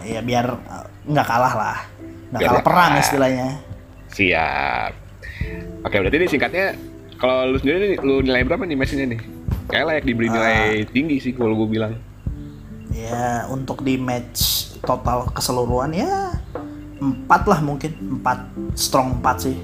ya 0.00 0.20
biar 0.20 0.46
uh, 0.46 0.86
nggak 1.04 1.26
kalah 1.26 1.54
lah 1.54 1.78
nggak 2.30 2.40
kalah 2.40 2.62
perang 2.62 2.90
kalah. 2.92 3.02
istilahnya 3.02 3.48
Siap. 4.08 4.92
Oke, 5.80 5.96
berarti 5.96 6.16
ini 6.16 6.26
singkatnya 6.26 6.66
kalau 7.14 7.46
lu 7.46 7.58
sendiri 7.58 7.94
nih, 7.94 7.98
lu 8.00 8.20
nilai 8.20 8.42
berapa 8.42 8.62
nih 8.62 8.74
mesinnya 8.74 9.06
nih? 9.06 9.20
Kayak 9.68 9.84
layak 9.86 10.04
diberi 10.04 10.28
nilai 10.28 10.58
tinggi 10.88 11.16
sih 11.18 11.32
kalau 11.32 11.54
gue 11.54 11.68
bilang. 11.68 11.92
ya 12.88 13.46
untuk 13.46 13.84
di 13.84 13.94
match 13.94 14.40
total 14.80 15.28
keseluruhan 15.30 15.92
ya 15.92 16.34
empat 16.98 17.42
lah 17.46 17.60
mungkin 17.62 17.90
empat 18.18 18.38
strong 18.74 19.18
empat 19.18 19.48
sih 19.48 19.56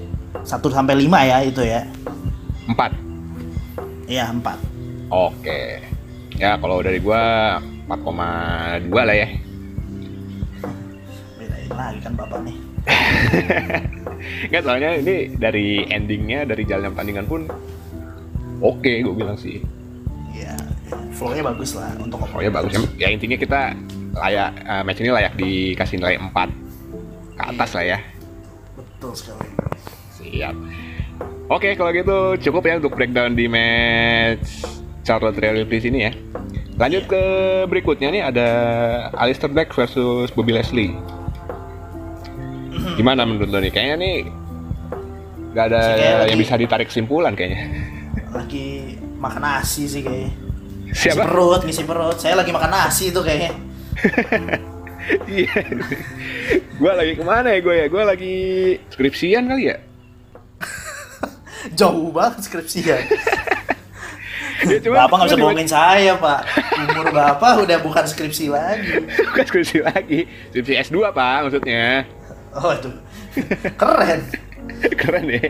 satu 0.43 0.69
sampai 0.69 0.95
lima 0.95 1.23
ya 1.23 1.43
itu 1.43 1.61
ya 1.61 1.83
Empat. 2.65 2.91
ya 4.05 4.29
empat 4.29 4.57
Oke. 5.05 5.85
Ya 6.35 6.57
kalau 6.57 6.81
dari 6.81 6.97
gua 6.97 7.55
4,2 7.87 8.89
lah 8.91 9.13
ya. 9.13 9.29
bedain 11.37 11.69
lagi 11.71 11.99
kan 12.01 12.13
bapak 12.17 12.39
nih 12.41 12.57
Enggak 14.49 14.61
soalnya 14.65 14.89
ini 14.97 15.15
dari 15.37 15.85
endingnya 15.85 16.49
dari 16.49 16.65
jalan 16.65 16.91
pertandingan 16.91 17.25
pun 17.29 17.41
oke 18.59 18.91
gue 19.05 19.13
bilang 19.13 19.37
sih. 19.37 19.61
ya 20.33 20.57
flow-nya 21.13 21.45
bagus 21.45 21.77
lah 21.77 21.93
untuk 22.01 22.25
Oh 22.25 22.41
ya 22.41 22.49
bagus 22.49 22.73
ya. 22.73 23.07
Ya 23.07 23.07
intinya 23.13 23.37
kita 23.37 23.77
layak 24.17 24.51
eh, 24.57 24.81
match 24.83 24.99
ini 25.05 25.13
layak 25.13 25.33
dikasih 25.37 26.01
nilai 26.01 26.17
4 26.17 26.64
ke 27.35 27.43
atas 27.45 27.71
lah 27.73 27.85
ya. 27.85 27.99
betul 28.73 29.11
sekali 29.13 29.47
Siap. 30.15 30.55
Oke, 31.47 31.75
kalau 31.75 31.91
gitu 31.91 32.17
cukup 32.41 32.65
ya 32.65 32.73
untuk 32.75 32.91
breakdown 32.91 33.31
di 33.31 33.45
match 33.45 34.65
Charlotte 35.01 35.37
Real 35.37 35.61
Bliss 35.63 35.85
ini 35.85 35.99
ya. 36.01 36.11
Lanjut 36.75 37.05
ke 37.05 37.21
berikutnya 37.65 38.09
nih 38.09 38.21
ada 38.25 38.47
Alistair 39.13 39.47
Black 39.47 39.69
versus 39.69 40.27
Bobby 40.29 40.51
Leslie. 40.51 40.91
Gimana 42.97 43.23
menurut 43.23 43.47
lo 43.47 43.59
nih? 43.59 43.69
Kayaknya 43.69 43.95
nih 43.95 44.15
nggak 45.53 45.65
ada 45.69 45.81
kayak 45.85 45.99
yang 46.01 46.19
lagi- 46.25 46.41
bisa 46.41 46.53
ditarik 46.57 46.87
kesimpulan 46.89 47.31
kayaknya. 47.31 47.63
lagi 48.35 48.67
makan 49.15 49.39
nasi 49.41 49.87
sih 49.87 50.03
kayaknya 50.03 50.31
ngisi 50.85 51.07
Siapa? 51.07 51.23
perut 51.23 51.61
ngisi 51.63 51.83
perut 51.87 52.17
saya 52.19 52.35
lagi 52.35 52.51
makan 52.51 52.67
nasi 52.67 53.07
tuh 53.07 53.23
kayaknya 53.23 53.55
Iya. 55.25 55.61
gue 56.75 56.91
lagi 56.91 57.13
ke 57.13 57.23
mana 57.23 57.47
ya 57.49 57.59
gue 57.59 57.75
ya? 57.75 57.85
Gue 57.85 58.03
lagi 58.03 58.35
skripsian 58.89 59.45
kali 59.45 59.69
ya. 59.69 59.77
jauh 61.79 62.09
banget 62.09 62.41
skripsian 62.43 63.01
Ya, 64.65 64.81
cuma- 64.81 65.05
bapak 65.05 65.15
nggak 65.19 65.29
bisa 65.29 65.37
bohongin 65.37 65.69
saya 65.69 66.13
pak 66.17 66.41
umur 66.73 67.13
bapak 67.13 67.61
udah 67.61 67.77
bukan 67.85 68.01
skripsi 68.01 68.49
lagi 68.49 68.97
Bukan 69.29 69.45
skripsi 69.45 69.77
lagi, 69.83 70.19
skripsi 70.49 70.73
S2 70.89 71.11
pak 71.11 71.37
maksudnya. 71.45 72.07
oh 72.55 72.71
itu 72.71 72.89
keren 73.75 74.21
Keren 74.95 75.25
ya. 75.29 75.45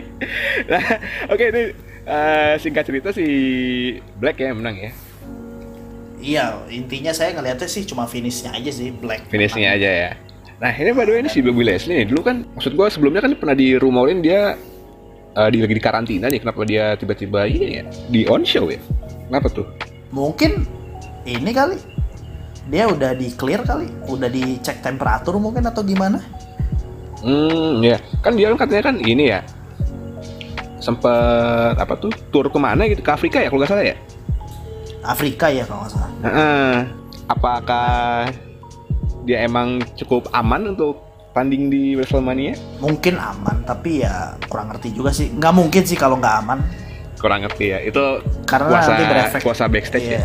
Nah, 0.68 0.84
oke 1.26 1.44
ini 1.46 1.62
eh, 2.04 2.52
singkat 2.60 2.84
cerita 2.84 3.08
si 3.10 3.24
Black 4.18 4.36
ya 4.36 4.52
yang 4.52 4.60
menang 4.60 4.76
ya. 4.76 4.90
Iya 6.20 6.56
intinya 6.72 7.12
saya 7.12 7.36
ngeliatnya 7.36 7.68
sih 7.68 7.82
cuma 7.84 8.08
finishnya 8.08 8.52
aja 8.54 8.70
sih 8.72 8.92
black. 8.92 9.28
Finishnya 9.28 9.76
aja 9.76 9.90
ya. 9.90 10.10
Nah 10.56 10.72
ini 10.72 10.90
by 10.96 11.04
the 11.04 11.12
way 11.12 11.20
ini 11.20 11.30
si 11.30 11.44
Bobby 11.44 11.64
Leslie 11.64 12.02
nih. 12.02 12.06
Dulu 12.08 12.20
kan 12.24 12.48
maksud 12.56 12.72
gua 12.72 12.88
sebelumnya 12.88 13.24
kan 13.24 13.32
pernah 13.36 13.56
dirumorin 13.56 14.24
dia 14.24 14.56
eh, 15.36 15.48
di 15.52 15.58
lagi 15.60 15.74
di 15.76 15.82
karantina 15.82 16.32
nih. 16.32 16.40
Kenapa 16.40 16.64
dia 16.64 16.96
tiba-tiba 16.96 17.44
ini 17.44 17.80
ya? 17.80 17.84
Di 18.08 18.24
on 18.26 18.42
show 18.42 18.72
ya? 18.72 18.80
Kenapa 19.28 19.52
tuh? 19.52 19.66
mungkin 20.14 20.64
ini 21.28 21.50
kali. 21.52 21.76
Dia 22.66 22.90
udah 22.90 23.14
di 23.14 23.30
clear 23.36 23.62
kali. 23.62 23.86
Udah 24.10 24.26
dicek 24.26 24.82
temperatur 24.82 25.38
mungkin 25.38 25.68
atau 25.68 25.84
gimana? 25.86 26.18
Hmm 27.22 27.84
ya. 27.84 28.00
Kan 28.24 28.34
dia 28.34 28.50
kan 28.54 28.66
katanya 28.66 28.82
kan 28.90 28.96
ini 29.04 29.24
ya. 29.30 29.40
Sempet 30.82 31.74
apa 31.78 31.94
tuh 31.98 32.10
tur 32.32 32.48
ke 32.50 32.58
mana 32.58 32.88
gitu? 32.90 33.02
Ke 33.04 33.14
Afrika 33.14 33.38
ya 33.38 33.52
kalau 33.52 33.62
nggak 33.62 33.70
salah 33.70 33.86
ya? 33.86 33.96
Afrika 35.06 35.46
ya 35.48 35.64
kalau 35.64 35.82
nggak 35.82 35.92
salah 35.92 36.10
Heeh. 36.22 36.72
Apakah 37.26 38.30
dia 39.22 39.42
emang 39.42 39.82
cukup 39.94 40.30
aman 40.30 40.70
untuk 40.72 41.02
tanding 41.32 41.66
di 41.66 41.94
WrestleMania? 41.94 42.54
mungkin 42.78 43.18
aman 43.18 43.60
tapi 43.62 44.00
ya 44.00 44.38
kurang 44.46 44.70
ngerti 44.70 44.94
juga 44.94 45.10
sih 45.10 45.28
nggak 45.30 45.52
mungkin 45.52 45.82
sih 45.82 45.94
kalau 45.94 46.16
nggak 46.16 46.36
aman 46.42 46.60
Kurang 47.16 47.42
ngerti 47.42 47.72
ya. 47.72 47.80
Itu 47.80 48.20
karena 48.44 48.68
kuasa 48.68 48.90
nanti 48.92 49.04
berefek 49.08 49.40
kuasa 49.40 49.64
backstage 49.66 50.04
iya, 50.04 50.20
ya. 50.20 50.24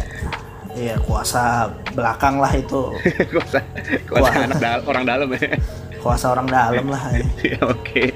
iya 0.75 0.95
kuasa 0.99 1.71
belakang 1.95 2.36
lah 2.36 2.51
itu 2.51 2.91
kuasa 3.32 3.63
kuasa 4.05 4.27
Wah. 4.27 4.45
anak 4.45 4.59
dal- 4.59 4.86
orang 4.86 5.03
dalam 5.07 5.27
ya. 5.32 5.55
kuasa 6.03 6.36
orang 6.36 6.51
dalam 6.51 6.86
lah. 6.91 7.01
Ya, 7.39 7.57
Oke. 7.63 8.11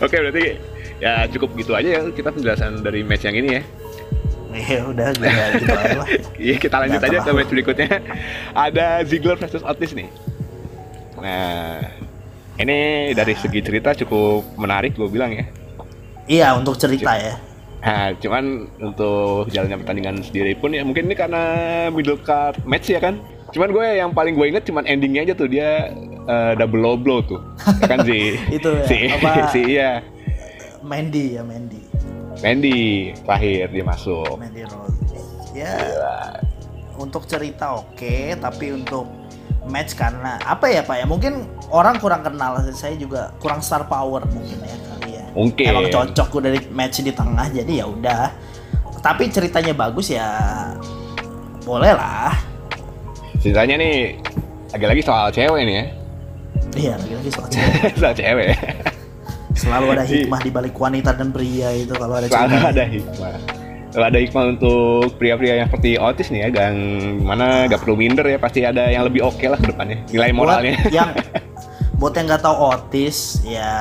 Oke 0.00 0.16
berarti 0.16 0.56
ya 0.96 1.28
cukup 1.28 1.52
gitu 1.54 1.76
aja 1.76 1.88
ya 1.96 2.00
kita 2.08 2.32
penjelasan 2.32 2.80
dari 2.80 3.04
match 3.04 3.28
yang 3.28 3.36
ini 3.36 3.60
ya. 3.60 3.62
Iya 4.56 4.80
udah 4.88 5.06
aja 5.12 5.28
lah. 6.00 6.08
Iya 6.46 6.56
kita 6.56 6.76
lanjut 6.80 7.00
aja 7.00 7.18
ke 7.20 7.30
match 7.30 7.50
berikutnya. 7.52 7.88
Ada 8.56 9.04
Ziggler 9.04 9.36
versus 9.36 9.60
Otis 9.60 9.92
nih. 9.92 10.08
Nah 11.20 11.84
ini 12.56 12.78
dari 13.12 13.36
segi 13.36 13.60
cerita 13.60 13.92
cukup 13.92 14.56
menarik 14.56 14.96
gue 14.96 15.08
bilang 15.08 15.30
ya. 15.30 15.44
Iya 16.26 16.56
untuk 16.56 16.80
cerita 16.80 17.12
ya. 17.14 17.36
Nah, 17.76 18.10
cuman 18.18 18.66
untuk 18.82 19.46
jalannya 19.46 19.78
pertandingan 19.78 20.18
sendiri 20.18 20.58
pun 20.58 20.74
ya 20.74 20.82
mungkin 20.82 21.06
ini 21.06 21.14
karena 21.14 21.42
middle 21.92 22.18
card 22.18 22.58
match 22.66 22.90
ya 22.90 22.98
kan. 22.98 23.20
Cuman 23.54 23.70
gue 23.70 23.86
yang 23.94 24.10
paling 24.10 24.34
gue 24.34 24.46
inget 24.50 24.66
cuman 24.66 24.82
endingnya 24.90 25.22
aja 25.22 25.34
tuh 25.38 25.46
dia 25.46 25.94
eh, 26.26 26.52
double 26.58 26.82
low 26.82 26.96
blow 26.98 27.22
tuh. 27.22 27.38
Ya 27.78 27.86
kan 27.86 28.02
si 28.02 28.34
Itu 28.58 28.74
ya, 28.74 28.84
si, 28.90 28.98
apa- 29.06 29.46
si 29.54 29.60
iya 29.78 30.02
Mandy 30.82 31.38
ya 31.38 31.46
Mandy. 31.46 31.78
Mandy 32.44 33.12
terakhir 33.24 33.72
dia 33.72 33.84
masuk. 33.84 34.36
Mandy 34.36 34.62
Rose. 34.66 35.00
Ya 35.56 35.76
untuk 36.96 37.28
cerita 37.28 37.76
oke 37.76 38.36
tapi 38.40 38.72
untuk 38.72 39.04
match 39.68 39.92
karena 39.98 40.40
apa 40.42 40.70
ya 40.70 40.80
pak 40.80 40.96
ya 40.96 41.06
mungkin 41.06 41.44
orang 41.68 42.00
kurang 42.00 42.24
kenal 42.24 42.56
saya 42.72 42.96
juga 42.96 43.34
kurang 43.36 43.60
star 43.60 43.84
power 43.84 44.24
mungkin 44.24 44.56
ya 44.64 44.76
kali 44.80 45.10
ya 45.12 45.24
Mungkin. 45.36 45.66
emang 45.68 45.88
cocok 45.92 46.28
udah 46.40 46.50
di 46.56 46.60
match 46.72 47.04
di 47.04 47.12
tengah 47.12 47.46
jadi 47.52 47.84
ya 47.84 47.86
udah 47.86 48.32
tapi 49.04 49.28
ceritanya 49.28 49.76
bagus 49.76 50.08
ya 50.10 50.24
boleh 51.62 51.92
lah 51.92 52.32
Ceritanya 53.36 53.76
nih 53.78 54.18
lagi-lagi 54.74 55.02
soal 55.04 55.28
cewek 55.30 55.62
nih 55.68 55.76
ya. 55.76 55.84
iya 56.74 56.94
lagi-lagi 56.98 57.30
soal 57.30 57.46
cewek. 57.46 57.92
soal 58.00 58.14
cewek. 58.16 58.48
Selalu 59.56 59.86
ada 59.96 60.04
hikmah 60.12 60.40
di 60.44 60.50
balik 60.52 60.76
wanita 60.76 61.16
dan 61.16 61.32
pria 61.32 61.72
itu 61.72 61.92
kalau 61.96 62.20
ada 62.20 62.28
Selalu 62.28 62.52
cerita 62.52 62.68
ada 62.70 62.84
hikmah. 62.84 63.36
Kalau 63.96 64.06
ada 64.12 64.18
hikmah 64.20 64.44
untuk 64.52 65.16
pria-pria 65.16 65.64
yang 65.64 65.72
seperti 65.72 65.96
Otis 65.96 66.28
nih 66.28 66.44
ya, 66.44 66.48
gang 66.52 66.76
mana 67.24 67.64
gak 67.64 67.80
perlu 67.80 67.96
minder 67.96 68.28
ya, 68.28 68.36
pasti 68.36 68.60
ada 68.60 68.92
yang 68.92 69.08
lebih 69.08 69.24
oke 69.24 69.40
lah 69.48 69.56
ke 69.56 69.72
depannya. 69.72 70.04
Nilai 70.12 70.30
moralnya. 70.36 70.76
buat 70.76 70.92
yang 70.92 71.10
buat 72.00 72.12
yang 72.12 72.26
nggak 72.28 72.44
tahu 72.44 72.56
Otis 72.76 73.40
ya 73.40 73.72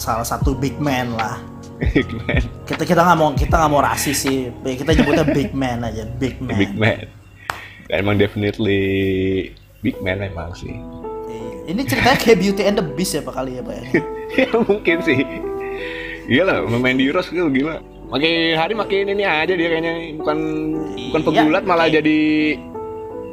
salah 0.00 0.24
satu 0.24 0.56
big 0.56 0.76
man 0.80 1.12
lah 1.16 1.36
Hikmah. 1.76 2.40
kita 2.64 2.88
kita 2.88 3.00
nggak 3.04 3.18
mau 3.20 3.28
kita 3.36 3.54
nggak 3.60 3.72
mau 3.72 3.84
rasis 3.84 4.24
sih 4.24 4.48
kita 4.64 4.96
nyebutnya 4.96 5.24
big 5.28 5.52
man 5.52 5.84
aja 5.84 6.08
big 6.16 6.40
man 6.40 6.56
Big 6.56 6.72
man. 6.72 7.04
Dan 7.92 7.96
emang 8.00 8.16
definitely 8.16 8.80
big 9.84 10.00
man 10.00 10.24
memang 10.24 10.56
sih. 10.56 10.72
Ini 11.66 11.82
ceritanya 11.82 12.14
kayak 12.16 12.38
Beauty 12.38 12.62
and 12.62 12.76
the 12.78 12.84
Beast 12.86 13.18
ya 13.18 13.22
Pak 13.22 13.34
kali 13.34 13.58
ya 13.58 13.62
Pak 13.66 13.74
ya? 13.74 13.84
ya 14.46 14.48
mungkin 14.54 14.96
sih. 15.02 15.18
Gila, 16.26 16.66
main 16.78 16.94
di 16.94 17.10
Rose 17.10 17.30
gitu 17.30 17.50
gila. 17.50 17.82
Makin 18.06 18.54
hari 18.54 18.74
makin 18.78 19.10
ini 19.10 19.26
aja 19.26 19.50
dia 19.50 19.66
kayaknya 19.66 20.14
bukan 20.14 20.38
bukan 21.10 21.20
Iya, 21.20 21.26
pegulat 21.42 21.62
malah 21.66 21.86
kayak- 21.90 21.96
jadi 22.02 22.18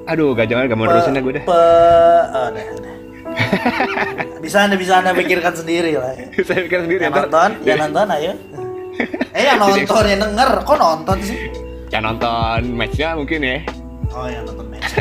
aduh 0.03 0.34
gak 0.34 0.49
jangan 0.49 0.65
gak 0.65 0.77
mau 0.77 0.86
nerusin 0.89 1.13
dah 1.13 1.21
gue 1.21 1.34
deh. 1.38 1.43
Pe... 1.45 1.61
oh, 2.34 2.47
dah. 2.49 2.65
bisa 4.43 4.57
anda 4.65 4.75
bisa 4.77 4.93
anda 4.97 5.13
pikirkan 5.13 5.53
sendiri 5.53 5.93
lah. 5.93 6.13
Ya. 6.17 6.25
Saya 6.49 6.65
pikir 6.65 6.89
sendiri 6.89 7.01
Yang 7.05 7.13
ntar- 7.13 7.29
nonton, 7.29 7.49
yang 7.63 7.77
nonton 7.86 8.07
ayo. 8.17 8.34
Eh 9.34 9.43
yang 9.45 9.57
nonton 9.61 10.05
yang 10.09 10.21
denger, 10.21 10.49
kok 10.65 10.77
nonton 10.77 11.17
sih? 11.21 11.38
yang 11.93 12.09
nonton 12.09 12.73
matchnya 12.73 13.13
mungkin 13.13 13.39
ya. 13.45 13.57
Oh 14.09 14.25
yang 14.25 14.41
nonton 14.49 14.65
match. 14.73 14.97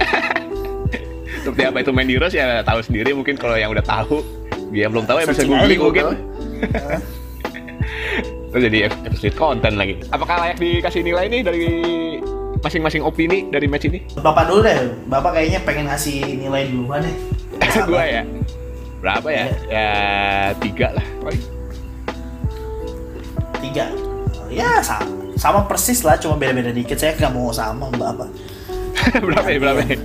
Seperti 1.42 1.62
apa 1.66 1.82
itu 1.82 1.90
main 1.90 2.06
di 2.06 2.14
Rose 2.14 2.38
ya 2.38 2.62
tahu 2.62 2.78
sendiri 2.86 3.10
mungkin 3.18 3.34
kalau 3.34 3.58
yang 3.58 3.74
udah 3.74 3.82
tahu 3.82 4.22
dia 4.70 4.86
belum 4.86 5.04
tahu 5.04 5.18
ya 5.20 5.26
bisa 5.26 5.42
googling 5.42 5.80
mungkin. 5.82 6.04
Terus 8.52 8.62
jadi 8.68 8.78
episode 8.86 9.34
konten 9.34 9.74
lagi. 9.80 9.98
Apakah 10.12 10.36
layak 10.44 10.60
dikasih 10.60 11.02
nilai 11.02 11.26
nih 11.26 11.40
dari 11.40 11.66
masing-masing 12.62 13.02
opini 13.02 13.48
dari 13.50 13.66
match 13.66 13.88
ini? 13.90 14.04
Bapak 14.20 14.46
dulu 14.46 14.60
deh, 14.62 14.92
Bapak 15.08 15.40
kayaknya 15.40 15.60
pengen 15.66 15.90
ngasih 15.90 16.38
nilai 16.38 16.68
duluan 16.70 17.02
nih. 17.02 17.16
gua 17.88 18.04
ya. 18.20 18.22
Berapa 19.02 19.28
ya? 19.34 19.46
Ya 19.66 19.88
tiga 20.62 20.94
lah. 20.94 21.06
paling. 21.26 21.42
Tiga. 23.58 23.86
Ya 24.52 24.84
sama, 24.84 25.08
sama 25.34 25.60
persis 25.64 26.04
lah, 26.04 26.20
cuma 26.20 26.36
beda-beda 26.36 26.70
dikit. 26.70 27.00
Saya 27.00 27.16
nggak 27.16 27.32
mau 27.32 27.50
sama 27.50 27.88
Bapak. 27.88 28.28
berapa 29.26 29.48
ya? 29.48 29.58
Berapa 29.58 29.80
ya? 29.90 29.96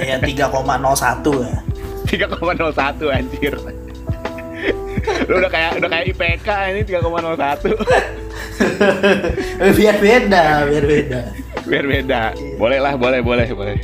Ya 0.00 0.16
3,01 0.20 1.44
ya. 1.44 1.56
3,01 2.08 3.16
anjir. 3.16 3.54
Lu 5.26 5.34
udah 5.38 5.50
kayak 5.50 5.70
udah 5.80 5.88
kayak 5.90 6.04
IPK 6.14 6.48
ini 6.76 6.80
3,01. 6.86 7.72
biar 9.78 9.96
beda, 9.98 10.44
biar 10.68 10.84
beda. 10.86 11.20
Biar 11.66 11.84
beda. 11.86 12.20
Boleh 12.58 12.78
lah, 12.78 12.94
boleh, 12.94 13.20
boleh, 13.24 13.48
boleh. 13.50 13.76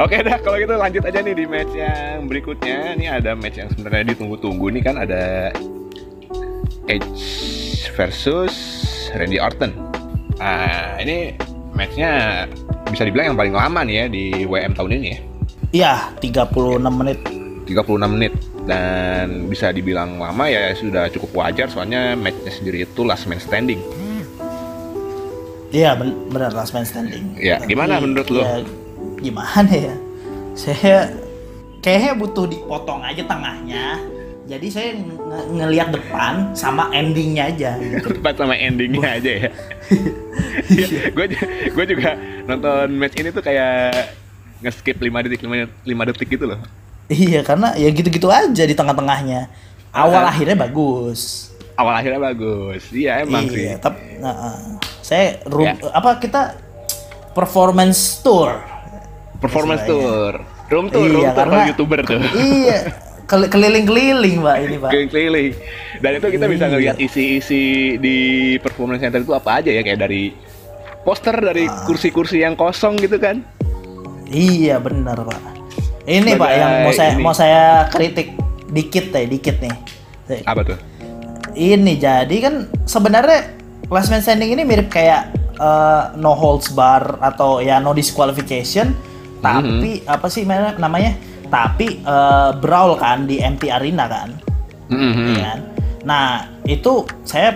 Oke 0.00 0.24
dah, 0.24 0.40
kalau 0.40 0.56
gitu 0.56 0.72
lanjut 0.72 1.04
aja 1.04 1.20
nih 1.20 1.36
di 1.36 1.44
match 1.44 1.72
yang 1.76 2.24
berikutnya. 2.24 2.96
Ini 2.96 3.20
ada 3.20 3.36
match 3.36 3.60
yang 3.60 3.68
sebenarnya 3.70 4.16
ditunggu-tunggu 4.16 4.72
nih 4.72 4.82
kan 4.82 4.96
ada 4.96 5.52
Edge 6.88 7.22
versus 7.92 8.54
Randy 9.12 9.36
Orton. 9.36 9.76
Nah, 10.40 10.96
ini 10.98 11.36
matchnya 11.76 12.44
bisa 12.92 13.08
dibilang 13.08 13.32
yang 13.32 13.38
paling 13.40 13.56
lama 13.56 13.80
nih 13.88 13.94
ya 13.96 14.04
di 14.12 14.24
WM 14.44 14.72
tahun 14.76 14.90
ini 15.00 15.08
ya. 15.08 15.18
Iya, 15.72 15.92
36 16.20 16.92
menit. 16.92 17.18
36 17.64 18.04
menit 18.12 18.32
dan 18.68 19.48
bisa 19.48 19.72
dibilang 19.72 20.20
lama 20.20 20.44
ya 20.46 20.76
sudah 20.76 21.08
cukup 21.08 21.42
wajar 21.42 21.66
soalnya 21.72 22.12
matchnya 22.14 22.52
sendiri 22.52 22.84
itu 22.84 23.00
last 23.02 23.24
man 23.24 23.40
standing. 23.40 23.80
Iya, 25.72 25.96
ben- 25.96 26.28
benar 26.28 26.52
last 26.52 26.76
man 26.76 26.84
standing. 26.84 27.32
Ya, 27.40 27.56
gimana 27.64 27.96
menurut 27.96 28.28
lo? 28.28 28.44
ya, 28.44 28.60
gimana 29.24 29.72
ya? 29.72 29.96
Saya 30.52 31.08
kayaknya 31.80 32.12
butuh 32.20 32.44
dipotong 32.44 33.00
aja 33.00 33.24
tengahnya. 33.24 33.96
Jadi 34.42 34.66
saya 34.68 34.88
nge- 34.92 35.48
ngelihat 35.52 35.88
depan 35.90 36.50
sama 36.52 36.90
endingnya 36.90 37.46
aja 37.46 37.70
gitu. 37.78 38.10
Tepat 38.12 38.34
sama 38.36 38.54
endingnya 38.54 39.08
aja 39.12 39.30
ya. 39.38 39.50
Gue 41.16 41.26
gue 41.68 41.84
juga 41.88 42.10
nonton 42.44 42.90
match 42.92 43.16
ini 43.16 43.30
tuh 43.30 43.40
kayak 43.40 43.94
nge-skip 44.60 44.96
5 44.96 45.24
detik 45.24 45.42
5, 45.42 45.82
detik 45.84 46.28
gitu 46.28 46.46
loh. 46.46 46.58
iya, 47.08 47.42
karena 47.42 47.74
ya 47.74 47.88
gitu-gitu 47.88 48.28
aja 48.28 48.62
di 48.62 48.72
tengah-tengahnya. 48.72 49.46
Awal 49.90 50.22
Ah. 50.22 50.30
akhirnya 50.30 50.56
bagus. 50.56 51.50
Awal 51.74 51.94
akhirnya 51.96 52.20
bagus. 52.22 52.82
Iya 52.88 53.22
emang 53.22 53.46
sih. 53.46 53.62
iya, 53.64 53.74
tapi 53.76 54.18
nah, 54.18 54.32
ah. 54.32 54.56
saya 55.00 55.38
room, 55.44 55.66
Ya. 55.66 55.74
apa 55.88 56.16
kita 56.16 56.56
performance 57.32 58.20
tour. 58.20 58.58
Performance 59.38 59.82
tour. 59.84 60.40
Room 60.68 60.88
tour, 60.88 61.04
Iya, 61.04 61.12
room 61.12 61.26
tour 61.26 61.36
karena- 61.36 61.66
YouTuber 61.68 61.98
tuh. 62.02 62.20
iya, 62.34 62.78
keliling-keliling, 63.26 64.36
Pak, 64.38 64.56
ini, 64.60 64.76
Pak. 64.76 64.90
Keliling-keliling. 64.90 65.52
Dan 65.98 66.10
itu 66.16 66.26
kita 66.30 66.46
bisa 66.46 66.64
Iya. 66.64 66.72
ngelihat 66.72 66.96
isi-isi 66.98 67.64
di 67.96 68.16
performance 68.58 69.00
center 69.00 69.20
itu 69.20 69.32
apa 69.32 69.62
aja 69.62 69.70
ya 69.70 69.80
kayak 69.80 70.00
dari 70.00 70.34
poster 71.02 71.34
dari 71.34 71.64
Ah. 71.64 71.82
kursi-kursi 71.84 72.38
yang 72.38 72.54
kosong 72.54 72.96
gitu 72.96 73.16
kan. 73.16 73.42
Iya 74.26 74.78
benar 74.78 75.18
pak. 75.20 75.40
Ini 76.02 76.34
pak 76.34 76.48
Sebagai 76.48 76.58
yang 76.58 76.72
mau 76.80 76.92
saya 76.92 77.10
ini. 77.10 77.22
mau 77.22 77.34
saya 77.34 77.62
kritik 77.88 78.28
dikit 78.68 79.12
deh, 79.12 79.24
dikit 79.28 79.56
nih. 79.60 79.74
Apa 80.42 80.64
tuh? 80.64 80.78
Ini 81.52 81.92
jadi 81.94 82.36
kan 82.40 82.54
sebenarnya 82.82 83.52
last 83.86 84.08
man 84.08 84.18
standing 84.18 84.50
ini 84.50 84.64
mirip 84.64 84.88
kayak 84.88 85.28
eh, 85.52 86.02
no 86.16 86.32
holds 86.32 86.72
bar 86.72 87.20
atau 87.20 87.60
ya 87.60 87.78
no 87.78 87.92
disqualification, 87.92 88.96
tapi 89.38 90.00
Mhm. 90.00 90.10
apa 90.10 90.26
sih 90.26 90.42
namanya? 90.42 91.14
Tapi 91.52 92.00
eh, 92.00 92.50
brawl 92.56 92.96
kan 92.96 93.28
di 93.28 93.36
MT 93.36 93.68
Arena 93.68 94.08
kan, 94.08 94.28
Mhm. 94.88 95.26
ya 95.28 95.40
kan? 95.44 95.58
Nah 96.02 96.26
itu 96.64 97.04
saya 97.22 97.52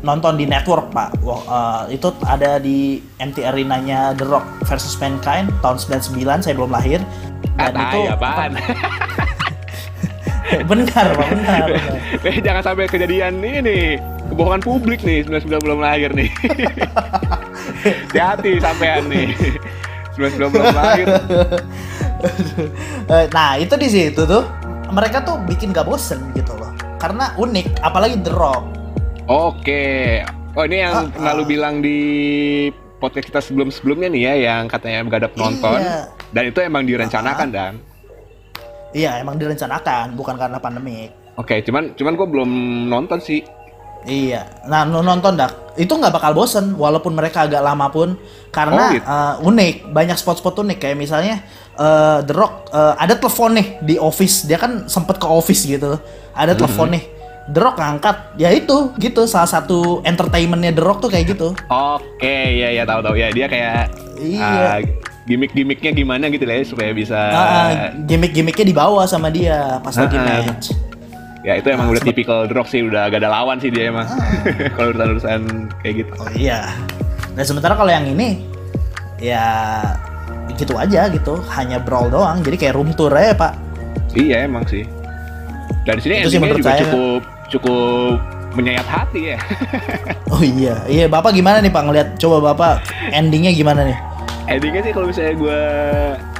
nonton 0.00 0.36
di 0.36 0.44
network 0.44 0.92
pak. 0.92 1.16
Wah, 1.20 1.40
eh, 1.88 1.96
itu 1.96 2.12
ada 2.22 2.56
di 2.56 3.00
MT 3.16 3.40
Arenanya 3.42 4.12
The 4.12 4.24
Rock 4.24 4.44
versus 4.64 4.92
Mankind 4.94 5.48
tahun 5.58 5.80
99 5.80 6.40
saya 6.40 6.52
belum 6.54 6.68
lahir. 6.68 7.00
Dan 7.56 7.72
Ah, 7.72 7.82
itu 7.86 7.98
apaan? 8.06 8.50
benar 10.66 11.06
pak, 11.14 11.26
benar. 11.30 11.64
benar. 11.70 12.22
Eh 12.22 12.36
jangan 12.40 12.62
sampai 12.62 12.84
kejadian 12.86 13.38
ini 13.38 13.60
nih 13.60 13.84
kebohongan 14.28 14.60
publik 14.60 15.00
nih 15.00 15.24
99 15.24 15.60
belum 15.60 15.80
lahir 15.80 16.12
nih. 16.12 16.28
Hati-hati 18.08 18.58
sampean 18.58 19.08
nih. 19.08 19.32
99 20.16 20.52
belum 20.52 20.68
lahir. 20.70 21.06
Eh, 23.10 23.26
nah 23.34 23.58
itu 23.58 23.74
di 23.74 23.88
situ 23.90 24.22
tuh 24.22 24.46
mereka 24.94 25.22
tuh 25.26 25.40
bikin 25.42 25.74
gak 25.74 25.88
bosen 25.88 26.30
gitu 26.36 26.54
loh. 26.54 26.70
Karena 27.00 27.34
unik, 27.34 27.82
apalagi 27.82 28.20
The 28.22 28.32
Rock. 28.34 28.64
Oke. 29.26 30.22
Oh 30.54 30.66
ini 30.66 30.82
yang 30.82 31.14
pernah 31.14 31.32
lu 31.38 31.42
ah. 31.42 31.48
bilang 31.48 31.74
di 31.78 31.98
podcast 33.00 33.26
kita 33.30 33.40
sebelum-sebelumnya 33.40 34.10
nih 34.10 34.22
ya 34.22 34.34
yang 34.50 34.62
katanya 34.68 35.06
gak 35.08 35.20
ada 35.26 35.30
penonton. 35.30 35.78
Iya. 35.80 36.00
Dan 36.30 36.42
itu 36.50 36.58
emang 36.62 36.82
direncanakan 36.86 37.48
dan. 37.50 37.72
Iya 38.90 39.22
emang 39.22 39.38
direncanakan, 39.38 40.18
bukan 40.18 40.34
karena 40.34 40.58
pandemik. 40.58 41.10
Oke, 41.38 41.62
cuman 41.62 41.94
cuman 41.94 42.12
gue 42.18 42.26
belum 42.26 42.50
nonton 42.90 43.18
sih. 43.22 43.40
Iya, 44.00 44.48
nah 44.64 44.82
nonton 44.82 45.36
dak 45.36 45.76
itu 45.76 45.92
nggak 45.92 46.12
bakal 46.12 46.32
bosen 46.32 46.72
walaupun 46.74 47.12
mereka 47.12 47.44
agak 47.44 47.60
lama 47.60 47.88
pun 47.88 48.16
karena 48.48 48.82
Oh, 48.82 48.92
gitu. 48.92 49.04
eh, 49.04 49.34
unik. 49.44 49.74
Banyak 49.88 50.16
spot-spot 50.16 50.56
unik 50.58 50.78
kayak 50.78 50.96
misalnya 50.96 51.40
eh, 51.74 52.18
The 52.20 52.34
Rock 52.34 52.68
eh, 52.68 52.94
ada 52.96 53.14
telepon 53.14 53.54
nih 53.54 53.66
di 53.80 53.94
office. 53.96 54.44
Dia 54.44 54.56
kan 54.56 54.84
sempet 54.86 55.16
ke 55.16 55.24
office 55.24 55.64
gitu. 55.64 56.00
Ada 56.32 56.56
telepon 56.56 56.96
nih. 56.96 57.04
The 57.46 57.60
Rock 57.60 57.76
ngangkat. 57.76 58.16
Ya 58.36 58.48
itu 58.50 58.92
gitu. 58.96 59.24
Salah 59.24 59.48
satu 59.48 60.00
entertainmentnya 60.02 60.72
The 60.72 60.82
Rock 60.82 61.00
tuh 61.00 61.10
kayak 61.12 61.36
gitu. 61.36 61.52
Oke, 61.68 62.36
iya 62.50 62.72
ya 62.72 62.82
tahu 62.84 63.00
tahu. 63.00 63.14
Ya 63.14 63.28
dia 63.30 63.46
kayak 63.46 63.92
Iya. 64.16 64.44
ah, 64.44 64.78
gimmick-gimmicknya 65.24 65.92
gimana 65.94 66.28
gitu 66.28 66.44
lah 66.44 66.56
ya 66.58 66.64
supaya 66.66 66.90
bisa 66.90 67.16
ah, 67.16 67.70
gimmick-gimmicknya 68.04 68.66
dibawa 68.66 69.04
sama 69.06 69.30
dia 69.30 69.78
pas 69.80 69.94
lagi 69.94 70.16
match 70.18 70.89
Ya 71.40 71.56
itu 71.56 71.72
emang 71.72 71.88
Nah, 71.88 71.92
udah 71.96 72.02
tipikal 72.04 72.44
Rock 72.46 72.68
sih 72.68 72.84
udah 72.84 73.08
gak 73.08 73.24
ada 73.24 73.32
lawan 73.32 73.56
sih 73.56 73.72
dia 73.72 73.88
emang. 73.88 74.04
kalau 74.76 74.92
urusan-urusan 74.92 75.40
kayak 75.80 75.94
gitu. 76.04 76.12
Oh 76.16 76.28
iya. 76.30 76.68
Dan 77.32 77.44
sementara 77.44 77.72
kalau 77.72 77.88
yang 77.88 78.04
ini 78.04 78.44
ya 79.16 79.80
gitu 80.52 80.76
aja 80.76 81.08
gitu, 81.08 81.40
hanya 81.56 81.80
brawl 81.80 82.12
doang. 82.12 82.44
Jadi 82.44 82.56
kayak 82.56 82.76
room 82.76 82.92
tour 82.92 83.08
aja, 83.10 83.32
Pak. 83.32 83.52
Iya 84.12 84.44
emang 84.44 84.68
sih. 84.68 84.84
Dan 85.88 85.96
di 85.96 86.02
sini 86.02 86.14
Itu 86.20 86.28
sih 86.28 86.40
menurut 86.42 86.60
juga 86.60 86.76
saya. 86.76 86.82
cukup 86.84 87.22
cukup 87.48 88.14
menyayat 88.52 88.84
hati 88.84 89.32
ya. 89.32 89.38
Oh 90.30 90.44
iya. 90.44 90.76
Iya, 90.86 91.08
Bapak 91.08 91.32
gimana 91.32 91.58
nih, 91.58 91.72
Pak 91.72 91.82
ngelihat 91.82 92.08
coba 92.16 92.52
Bapak 92.52 92.84
endingnya 93.10 93.50
gimana 93.50 93.82
nih? 93.82 93.98
endingnya 94.46 94.82
sih 94.82 94.90
kalau 94.90 95.06
misalnya 95.06 95.34
gue 95.38 95.60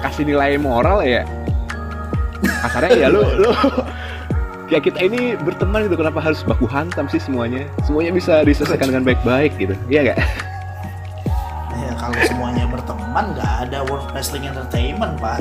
kasih 0.03 0.24
nilai 0.26 0.59
moral 0.59 0.98
ya 1.01 1.22
kasarnya 2.59 2.96
ya 2.96 3.09
lu 3.09 3.22
lu 3.38 3.51
ya 4.71 4.79
kita 4.79 5.03
ini 5.03 5.35
berteman 5.37 5.85
gitu 5.85 5.99
kenapa 5.99 6.23
harus 6.23 6.41
baku 6.41 6.64
hantam 6.64 7.05
sih 7.07 7.18
semuanya 7.18 7.66
semuanya 7.83 8.11
bisa 8.11 8.41
diselesaikan 8.41 8.87
dengan 8.89 9.03
baik-baik 9.05 9.53
gitu 9.59 9.75
iya 9.87 10.14
gak? 10.14 10.18
Ya 11.73 11.93
kalau 11.97 12.14
semuanya 12.23 12.64
berteman 12.64 13.25
nggak 13.35 13.53
ada 13.66 13.79
World 13.85 14.07
Wrestling 14.11 14.45
Entertainment, 14.45 15.16
Pak. 15.16 15.41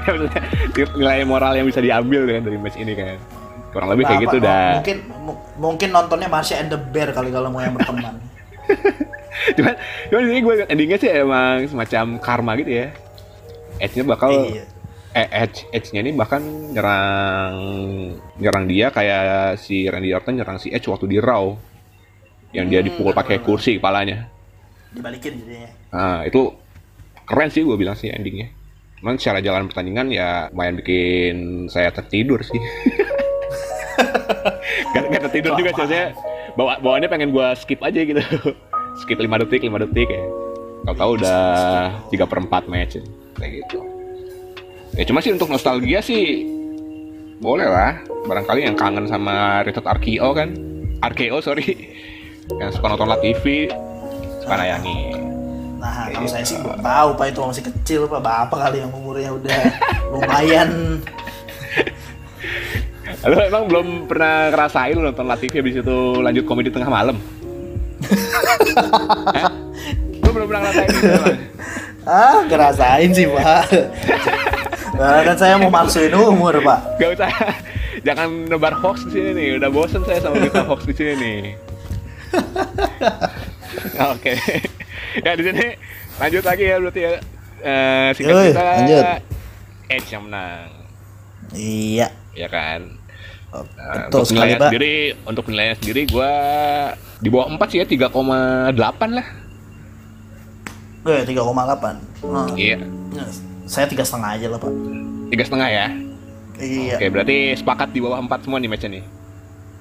Nilai 0.96 1.22
moral 1.22 1.54
yang 1.54 1.66
bisa 1.66 1.78
diambil 1.78 2.26
kan 2.26 2.42
dari 2.42 2.56
match 2.56 2.76
ini 2.76 2.92
kan 2.92 3.16
kurang 3.70 3.94
lebih 3.94 4.02
kayak 4.02 4.18
Bapak, 4.18 4.26
gitu 4.26 4.36
oh, 4.36 4.42
dah 4.42 4.70
Mungkin 4.76 4.96
mu- 5.22 5.40
mungkin 5.56 5.88
nontonnya 5.90 6.26
Marsha 6.26 6.58
and 6.58 6.68
the 6.68 6.78
Bear 6.80 7.14
kali 7.14 7.30
kalau 7.30 7.48
mau 7.48 7.62
yang 7.62 7.72
berteman. 7.72 8.18
cuman 9.56 9.74
cuman 10.10 10.22
ini 10.26 10.38
gue 10.40 10.54
endingnya 10.66 10.98
sih 10.98 11.10
emang 11.10 11.66
semacam 11.66 12.04
karma 12.18 12.52
gitu 12.58 12.70
ya 12.70 12.86
Edge-nya 13.78 14.04
bakal 14.04 14.50
Iya. 14.50 14.64
Eh 15.10 15.26
Edge 15.26 15.66
Edge-nya 15.74 16.06
ini 16.06 16.14
bahkan 16.14 16.38
nyerang 16.70 17.58
nyerang 18.38 18.64
dia 18.70 18.94
kayak 18.94 19.58
si 19.58 19.90
Randy 19.90 20.14
Orton 20.14 20.38
nyerang 20.38 20.62
si 20.62 20.70
Edge 20.70 20.86
waktu 20.86 21.10
di 21.10 21.18
Raw 21.18 21.70
yang 22.54 22.70
dia 22.70 22.82
dipukul 22.82 23.14
pakai 23.14 23.38
kursi 23.42 23.78
kepalanya. 23.78 24.26
Dibalikin 24.90 25.38
jadinya. 25.38 25.70
Nah, 25.94 26.18
itu 26.26 26.50
keren 27.26 27.50
sih 27.50 27.62
gue 27.62 27.76
bilang 27.78 27.94
sih 27.94 28.10
endingnya. 28.10 28.50
Cuman 28.98 29.18
secara 29.18 29.38
jalan 29.38 29.70
pertandingan 29.70 30.10
ya 30.10 30.50
lumayan 30.50 30.74
bikin 30.82 31.36
saya 31.70 31.94
tertidur 31.94 32.42
sih. 32.42 32.58
gak, 34.94 35.02
gak 35.10 35.22
tertidur 35.30 35.54
juga 35.58 35.70
sih, 35.74 35.86
saya 35.86 36.06
bawa 36.58 36.82
bawaannya 36.82 37.08
pengen 37.10 37.30
gue 37.30 37.46
skip 37.58 37.80
aja 37.82 38.02
gitu. 38.02 38.22
skip 39.02 39.18
5 39.18 39.42
detik, 39.46 39.62
5 39.62 39.82
detik 39.86 40.10
ya. 40.10 40.22
Tahu-tahu 40.90 41.10
udah 41.22 41.40
3 42.10 42.30
per 42.30 42.38
4 42.46 42.66
match 42.66 42.98
kayak 43.38 43.52
gitu. 43.62 43.89
Ya 44.98 45.06
cuma 45.06 45.22
sih 45.22 45.30
untuk 45.30 45.50
nostalgia 45.50 46.02
sih 46.02 46.44
boleh 47.40 47.66
lah. 47.66 48.02
Barangkali 48.26 48.66
yang 48.66 48.76
kangen 48.76 49.06
sama 49.06 49.62
Return 49.62 49.86
RKO 49.86 50.28
kan. 50.34 50.50
RKO 51.00 51.38
sorry. 51.40 51.94
Yang 52.58 52.78
suka 52.78 52.86
nonton 52.92 53.08
live 53.08 53.22
TV 53.22 53.44
suka 54.42 54.54
nayangin. 54.58 55.16
Nah, 55.80 56.12
kalau 56.12 56.28
saya 56.28 56.44
sih 56.44 56.60
belum 56.60 56.84
tahu 56.84 57.08
Pak 57.16 57.26
itu 57.32 57.40
masih 57.40 57.64
kecil 57.64 58.00
Pak. 58.10 58.20
Bapak 58.20 58.58
kali 58.68 58.84
yang 58.84 58.92
umurnya 58.92 59.32
udah 59.32 59.60
lumayan. 60.12 61.00
Lu 63.30 63.36
emang 63.36 63.68
belum 63.68 64.08
pernah 64.08 64.48
ngerasain 64.48 64.96
lu 64.96 65.04
nonton 65.04 65.28
TV 65.36 65.60
habis 65.60 65.76
itu 65.84 65.98
lanjut 66.24 66.44
komedi 66.48 66.72
tengah 66.72 66.88
malam? 66.88 67.20
Lu 70.24 70.28
belum 70.32 70.48
pernah 70.48 70.64
ngerasain 70.64 70.88
itu? 70.88 71.12
Ah, 72.08 72.40
ngerasain 72.48 73.10
sih 73.12 73.28
Pak. 73.28 73.64
Nah, 75.00 75.24
kan 75.24 75.32
saya 75.34 75.56
mau 75.56 75.72
maksuin 75.72 76.12
umur 76.12 76.60
Pak. 76.60 77.00
Gak 77.00 77.10
usah. 77.16 77.30
Jangan 78.00 78.28
nebar 78.44 78.76
hoax 78.76 79.08
di 79.08 79.16
sini 79.16 79.30
nih. 79.32 79.48
Udah 79.56 79.72
bosen 79.72 80.04
saya 80.04 80.20
sama 80.20 80.36
berita 80.36 80.60
hoax 80.60 80.84
di 80.84 80.92
sini 80.92 81.12
nih. 81.16 81.40
Oke. 84.12 84.34
ya 85.24 85.32
di 85.34 85.42
sini 85.42 85.66
lanjut 86.16 86.44
lagi 86.44 86.64
ya 86.64 86.76
berarti 86.76 87.00
ya. 87.00 87.10
Eh, 87.60 88.08
singkat 88.12 88.32
Yoi, 88.32 88.44
cerita 88.46 88.62
lanjut. 88.62 89.04
Edge 89.90 90.08
yang 90.08 90.24
menang, 90.24 90.68
Iya. 91.50 92.08
ya 92.32 92.48
kan? 92.48 92.80
Oh, 93.50 93.66
Nah, 93.74 94.06
Betul 94.06 94.22
untuk 94.22 94.24
sekali 94.30 94.52
Pak. 94.54 94.68
sendiri, 94.70 94.94
untuk 95.26 95.42
penilaian 95.42 95.74
sendiri 95.74 96.02
gua 96.06 96.32
di 97.18 97.28
bawah 97.28 97.50
4 97.50 97.66
sih 97.68 97.78
ya 97.80 97.86
3,8 97.86 98.70
lah. 99.10 99.26
Gue 101.02 101.16
3,8. 101.26 101.98
Nah, 102.22 102.48
Iya. 102.54 102.78
Saya 103.70 103.86
tiga 103.86 104.02
setengah 104.02 104.34
aja 104.34 104.46
lah 104.50 104.58
Pak. 104.58 104.72
Tiga 105.30 105.44
setengah 105.46 105.68
ya. 105.70 105.86
Iya. 106.58 106.94
Oke, 106.98 107.06
berarti 107.06 107.36
sepakat 107.54 107.94
di 107.94 108.02
bawah 108.02 108.18
4 108.18 108.42
semua 108.42 108.58
nih 108.58 108.66
matchnya 108.66 108.90
nih. 108.98 109.04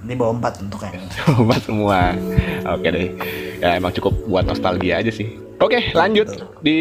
Di 0.06 0.14
bawah 0.14 0.38
4 0.38 0.62
bentuknya. 0.62 0.92
Empat 1.42 1.62
semua. 1.66 2.14
Oke 2.70 2.88
deh. 2.94 3.08
Ya 3.58 3.82
emang 3.82 3.90
cukup 3.98 4.14
buat 4.30 4.46
nostalgia 4.46 5.02
aja 5.02 5.10
sih. 5.10 5.42
Oke, 5.60 5.92
lanjut 5.92 6.30
di 6.64 6.80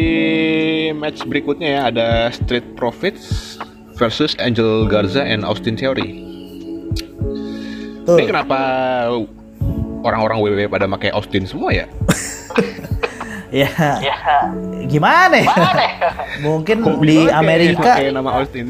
match 0.95 1.25
berikutnya 1.27 1.67
ya 1.67 1.81
ada 1.91 2.07
Street 2.31 2.63
Profits 2.79 3.57
versus 3.99 4.37
Angel 4.39 4.87
Garza 4.87 5.25
and 5.25 5.43
Austin 5.43 5.75
Theory. 5.75 6.23
Tuh. 8.07 8.15
Ini 8.15 8.23
kenapa 8.23 8.59
orang-orang 10.05 10.39
WWE 10.39 10.71
pada 10.71 10.87
pakai 10.87 11.11
Austin 11.11 11.43
semua 11.43 11.75
ya? 11.75 11.89
Ya. 13.49 13.69
Gimana 14.85 15.35
ya? 15.41 15.49
Mungkin 16.45 16.85
Kok 16.85 16.97
di 17.01 17.25
Amerika 17.29 17.97
pakai 17.97 18.13
nama 18.13 18.29
Austin. 18.37 18.69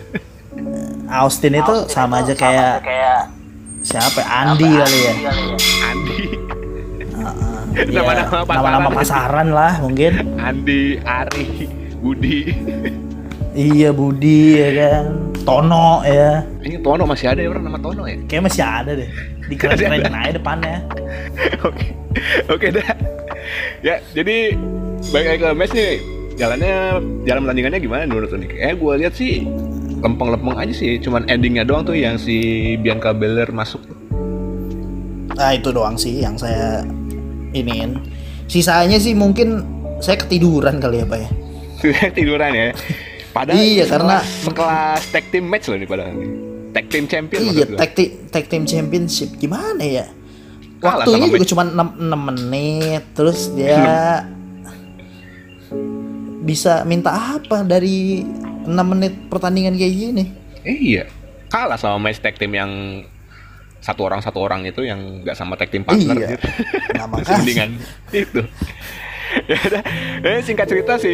Austin 1.09 1.53
itu 1.59 1.75
sama 1.91 2.23
aja 2.23 2.33
kayak 2.35 2.79
siapa? 3.83 4.19
ya? 4.23 4.27
Andi 4.43 4.69
kali 4.69 4.99
ya. 5.03 5.13
Andi, 5.89 6.17
Iya, 7.69 8.01
Nama-nama 8.01 8.43
pasaran. 8.43 8.55
Nama-nama 8.57 8.89
pasaran 8.91 9.47
lah 9.53 9.73
mungkin. 9.79 10.11
Andi, 10.41 10.99
Ari, 11.05 11.69
Budi. 12.01 12.39
Iya 13.55 13.89
Budi 13.93 14.57
ya 14.57 14.69
kan. 14.75 15.05
Tono 15.47 16.01
ya. 16.03 16.43
Ini 16.65 16.81
Tono 16.83 17.03
masih 17.07 17.31
ada 17.31 17.39
ya 17.41 17.49
orang 17.49 17.63
nama 17.69 17.79
Tono 17.79 18.03
ya? 18.09 18.17
Kayak 18.25 18.43
masih 18.51 18.63
ada 18.65 18.91
deh. 18.97 19.09
Dikeren-kerenin 19.49 20.13
aja 20.13 20.31
depannya. 20.35 20.77
Oke, 21.67 21.93
oke 22.49 22.67
dah. 22.73 23.18
Ya, 23.79 24.03
jadi 24.11 24.53
balik 25.09 25.27
lagi 25.27 25.39
ke 25.39 25.49
match 25.53 25.73
nih. 25.73 25.93
Jalannya, 26.35 26.75
jalan 27.27 27.39
pertandingannya 27.43 27.79
gimana 27.79 28.01
menurut 28.05 28.31
nih? 28.31 28.51
Eh, 28.57 28.73
gue 28.73 28.93
lihat 28.95 29.13
sih 29.13 29.43
lempeng-lempeng 29.99 30.55
aja 30.55 30.71
sih. 30.71 30.95
Cuman 30.97 31.27
endingnya 31.27 31.67
doang 31.67 31.83
tuh 31.83 31.93
yang 31.93 32.15
si 32.15 32.37
Bianca 32.79 33.11
Belair 33.11 33.51
masuk. 33.51 33.83
Nah 35.35 35.51
itu 35.51 35.71
doang 35.71 35.95
sih 35.95 36.19
yang 36.19 36.35
saya 36.35 36.83
iniin. 37.51 37.99
Sisanya 38.47 38.97
sih 38.97 39.13
mungkin 39.13 39.63
saya 39.99 40.15
ketiduran 40.17 40.79
kali 40.79 41.03
ya 41.03 41.05
Pak 41.05 41.19
ya. 41.19 41.29
Tiduran 42.17 42.51
ya. 42.51 42.67
Padahal 43.29 43.61
Iya, 43.61 43.85
karena- 43.85 44.25
sekelas, 44.25 45.01
tag 45.13 45.25
team 45.29 45.45
match 45.45 45.69
loh 45.69 45.77
nih 45.77 45.85
padahal. 45.85 46.15
Tag 46.69 46.85
team 46.89 47.05
champion 47.05 47.39
Iya, 47.45 47.65
tag, 47.77 47.91
tag 48.29 48.45
team 48.47 48.63
championship 48.65 49.29
gimana 49.37 49.81
ya? 49.81 50.05
Kalah 50.79 51.03
Waktunya 51.03 51.27
sama 51.27 51.35
juga 51.35 51.47
cuma 51.51 51.63
6, 51.67 52.27
menit, 52.31 53.03
terus 53.11 53.51
dia 53.51 54.23
bisa 56.49 56.87
minta 56.87 57.11
apa 57.35 57.67
dari 57.67 58.23
6 58.63 58.71
menit 58.71 59.13
pertandingan 59.27 59.75
kayak 59.75 59.93
gini? 59.93 60.23
Iya. 60.63 61.03
Kalah 61.49 61.75
sama 61.75 61.99
match 61.99 62.23
tag 62.23 62.39
team 62.39 62.53
yang 62.53 62.71
satu 63.79 64.03
orang 64.03 64.19
satu 64.19 64.43
orang 64.43 64.67
itu 64.67 64.83
yang 64.83 65.23
nggak 65.23 65.35
sama 65.35 65.55
tag 65.55 65.71
team 65.71 65.83
partner 65.83 66.15
Iya. 66.15 66.29
gitu. 66.35 66.47
Nah, 66.99 67.07
mendingan 67.07 67.69
itu. 68.11 68.41
ya 69.47 69.57
udah. 69.61 69.81
Eh, 70.19 70.39
singkat 70.43 70.67
cerita 70.67 70.99
si 70.99 71.13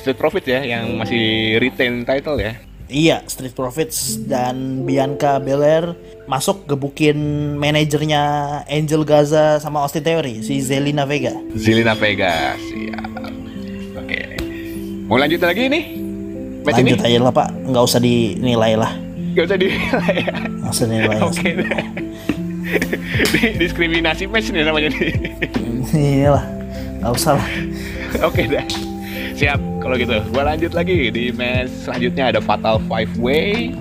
Street 0.00 0.16
Profits 0.16 0.48
ya 0.48 0.64
yang 0.64 0.96
masih 0.96 1.56
retain 1.60 2.08
title 2.08 2.40
ya. 2.40 2.56
Iya, 2.92 3.24
Street 3.24 3.56
Profits 3.56 4.20
dan 4.22 4.84
Bianca 4.84 5.40
Belair 5.40 5.96
masuk 6.28 6.68
gebukin 6.68 7.16
manajernya 7.56 8.22
Angel 8.68 9.00
Gaza 9.02 9.56
sama 9.58 9.80
Austin 9.80 10.04
Theory, 10.04 10.44
si 10.44 10.60
Zelina 10.60 11.02
Vega. 11.02 11.32
Zelina 11.56 11.96
Vega. 11.96 12.52
Siap. 12.54 13.16
Oke. 13.96 14.20
Mau 15.08 15.16
lanjut 15.16 15.40
lagi 15.40 15.66
nih? 15.66 15.84
Match 16.62 16.78
Lanjut 16.78 17.00
ini? 17.00 17.08
aja 17.08 17.18
lah 17.18 17.32
Pak, 17.32 17.48
nggak 17.66 17.82
usah 17.82 17.98
dinilai 17.98 18.76
lah. 18.76 18.92
Gak 19.32 19.48
usah 19.48 19.56
dinilai 19.56 20.14
ya. 20.20 20.34
Nggak 20.38 20.70
usah 20.70 20.86
dinilai. 20.86 21.18
Oke 21.32 21.48
deh. 21.56 21.70
Di- 23.32 23.54
Diskriminasi 23.56 24.28
match 24.28 24.52
nih 24.52 24.62
namanya 24.62 24.92
nih. 24.92 25.12
Iya 25.90 26.28
lah, 26.30 26.44
nggak 27.00 27.12
usah 27.12 27.32
lah. 27.34 27.48
Oke 28.22 28.44
dah. 28.46 28.62
Siap 29.42 29.58
kalau 29.82 29.98
gitu. 29.98 30.22
Gua 30.30 30.54
lanjut 30.54 30.70
lagi 30.70 31.10
di 31.10 31.34
match 31.34 31.66
selanjutnya 31.82 32.30
ada 32.30 32.38
Fatal 32.38 32.78
Five 32.86 33.10
Way 33.18 33.74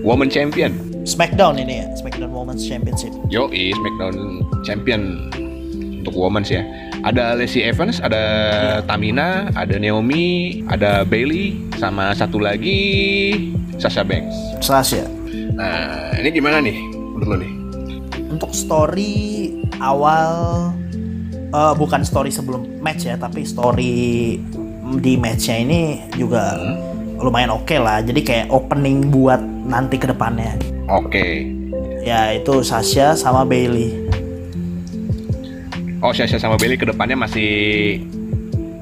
Woman 0.00 0.32
Champion. 0.32 0.72
Smackdown 1.04 1.60
ini 1.60 1.84
ya, 1.84 1.86
Smackdown 2.00 2.32
Women's 2.32 2.64
Championship. 2.64 3.12
Yo, 3.28 3.52
SmackDown 3.52 4.40
Champion 4.64 5.28
untuk 6.00 6.16
Women's 6.16 6.48
ya. 6.48 6.64
Ada 7.04 7.36
Lacey 7.36 7.60
Evans, 7.60 8.00
ada 8.00 8.24
Tamina, 8.88 9.52
ada 9.52 9.76
Naomi, 9.76 10.64
ada 10.72 11.04
Bailey, 11.04 11.60
sama 11.76 12.16
satu 12.16 12.40
lagi 12.40 13.52
Sasha 13.76 14.00
Banks. 14.00 14.64
Sasha. 14.64 15.04
Nah, 15.60 16.16
ini 16.16 16.32
gimana 16.32 16.64
nih 16.64 16.80
menurut 16.88 17.28
lo 17.28 17.36
nih? 17.36 17.52
Untuk 18.32 18.56
story 18.56 19.60
awal 19.76 20.32
eh, 21.52 21.74
bukan 21.76 22.00
story 22.00 22.32
sebelum 22.32 22.80
match 22.80 23.04
ya, 23.08 23.20
tapi 23.20 23.44
story 23.44 24.40
di 24.98 25.14
matchnya 25.14 25.56
ini 25.60 25.80
juga 26.12 26.58
lumayan 27.16 27.52
oke 27.52 27.76
lah. 27.76 28.00
Jadi 28.00 28.20
kayak 28.20 28.46
opening 28.48 29.06
buat 29.08 29.38
nanti 29.64 29.94
ke 29.94 30.08
depannya. 30.08 30.58
Oke. 30.88 31.46
Ya 32.02 32.32
itu 32.32 32.64
Sasha 32.64 33.14
sama 33.14 33.44
Bailey. 33.44 33.94
Oh, 36.00 36.10
Sasha 36.10 36.40
sama 36.40 36.56
Bailey 36.56 36.74
ke 36.74 36.88
depannya 36.88 37.14
masih 37.14 38.00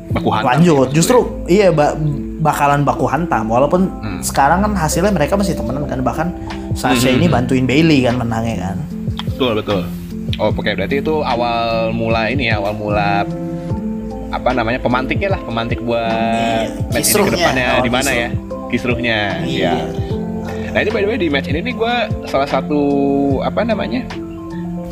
baku 0.08 0.30
hantam. 0.30 0.48
Lanjut, 0.54 0.88
sih, 0.88 1.02
justru 1.02 1.18
iya 1.44 1.68
ba- 1.68 1.98
bakalan 2.38 2.86
baku 2.86 3.10
hantam. 3.10 3.50
Walaupun 3.50 3.90
Hmm. 3.90 4.20
sekarang 4.22 4.62
kan 4.62 4.72
hasilnya 4.72 5.10
mereka 5.10 5.34
masih 5.34 5.58
temenan 5.58 5.84
kan, 5.84 6.00
bahkan 6.00 6.28
Sasha 6.72 7.10
Hmm. 7.10 7.18
ini 7.18 7.26
bantuin 7.26 7.66
Bailey 7.66 8.06
kan 8.06 8.16
menangnya 8.16 8.70
kan. 8.70 8.76
Betul, 9.34 9.58
betul. 9.58 9.80
Oh, 10.38 10.54
oke 10.54 10.70
berarti 10.70 11.02
itu 11.02 11.14
awal 11.20 11.90
mula 11.90 12.30
ini 12.30 12.46
ya, 12.46 12.62
awal 12.62 12.70
mula 12.70 13.26
apa 14.28 14.52
namanya 14.52 14.76
pemantiknya 14.78 15.32
lah, 15.32 15.40
pemantik 15.40 15.80
buat 15.80 16.04
Iya, 16.04 16.68
match 16.90 17.08
ini 17.08 17.24
ke 17.24 17.32
depannya 17.32 17.66
awal 17.70 17.80
di 17.80 17.90
mana 17.90 18.10
ya? 18.10 18.28
Kisruhnya. 18.68 19.18
Iya. 19.42 19.72
Iya. 19.72 19.72
Nah 20.68 20.78
ini 20.78 20.90
by 20.90 21.00
the 21.00 21.08
way 21.08 21.16
di 21.16 21.28
match 21.28 21.48
ini 21.48 21.60
nih 21.60 21.74
gue 21.74 21.94
salah 22.24 22.44
satu 22.44 22.80
apa 23.40 23.64
namanya 23.64 24.04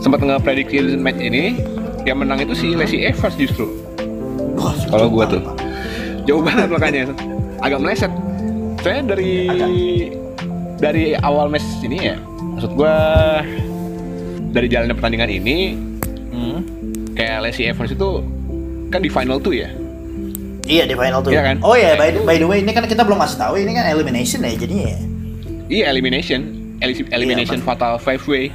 sempat 0.00 0.20
ngeprediksi 0.20 0.96
match 0.96 1.20
ini 1.20 1.60
yang 2.02 2.16
menang 2.16 2.40
itu 2.40 2.54
si 2.54 2.72
Lacey 2.72 3.04
Evans 3.04 3.36
justru. 3.36 3.68
Wah, 4.56 4.72
Kalau 4.88 5.06
jauh 5.06 5.26
tuh. 5.28 5.42
Jauh 6.24 6.40
banget 6.40 6.68
makanya. 6.68 7.02
agak 7.56 7.78
meleset. 7.78 8.12
Saya 8.80 9.00
dari 9.00 9.48
dari 10.76 11.16
awal 11.16 11.48
match 11.48 11.64
ini 11.80 11.98
ya, 12.04 12.16
maksud 12.54 12.72
gua 12.72 12.94
dari 14.50 14.66
jalannya 14.66 14.92
pertandingan 14.92 15.30
ini 15.30 15.56
Hmm. 16.30 16.60
kayak 17.12 17.42
Lacey 17.42 17.64
Evans 17.64 17.90
itu 17.90 18.20
kan 18.88 19.00
di 19.00 19.08
final 19.08 19.38
tuh 19.38 19.52
ya. 19.52 19.68
Iya 20.62 20.82
di 20.84 20.94
final 20.94 21.22
tuh. 21.22 21.30
Iya 21.30 21.42
kan? 21.44 21.56
Oh 21.62 21.74
iya, 21.74 21.94
by, 21.94 22.10
by 22.22 22.36
the 22.36 22.44
way 22.44 22.58
ini 22.58 22.70
kan 22.70 22.82
kita 22.82 23.02
belum 23.02 23.18
kasih 23.18 23.38
tahu 23.38 23.54
ini 23.56 23.70
kan 23.70 23.86
elimination 23.86 24.42
ya 24.42 24.52
jadinya. 24.52 24.86
ya. 24.88 24.98
Iya 25.66 25.84
elimination, 25.88 26.40
Eli- 26.78 27.06
elimination 27.08 27.58
Iya, 27.58 27.66
fatal 27.66 27.94
five 27.96 28.22
way. 28.26 28.50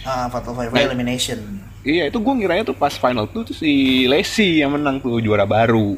Ah, 0.00 0.26
Fatal 0.26 0.56
Five 0.56 0.72
Nah. 0.72 0.80
elimination. 0.82 1.38
Iya 1.80 2.08
itu 2.08 2.16
gue 2.16 2.34
ngiranya 2.34 2.64
tuh 2.64 2.72
pas 2.72 2.92
final 2.92 3.24
tuh, 3.26 3.44
tuh 3.44 3.52
si 3.52 4.04
Lacey 4.04 4.60
yang 4.60 4.72
menang 4.72 4.96
tuh 4.96 5.20
juara 5.20 5.44
baru. 5.44 5.96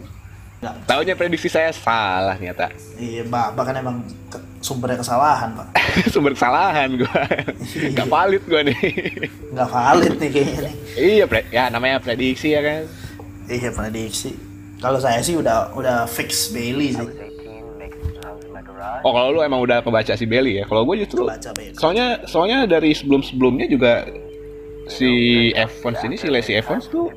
Taunya 0.84 1.14
prediksi 1.14 1.46
saya 1.46 1.70
salah 1.70 2.34
ternyata. 2.34 2.70
iya, 2.94 3.22
Bapak 3.22 3.62
kan 3.62 3.74
emang 3.74 3.96
ke- 4.26 4.42
sumbernya 4.58 4.94
kesalahan, 4.96 5.50
Pak. 5.52 5.66
Sumber 6.14 6.32
kesalahan 6.32 6.94
gue. 6.94 7.22
Gak 7.92 8.06
valid 8.06 8.42
gue 8.42 8.60
nih. 8.64 8.78
Nggak 9.50 9.68
valid 9.68 10.14
nih 10.16 10.28
kayaknya 10.30 10.58
nih. 10.60 10.74
iya, 10.96 11.24
pre- 11.26 11.48
ya 11.48 11.66
namanya 11.66 11.98
prediksi 11.98 12.54
ya 12.54 12.62
kan. 12.62 12.82
Iya, 13.50 13.70
prediksi. 13.74 14.34
Kalau 14.82 14.98
saya 14.98 15.22
sih 15.22 15.38
udah 15.38 15.70
udah 15.78 16.10
fix 16.10 16.50
Bailey 16.50 16.94
sih. 16.94 17.08
Oh 19.02 19.14
kalau 19.14 19.34
lu 19.34 19.40
emang 19.42 19.62
udah 19.62 19.82
kebaca 19.82 20.14
si 20.18 20.26
Belly 20.26 20.58
ya. 20.58 20.64
Kalau 20.66 20.82
gue 20.86 21.06
justru 21.06 21.22
Kebaca, 21.22 21.50
Bailey. 21.54 21.74
soalnya 21.78 22.06
soalnya 22.26 22.66
dari 22.66 22.90
sebelum 22.94 23.22
sebelumnya 23.22 23.66
juga 23.70 24.06
si 24.90 25.10
Evans 25.54 25.98
ini 26.02 26.18
si 26.18 26.26
Lacey 26.26 26.58
Evans 26.58 26.90
tuh 26.90 27.10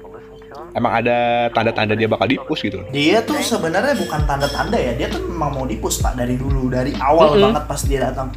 emang 0.78 0.94
ada 0.94 1.50
tanda-tanda 1.54 1.98
dia 1.98 2.06
bakal 2.06 2.30
dipus 2.30 2.62
gitu. 2.62 2.86
Dia 2.94 3.26
tuh 3.26 3.42
sebenarnya 3.42 3.98
bukan 3.98 4.22
tanda-tanda 4.30 4.78
ya, 4.78 4.94
dia 4.94 5.08
tuh 5.10 5.26
memang 5.26 5.58
mau 5.58 5.66
dipus 5.66 6.02
Pak 6.02 6.18
dari 6.20 6.38
dulu, 6.38 6.70
dari 6.70 6.94
awal 7.02 7.34
Mm-mm. 7.34 7.44
banget 7.50 7.64
pas 7.66 7.82
dia 7.82 8.00
datang. 8.12 8.30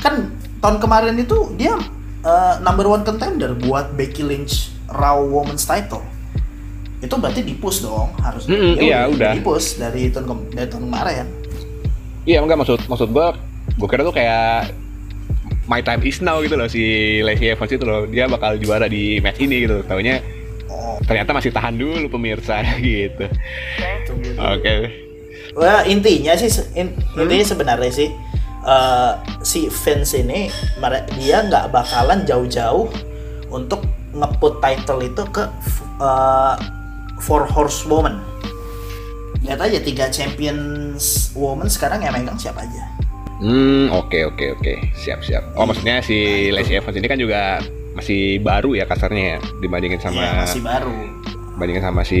Kan 0.00 0.32
tahun 0.60 0.76
kemarin 0.80 1.16
itu 1.16 1.56
dia 1.56 1.76
uh, 2.24 2.54
number 2.60 2.84
one 2.84 3.04
contender 3.04 3.56
buat 3.56 3.96
Becky 3.96 4.24
Lynch 4.26 4.72
Raw 4.92 5.24
Women's 5.24 5.64
Title. 5.64 6.04
Itu 7.04 7.14
berarti 7.14 7.40
dipus 7.40 7.80
dong 7.80 8.08
harusnya. 8.18 8.50
Mm-mm, 8.50 8.74
Dia 8.74 8.82
iya, 8.82 8.98
udah. 9.06 9.32
Dipus 9.34 9.76
dari 9.76 10.08
tahun 10.08 10.24
ke- 10.26 10.48
dari 10.54 10.66
tahun 10.66 10.82
kemarin. 10.84 11.26
Iya 12.24 12.38
enggak 12.40 12.58
maksud 12.58 12.80
maksud 12.84 13.08
gue 13.10 13.26
gue 13.74 13.88
kira 13.88 14.00
tuh 14.00 14.12
kayak 14.12 14.72
my 15.64 15.80
time 15.80 16.00
is 16.02 16.18
now 16.18 16.40
gitu 16.40 16.54
loh 16.54 16.64
si 16.64 16.80
Lacey 17.20 17.52
Evans 17.52 17.68
itu 17.70 17.80
loh 17.80 18.04
dia 18.04 18.24
bakal 18.24 18.56
juara 18.56 18.84
di 18.84 19.16
match 19.18 19.38
ini 19.38 19.64
gitu 19.64 19.84
taunya 19.84 20.24
Oh, 20.66 20.96
ternyata 21.04 21.30
masih 21.30 21.52
tahan 21.52 21.76
dulu 21.76 22.08
pemirsa 22.08 22.64
gitu 22.76 23.28
itu 24.00 24.12
gitu. 24.16 24.38
oke 24.40 24.74
Wah, 25.54 25.84
intinya 25.84 26.34
sih 26.34 26.48
in- 26.74 26.96
Hmm? 27.14 27.20
intinya 27.20 27.44
sebenarnya 27.44 27.92
sih 27.92 28.08
eh, 28.64 29.12
si 29.40 29.68
Vince 29.68 30.18
ini 30.18 30.48
dia 31.14 31.44
nggak 31.44 31.68
bakalan 31.70 32.24
jauh-jauh 32.24 32.88
untuk 33.48 33.84
ngeput 34.10 34.58
title 34.58 35.00
itu 35.00 35.22
ke 35.28 35.44
eh, 36.00 36.54
four 37.24 37.44
horsewoman. 37.44 38.20
Lihat 39.40 39.60
aja 39.60 39.78
tiga 39.78 40.06
champions 40.08 41.28
woman 41.32 41.68
sekarang 41.68 42.00
yang 42.00 42.12
megang 42.12 42.36
siapa 42.36 42.60
aja. 42.60 42.84
hmm 43.34 43.90
oke 43.90 44.14
oke 44.30 44.46
oke 44.56 44.72
siap 44.94 45.18
siap 45.20 45.42
oh 45.58 45.66
maksudnya 45.66 45.98
si 46.00 46.16
Lacey 46.48 46.78
Evans 46.78 46.94
ini 46.94 47.04
kan 47.04 47.18
juga 47.18 47.58
masih 47.92 48.38
baru 48.38 48.72
ya 48.72 48.86
kasarnya 48.86 49.36
ya 49.36 49.38
dibandingin 49.58 49.98
sama 49.98 50.22
Iya, 50.22 50.32
masih 50.40 50.62
baru. 50.62 50.96
dibandingin 51.52 51.82
sama 51.82 52.00
si 52.06 52.20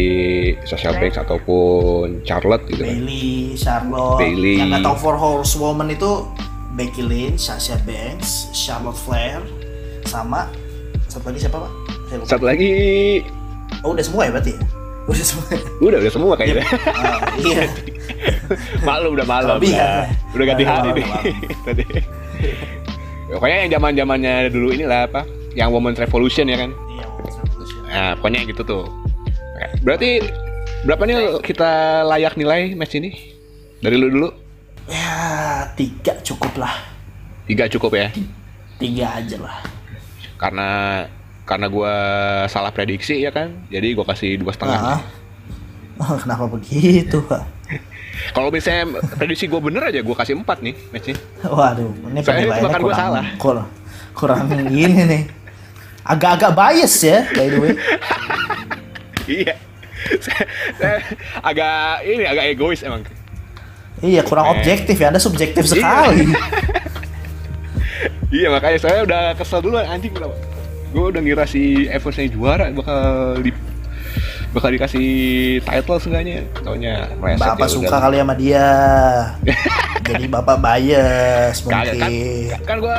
Sasha 0.66 0.90
Banks 0.92 1.14
ataupun 1.16 2.20
Charlotte 2.22 2.66
gitu 2.66 2.82
kan. 2.82 2.98
Bailey, 2.98 3.54
Charlotte. 3.54 4.18
Bayley. 4.20 4.58
Yang 4.58 4.68
nggak 4.74 4.84
tahu 4.84 4.96
four 5.00 5.16
horsewoman 5.16 5.88
itu 5.88 6.10
Becky 6.74 7.02
Lynch, 7.02 7.46
Sasha 7.46 7.78
Banks, 7.86 8.50
Charlotte 8.50 8.98
Flair, 8.98 9.38
sama 10.04 10.50
satu 11.06 11.30
lagi 11.30 11.40
siapa 11.40 11.62
pak? 11.62 11.72
Satu 12.26 12.44
lagi 12.44 12.70
Oh 13.80 13.94
udah 13.94 14.02
semua 14.02 14.26
ya 14.26 14.34
berarti 14.34 14.50
ya? 14.50 14.60
Udah 15.04 15.24
semua. 15.24 15.46
Ya? 15.52 15.60
udah 15.84 15.98
udah 16.00 16.12
semua 16.12 16.34
kayaknya. 16.36 16.64
Ah, 16.88 17.20
iya. 17.36 17.68
Malu 18.88 19.12
udah 19.12 19.26
malam. 19.28 19.60
Lebih 19.60 19.76
udah, 19.76 19.84
kan? 19.84 20.32
udah 20.32 20.44
ganti 20.48 20.64
hari 20.64 20.88
nih. 20.96 21.06
tadi. 21.66 21.84
Pokoknya 23.28 23.56
yang 23.66 23.70
zaman 23.76 23.92
zamannya 23.96 24.34
dulu 24.48 24.68
inilah 24.72 25.10
apa 25.10 25.28
yang 25.52 25.68
Women's 25.72 26.00
Revolution 26.00 26.48
ya 26.48 26.56
kan? 26.64 26.70
Iya 26.72 27.04
Women's 27.08 27.36
Revolution. 27.40 27.80
nah 27.88 28.12
pokoknya 28.16 28.38
yang 28.44 28.48
gitu 28.52 28.62
tuh. 28.64 28.84
Berarti 29.84 30.24
berapa 30.88 31.02
nih 31.04 31.16
kita 31.44 32.02
layak 32.08 32.34
nilai 32.40 32.72
match 32.72 32.96
ini? 32.96 33.12
Dari 33.84 33.96
lu 34.00 34.08
dulu? 34.08 34.28
Ya 34.88 35.12
tiga 35.76 36.16
cukup 36.24 36.56
lah. 36.56 36.72
Tiga 37.44 37.68
cukup 37.68 37.92
ya? 37.92 38.08
Tiga 38.80 39.20
aja 39.20 39.36
lah. 39.40 39.60
Karena 40.40 40.68
karena 41.44 41.68
gua 41.68 41.92
salah 42.46 42.68
prediksi 42.68 43.18
ya 43.18 43.28
kan 43.28 43.52
jadi 43.68 43.92
gua 43.92 44.06
kasih 44.06 44.36
dua 44.36 44.50
setengah 44.50 44.80
Ah. 44.80 45.00
Oh, 45.94 46.18
Kenapa 46.18 46.48
begitu 46.48 47.20
pak? 47.22 47.44
kalau 48.30 48.48
misalnya 48.48 48.98
prediksi 49.12 49.46
gua 49.46 49.58
bener 49.58 49.84
aja 49.84 50.00
gua 50.00 50.14
kasih 50.14 50.34
empat 50.34 50.60
nih 50.60 50.72
matchnya 50.88 51.14
Waduh 51.42 51.90
ini 52.08 52.20
gua 52.22 52.68
kurang, 52.72 52.92
salah. 52.92 53.24
kurang, 53.36 53.66
kurang 54.12 54.38
gini 54.66 55.02
nih 55.04 55.22
Agak-agak 56.02 56.50
bias 56.52 56.94
ya 57.00 57.24
by 57.30 57.46
the 57.46 57.56
way 57.58 57.72
iya 59.26 59.54
agak 61.40 62.02
ini 62.02 62.24
agak 62.24 62.44
egois 62.50 62.80
emang 62.80 63.04
Iya 64.02 64.20
kurang 64.20 64.52
objektif 64.52 64.94
ya, 64.94 65.08
Anda 65.08 65.16
subjektif 65.16 65.64
Iya. 65.64 65.70
sekali 65.70 66.28
Iya 68.34 68.50
makanya 68.50 68.78
saya 68.78 69.00
udah 69.00 69.32
kesel 69.32 69.60
duluan 69.60 69.86
anjing 69.86 70.10
kenapa? 70.10 70.34
Gue 70.94 71.10
udah 71.10 71.20
ngira 71.20 71.44
si 71.44 71.62
Evans 71.86 72.16
yang 72.16 72.30
juara 72.30 72.70
bakal 72.70 73.02
di 73.42 73.50
bakal 74.50 74.70
dikasih 74.70 75.08
title 75.60 75.98
seenggaknya. 75.98 76.46
Taunya 76.62 77.10
Bapak 77.18 77.58
ya 77.58 77.66
suka 77.66 77.90
udah. 77.90 78.00
kali 78.00 78.16
sama 78.16 78.34
dia 78.34 78.66
Jadi 80.06 80.24
bapak 80.28 80.56
bias 80.60 81.64
kan, 81.64 81.82
mungkin 81.82 82.60
kan 82.62 82.76
gue 82.78 82.98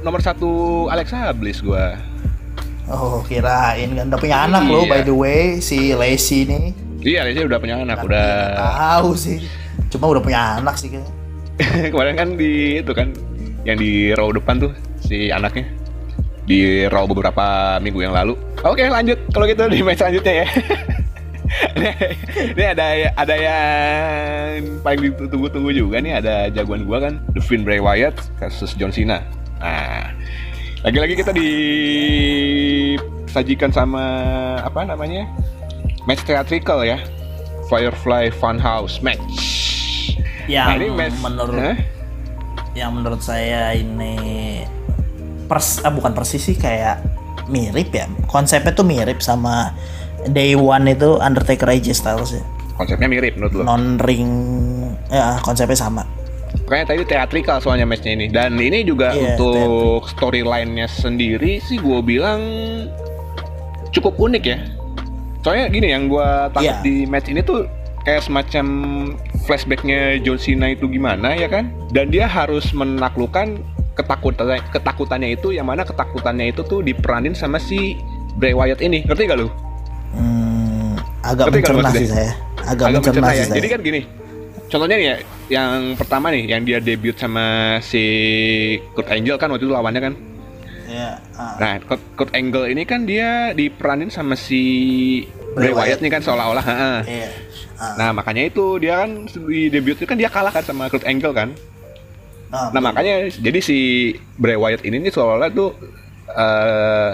nomor 0.00 0.20
satu 0.22 0.50
Alexa 0.88 1.28
Bliss 1.32 1.60
gue. 1.60 1.86
Oh 2.86 3.18
kirain 3.20 3.92
kan 3.92 4.06
udah 4.06 4.16
punya 4.16 4.46
anak 4.46 4.62
loh 4.64 4.86
Iya. 4.86 4.92
by 4.92 5.00
the 5.02 5.12
way 5.12 5.40
si 5.58 5.90
Lacey 5.92 6.46
nih 6.46 6.70
Iya, 7.02 7.18
Alexa 7.22 7.44
udah 7.44 7.58
punya 7.58 7.76
anak, 7.76 7.98
Tapi 7.98 8.06
udah 8.08 8.30
tahu 8.56 9.10
sih 9.12 9.38
cuma 9.86 10.06
udah 10.08 10.22
punya 10.22 10.40
anak 10.56 10.78
sih 10.78 10.88
kayaknya 10.88 11.12
kemarin 11.92 12.14
kan 12.14 12.28
di 12.34 12.52
itu 12.78 12.92
kan 12.92 13.10
yang 13.62 13.74
di 13.74 14.14
row 14.14 14.30
depan 14.30 14.58
tuh 14.58 14.70
si 14.98 15.28
anaknya 15.28 15.66
di 16.46 16.86
row 16.86 17.04
beberapa 17.10 17.76
minggu 17.82 18.06
yang 18.06 18.14
lalu. 18.14 18.38
Oke 18.62 18.86
lanjut 18.86 19.18
kalau 19.34 19.50
gitu 19.50 19.66
di 19.66 19.82
match 19.82 19.98
selanjutnya 20.00 20.46
ya. 20.46 20.48
Ini 21.78 21.94
ini 22.58 22.64
ada 22.66 22.86
ada 23.14 23.34
yang 23.38 24.82
paling 24.82 25.14
ditunggu-tunggu 25.14 25.70
juga 25.70 26.02
nih 26.02 26.18
ada 26.18 26.50
jagoan 26.50 26.82
gua 26.82 26.98
kan 27.06 27.22
The 27.38 27.40
Finn 27.40 27.62
Bray 27.62 27.78
Wyatt 27.78 28.18
versus 28.42 28.74
John 28.74 28.90
Cena. 28.90 29.22
Nah, 29.62 30.10
lagi-lagi 30.82 31.14
kita 31.14 31.30
disajikan 33.30 33.70
sama 33.70 34.02
apa 34.58 34.82
namanya 34.84 35.22
match 36.10 36.26
theatrical 36.26 36.82
ya 36.82 36.98
Firefly 37.70 38.34
Funhouse 38.34 38.98
match. 38.98 39.22
yang 40.50 40.66
Nah, 40.66 40.82
ini 40.82 40.90
match 40.94 41.14
menurut 41.22 41.62
Hah? 41.62 41.78
yang 42.74 42.90
menurut 42.92 43.22
saya 43.22 43.72
ini 43.72 44.66
pers 45.46 45.80
ah, 45.80 45.90
bukan 45.90 46.12
persis 46.12 46.42
sih 46.42 46.54
kayak 46.54 47.00
mirip 47.46 47.90
ya 47.90 48.06
konsepnya 48.26 48.74
tuh 48.74 48.82
mirip 48.82 49.22
sama 49.22 49.70
Day 50.26 50.52
One 50.52 50.90
itu 50.90 51.16
Undertaker 51.16 51.70
AJ 51.70 51.96
Styles 51.96 52.34
ya 52.34 52.42
konsepnya 52.74 53.06
mirip 53.06 53.38
menurut 53.38 53.54
lo. 53.56 53.62
non 53.64 53.96
ring 53.98 54.28
ya 55.08 55.38
konsepnya 55.40 55.78
sama 55.78 56.04
Makanya 56.66 56.86
tadi 56.88 57.02
teatrikal 57.04 57.60
soalnya 57.60 57.84
matchnya 57.84 58.16
ini 58.16 58.26
dan 58.26 58.56
ini 58.56 58.80
juga 58.82 59.12
Iya, 59.12 59.36
untuk 59.36 60.08
storyline-nya 60.08 60.88
sendiri 60.88 61.60
sih 61.60 61.76
gue 61.76 62.00
bilang 62.00 62.40
cukup 63.92 64.16
unik 64.18 64.44
ya. 64.44 64.58
Soalnya 65.44 65.70
gini 65.70 65.94
yang 65.94 66.08
gue 66.08 66.26
tangkap 66.50 66.80
Iya. 66.80 66.86
di 66.86 67.06
match 67.06 67.28
ini 67.30 67.44
tuh 67.44 67.68
kayak 68.02 68.24
semacam 68.24 68.66
flashbacknya 69.44 70.18
John 70.24 70.38
Cena 70.40 70.72
itu 70.72 70.90
gimana 70.90 71.38
ya 71.38 71.46
kan? 71.46 71.70
Dan 71.92 72.10
dia 72.10 72.26
harus 72.26 72.72
menaklukkan 72.72 73.62
ketakutannya 73.96 74.60
ketakutannya 74.70 75.28
itu 75.34 75.56
yang 75.56 75.66
mana 75.66 75.82
ketakutannya 75.82 76.52
itu 76.52 76.60
tuh 76.68 76.84
diperanin 76.84 77.32
sama 77.32 77.56
si 77.56 77.96
Bray 78.36 78.52
Wyatt 78.52 78.84
ini. 78.84 79.00
Ngerti 79.08 79.24
gak 79.24 79.40
lu? 79.40 79.48
Hmm, 80.12 81.00
agak 81.24 81.48
Ngerti 81.48 81.58
mencerna 81.64 81.90
sih 81.96 82.06
saya 82.06 82.32
agak, 82.66 82.86
agak 82.92 83.00
mencerna 83.00 83.20
mencerna 83.24 83.30
ya. 83.32 83.44
saya 83.46 83.56
Jadi 83.56 83.68
kan 83.70 83.80
gini, 83.80 84.00
contohnya 84.68 84.96
nih 84.98 85.06
ya, 85.06 85.16
yang 85.48 85.72
pertama 85.94 86.26
nih, 86.34 86.42
yang 86.50 86.62
dia 86.66 86.78
debut 86.82 87.16
sama 87.16 87.78
si 87.80 88.04
Kurt 88.92 89.08
Angle 89.08 89.38
kan 89.38 89.48
waktu 89.48 89.64
itu 89.64 89.72
lawannya 89.72 90.02
kan. 90.02 90.14
ya 90.86 91.18
ah. 91.34 91.58
Nah, 91.58 91.72
Kurt, 91.82 92.02
Kurt 92.14 92.32
Angle 92.34 92.70
ini 92.70 92.82
kan 92.86 93.08
dia 93.08 93.50
diperanin 93.56 94.10
sama 94.10 94.38
si 94.38 94.62
Bray 95.56 95.72
Wyatt 95.74 95.98
nih 96.04 96.10
kan 96.12 96.22
seolah-olah 96.22 96.64
heeh. 96.64 96.98
Iya. 97.06 97.28
Ah. 97.76 97.94
Nah, 98.00 98.10
makanya 98.16 98.48
itu 98.48 98.80
dia 98.80 99.04
kan 99.04 99.28
di 99.28 99.68
debut 99.68 99.96
itu 99.98 100.06
kan 100.08 100.16
dia 100.16 100.30
kalah 100.30 100.52
kan 100.52 100.62
sama 100.62 100.86
Kurt 100.92 101.06
Angle 101.06 101.34
kan. 101.34 101.50
Ah, 102.52 102.70
Nah, 102.70 102.78
makanya 102.78 103.26
jadi 103.32 103.58
si 103.58 103.78
Bray 104.38 104.54
Wyatt 104.54 104.86
ini 104.86 105.02
nih 105.02 105.10
seolah-olah 105.10 105.50
tuh 105.50 105.70
eh 106.30 107.10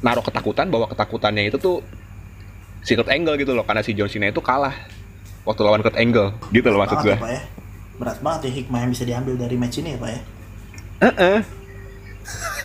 naruh 0.00 0.24
ketakutan 0.24 0.72
bahwa 0.72 0.88
ketakutannya 0.88 1.52
itu 1.52 1.60
tuh 1.60 1.84
si 2.80 2.96
Kurt 2.96 3.12
Angle 3.12 3.36
gitu 3.36 3.52
loh 3.52 3.64
karena 3.68 3.84
si 3.84 3.92
John 3.92 4.08
Cena 4.08 4.32
itu 4.32 4.40
kalah 4.40 4.72
waktu 5.44 5.60
lawan 5.60 5.84
Kurt 5.84 5.96
Angle 6.00 6.32
gitu 6.52 6.68
loh 6.72 6.80
maksud 6.80 7.04
gua. 7.04 7.16
ya, 7.16 7.20
Pak 7.20 7.30
ya. 7.30 7.42
Berat 8.00 8.18
banget 8.24 8.40
ya 8.48 8.50
hikmah 8.64 8.78
yang 8.80 8.90
bisa 8.96 9.04
diambil 9.04 9.34
dari 9.36 9.56
match 9.60 9.76
ini 9.76 9.92
ya 9.92 9.98
Pak 10.00 10.10
ya. 10.10 10.20
Heeh. 11.00 11.38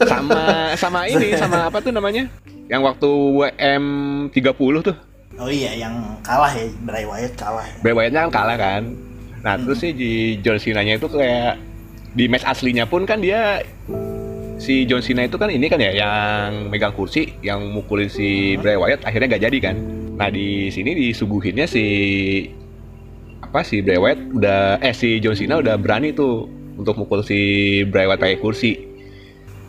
sama 0.05 0.41
sama 0.76 0.99
ini 1.07 1.36
sama 1.36 1.67
apa 1.67 1.80
tuh 1.84 1.91
namanya? 1.91 2.28
Yang 2.71 2.82
waktu 2.84 3.09
WM 3.36 3.86
30 4.32 4.88
tuh. 4.88 4.95
Oh 5.36 5.51
iya 5.51 5.76
yang 5.76 5.95
kalah 6.23 6.51
ya 6.55 6.63
Bray 6.88 7.03
Wyatt 7.03 7.36
kalah 7.36 7.63
ya. 7.67 7.76
Bray 7.84 7.91
Wyatt-nya 7.91 8.21
kan 8.28 8.32
kalah 8.32 8.55
kan. 8.55 8.84
Nah, 9.46 9.62
terus 9.62 9.78
sih 9.78 9.93
di 9.93 10.41
John 10.41 10.58
Cena-nya 10.58 10.98
itu 10.98 11.06
kayak 11.06 11.62
di 12.18 12.26
match 12.26 12.50
aslinya 12.50 12.89
pun 12.89 13.06
kan 13.06 13.22
dia 13.22 13.62
si 14.58 14.89
John 14.89 15.06
Cena 15.06 15.28
itu 15.30 15.38
kan 15.38 15.54
ini 15.54 15.70
kan 15.70 15.78
ya 15.78 15.93
yang 15.93 16.74
megang 16.74 16.98
kursi, 16.98 17.38
yang 17.46 17.62
mukulin 17.70 18.10
si 18.10 18.58
Bray 18.58 18.74
Wyatt 18.74 19.06
akhirnya 19.06 19.38
gak 19.38 19.43
jadi 19.46 19.58
kan. 19.62 19.76
Nah, 20.18 20.34
di 20.34 20.74
sini 20.74 20.98
disuguhinnya 20.98 21.70
si 21.70 21.86
apa 23.43 23.62
si 23.62 23.86
Bray 23.86 24.02
Wyatt 24.02 24.20
udah 24.34 24.82
eh 24.82 24.96
si 24.98 25.22
John 25.22 25.38
Cena 25.38 25.62
udah 25.62 25.78
berani 25.78 26.16
tuh 26.16 26.50
untuk 26.76 26.98
mukul 26.98 27.22
si 27.22 27.84
Bray 27.86 28.10
Wyatt 28.10 28.22
pakai 28.26 28.41
kursi. 28.41 28.74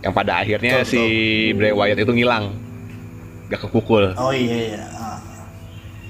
Yang 0.01 0.12
pada 0.16 0.41
akhirnya 0.41 0.89
si 0.89 1.03
Bray 1.53 1.77
Wyatt 1.77 2.01
itu 2.01 2.12
ngilang. 2.16 2.55
Gak 3.47 3.62
kepukul 3.62 4.11
Oh 4.18 4.35
iya 4.35 4.74
iya. 4.74 4.83
Ah. 4.97 5.20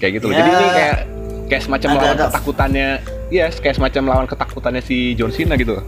kayak 0.00 0.22
gitu 0.22 0.32
loh. 0.32 0.36
Ya, 0.36 0.40
Jadi 0.40 0.50
ini 0.54 0.68
kayak 0.72 1.15
kayak 1.46 1.62
semacam 1.62 1.88
lawan 1.94 2.02
agak-agak- 2.02 2.30
ketakutannya, 2.30 2.88
iya 3.30 3.46
kayak 3.50 3.76
semacam 3.78 4.02
lawan 4.10 4.26
ketakutannya 4.26 4.82
si 4.82 5.14
John 5.14 5.30
Cena 5.30 5.54
gitu. 5.54 5.78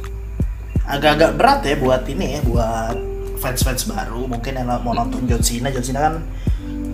Agak-agak 0.88 1.30
berat 1.36 1.60
ya 1.66 1.76
buat 1.76 2.02
ini 2.08 2.38
ya 2.38 2.40
buat 2.46 2.96
fans-fans 3.38 3.86
baru 3.86 4.26
mungkin 4.26 4.56
yang 4.56 4.66
mau 4.80 4.96
nonton 4.96 5.26
John 5.28 5.42
Cena. 5.44 5.68
John 5.68 5.84
Cena 5.84 6.00
kan 6.08 6.14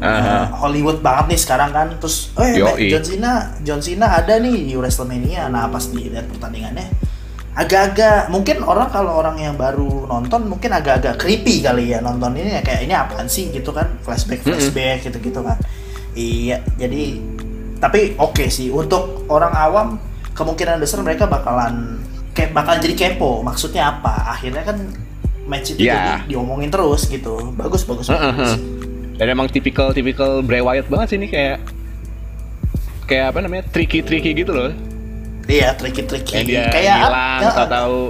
eh, 0.03 0.45
Hollywood 0.59 0.99
banget 1.01 1.37
nih 1.37 1.41
sekarang 1.41 1.71
kan. 1.71 1.89
Terus 2.03 2.35
eh 2.43 2.59
Yoi. 2.59 2.91
John 2.91 3.05
Cena 3.07 3.33
John 3.63 3.81
Cena 3.81 4.19
ada 4.19 4.37
nih 4.43 4.73
di 4.73 4.75
WrestleMania. 4.75 5.47
Nah 5.49 5.71
pas 5.71 5.85
dilihat 5.87 6.27
pertandingannya 6.27 7.15
agak-agak 7.55 8.35
mungkin 8.35 8.67
orang 8.67 8.91
kalau 8.91 9.15
orang 9.15 9.39
yang 9.39 9.55
baru 9.55 10.11
nonton 10.11 10.51
mungkin 10.51 10.75
agak-agak 10.75 11.23
creepy 11.23 11.63
kali 11.63 11.95
ya 11.95 12.03
nonton 12.03 12.35
ini 12.35 12.59
ya 12.59 12.63
kayak 12.67 12.83
ini 12.83 12.95
apaan 12.99 13.31
sih 13.31 13.55
gitu 13.55 13.71
kan 13.71 13.95
flashback 14.03 14.43
flashback 14.43 15.07
gitu-gitu 15.07 15.39
kan 15.39 15.55
iya 16.19 16.59
jadi 16.75 17.23
tapi 17.77 18.15
oke 18.17 18.47
sih 18.47 18.69
untuk 18.69 19.27
orang 19.27 19.53
awam 19.53 19.87
kemungkinan 20.33 20.79
besar 20.79 21.01
mereka 21.01 21.25
bakalan 21.25 22.01
kayak 22.33 22.51
bakalan 22.51 22.81
jadi 22.81 22.95
kepo 22.97 23.41
maksudnya 23.41 23.93
apa 23.93 24.35
akhirnya 24.35 24.63
kan 24.63 24.79
match 25.45 25.73
itu 25.73 25.85
Iya. 25.85 25.95
jadi 25.95 26.13
diomongin 26.29 26.69
terus 26.69 27.07
gitu 27.07 27.53
bagus 27.55 27.85
bagus, 27.85 28.09
Heeh, 28.09 28.19
bagus. 28.19 28.51
heeh. 28.51 28.59
Dan 29.15 29.27
emang 29.31 29.47
tipikal 29.47 29.93
tipikal 29.93 30.41
Bray 30.41 30.59
Wyatt 30.59 30.89
banget 30.89 31.07
sih 31.07 31.19
ini 31.19 31.29
kayak 31.29 31.63
kayak 33.05 33.31
apa 33.31 33.39
namanya 33.41 33.63
tricky 33.69 34.01
tricky 34.01 34.33
gitu 34.33 34.51
loh. 34.51 34.73
iya 35.45 35.77
tricky 35.77 36.03
tricky 36.03 36.33
Kayak 36.35 36.47
dia 36.49 36.63
kayak 36.73 36.97
hilang 36.99 37.41
ya, 37.41 37.49
atau 37.53 37.67
tahu. 37.69 38.01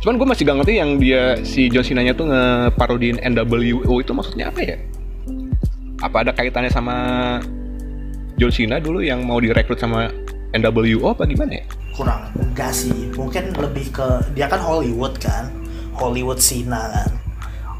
Cuman 0.00 0.14
gue 0.16 0.26
masih 0.26 0.42
gak 0.42 0.56
ngerti 0.58 0.74
yang 0.74 0.90
dia 0.96 1.22
si 1.40 1.68
John 1.68 1.84
Cena-nya 1.84 2.12
tuh 2.12 2.26
ngeparodiin 2.26 3.20
NWO 3.22 3.94
itu 3.96 4.10
maksudnya 4.10 4.48
apa 4.48 4.60
ya? 4.60 4.76
Apa 6.00 6.24
ada 6.24 6.32
kaitannya 6.32 6.68
sama 6.68 6.96
John 8.40 8.48
Cena 8.48 8.80
dulu 8.80 9.04
yang 9.04 9.20
mau 9.28 9.36
direkrut 9.36 9.76
sama 9.76 10.08
NWO 10.56 11.12
apa 11.12 11.28
gimana 11.28 11.60
ya? 11.60 11.64
kurang 11.92 12.32
enggak 12.40 12.72
sih 12.72 13.12
mungkin 13.12 13.52
lebih 13.52 13.92
ke 13.92 14.06
dia 14.32 14.48
kan 14.48 14.56
Hollywood 14.56 15.20
kan 15.20 15.52
Hollywood 15.92 16.40
Cena 16.40 16.88
kan 16.88 17.10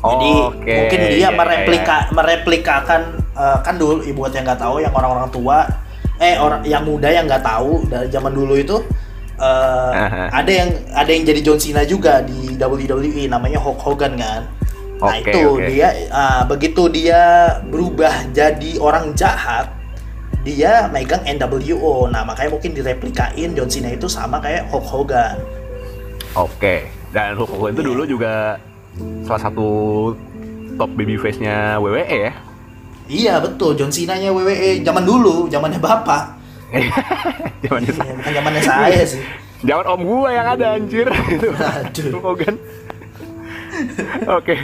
jadi 0.01 0.33
Oke, 0.49 0.75
mungkin 0.77 1.01
dia 1.13 1.17
iya, 1.17 1.29
mereplika 1.33 2.13
mereplikakan 2.13 3.03
eh, 3.33 3.59
kan 3.65 3.75
dulu 3.81 4.05
ibu 4.05 4.21
buat 4.21 4.33
yang 4.37 4.45
nggak 4.45 4.61
tahu 4.61 4.85
yang 4.85 4.93
orang-orang 4.93 5.29
tua 5.33 5.65
eh 6.21 6.37
orang 6.37 6.61
yang 6.69 6.85
muda 6.85 7.09
yang 7.09 7.25
nggak 7.25 7.41
tahu 7.41 7.89
dari 7.89 8.13
zaman 8.13 8.33
dulu 8.37 8.61
itu 8.61 8.77
Aha. 9.41 10.29
ada 10.37 10.53
yang 10.53 10.69
ada 10.93 11.09
yang 11.09 11.25
jadi 11.25 11.41
John 11.41 11.57
Cena 11.57 11.81
juga 11.89 12.21
di 12.21 12.61
WWE 12.61 13.25
namanya 13.25 13.57
Hulk 13.57 13.81
Hogan 13.81 14.21
kan 14.21 14.45
nah 15.01 15.17
Oke, 15.17 15.33
itu 15.33 15.41
oke. 15.49 15.65
dia 15.65 15.89
ah, 16.13 16.45
begitu 16.45 16.93
dia 16.93 17.21
berubah 17.73 18.29
jadi 18.37 18.77
orang 18.77 19.17
jahat 19.17 19.80
dia 20.41 20.89
megang 20.89 21.21
NWO 21.23 22.09
nah 22.09 22.25
makanya 22.25 22.51
mungkin 22.57 22.73
direplikain 22.73 23.53
John 23.53 23.69
Cena 23.69 23.93
itu 23.93 24.09
sama 24.09 24.41
kayak 24.41 24.69
Hulk 24.73 24.87
Hogan 24.89 25.37
Oke. 26.33 26.87
Dan 27.11 27.35
Hulk 27.35 27.51
Hogan 27.51 27.75
itu 27.75 27.83
dulu 27.83 28.03
juga 28.07 28.55
salah 29.27 29.43
satu 29.43 29.69
top 30.79 30.91
babyface-nya 30.95 31.77
WWE 31.83 32.07
ya. 32.31 32.33
iya 33.11 33.35
betul 33.43 33.75
John 33.75 33.91
Cena 33.91 34.15
nya 34.15 34.31
WWE 34.31 34.81
zaman 34.81 35.03
dulu 35.05 35.51
zamannya 35.51 35.83
bapak 35.83 36.25
Zaman 37.67 37.83
Iya, 37.83 38.15
bukan 38.15 38.33
zamannya 38.33 38.63
saya 38.63 39.03
sih 39.03 39.21
Zaman 39.61 39.85
om 39.85 40.01
gua 40.09 40.33
yang 40.33 40.47
ada 40.57 40.73
anjir 40.73 41.05
itu. 41.37 41.53
Aduh. 41.53 42.17
Hulk 42.17 42.25
Hogan. 42.25 42.55
Oke. 44.41 44.57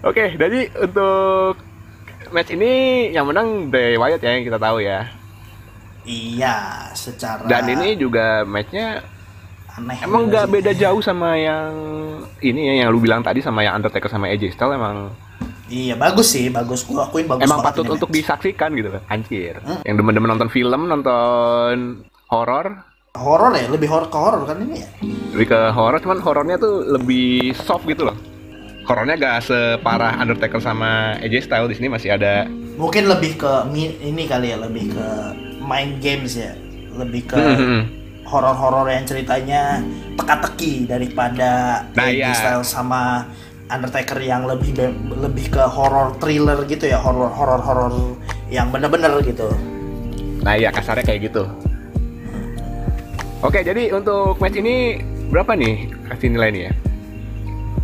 Oke, 0.00 0.24
jadi 0.40 0.72
untuk 0.80 1.60
match 2.30 2.50
ini 2.54 2.72
yang 3.10 3.26
menang 3.26 3.68
Bray 3.70 3.98
Wyatt 3.98 4.22
ya 4.22 4.30
yang 4.38 4.44
kita 4.46 4.58
tahu 4.58 4.78
ya. 4.82 5.06
iya 6.08 6.88
secara 6.96 7.44
Dan 7.44 7.68
ini 7.76 7.92
juga 7.98 8.42
matchnya 8.48 9.04
aneh 9.76 9.98
emang 10.02 10.26
nggak 10.32 10.46
beda 10.50 10.72
jauh 10.74 10.98
sama 11.04 11.36
yang 11.36 11.70
ini 12.42 12.60
ya 12.66 12.74
yang 12.84 12.88
lu 12.90 12.98
bilang 12.98 13.20
tadi 13.22 13.38
sama 13.44 13.62
yang 13.62 13.78
Undertaker 13.78 14.10
sama 14.10 14.26
AJ 14.32 14.56
Styles 14.56 14.74
emang 14.80 15.12
iya 15.70 15.94
bagus 15.94 16.34
sih 16.34 16.50
bagus. 16.50 16.82
Gua 16.82 17.06
akuin 17.06 17.30
bagus 17.30 17.46
emang 17.46 17.62
patut 17.62 17.86
ini 17.86 17.94
untuk 17.94 18.08
match. 18.10 18.18
disaksikan 18.18 18.70
gitu. 18.74 18.88
Kan 18.90 19.02
anjir. 19.06 19.54
Hmm. 19.62 19.80
yang 19.86 19.96
demen-demen 20.00 20.30
nonton 20.34 20.50
film 20.50 20.88
nonton 20.90 22.02
horor. 22.32 22.86
Horor 23.10 23.50
ya 23.58 23.66
lebih 23.66 23.90
horor 23.90 24.06
ke 24.06 24.18
horor 24.18 24.42
kan 24.46 24.56
ini 24.62 24.82
ya? 24.82 24.88
Lebih 25.34 25.46
ke 25.50 25.60
horor 25.74 25.98
cuman 25.98 26.18
horornya 26.22 26.56
tuh 26.62 26.86
lebih 26.94 27.54
soft 27.58 27.86
gitu 27.86 28.06
loh 28.06 28.16
horornya 28.90 29.14
gak 29.14 29.46
separah 29.46 30.18
Undertaker 30.18 30.58
sama 30.58 31.14
AJ 31.22 31.46
Styles 31.46 31.70
di 31.70 31.76
sini 31.78 31.86
masih 31.86 32.18
ada 32.18 32.42
mungkin 32.74 33.06
lebih 33.06 33.38
ke 33.38 33.52
ini 34.02 34.26
kali 34.26 34.50
ya 34.50 34.58
lebih 34.58 34.90
ke 34.90 35.06
main 35.62 36.02
games 36.02 36.34
ya. 36.34 36.58
Lebih 36.90 37.30
ke 37.30 37.38
Hmm, 37.38 37.86
horor-horor 38.26 38.90
yang 38.90 39.06
ceritanya 39.06 39.78
teka-teki 40.18 40.90
daripada 40.90 41.82
Nah, 41.94 42.10
AJ 42.10 42.18
iya. 42.18 42.34
Styles 42.34 42.66
sama 42.66 43.30
Undertaker 43.70 44.18
yang 44.18 44.50
lebih 44.50 44.74
lebih 45.14 45.54
ke 45.54 45.62
horror 45.62 46.18
thriller 46.18 46.58
gitu 46.66 46.90
ya 46.90 46.98
horror 46.98 47.30
horror 47.30 47.62
horror 47.62 48.18
yang 48.50 48.74
bener-bener 48.74 49.22
gitu. 49.22 49.46
Nah 50.42 50.58
iya 50.58 50.74
kasarnya 50.74 51.06
kayak 51.06 51.30
gitu. 51.30 51.46
Oke 53.46 53.62
jadi 53.62 53.94
untuk 53.94 54.42
match 54.42 54.58
ini 54.58 54.98
berapa 55.30 55.54
nih? 55.54 55.94
Kasih 56.10 56.34
nilai 56.34 56.50
nih 56.50 56.62
ya 56.66 56.89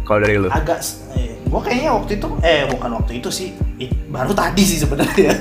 kalau 0.06 0.18
dari 0.22 0.38
lu 0.38 0.46
agak 0.48 0.78
eh, 1.12 1.34
gua 1.46 1.60
kayaknya 1.60 1.90
waktu 1.92 2.12
itu 2.16 2.26
eh 2.40 2.62
bukan 2.70 2.90
waktu 2.94 3.12
itu 3.18 3.28
sih 3.28 3.48
It- 3.76 4.06
baru 4.06 4.30
tadi 4.30 4.62
sih 4.62 4.78
sebenarnya 4.78 5.34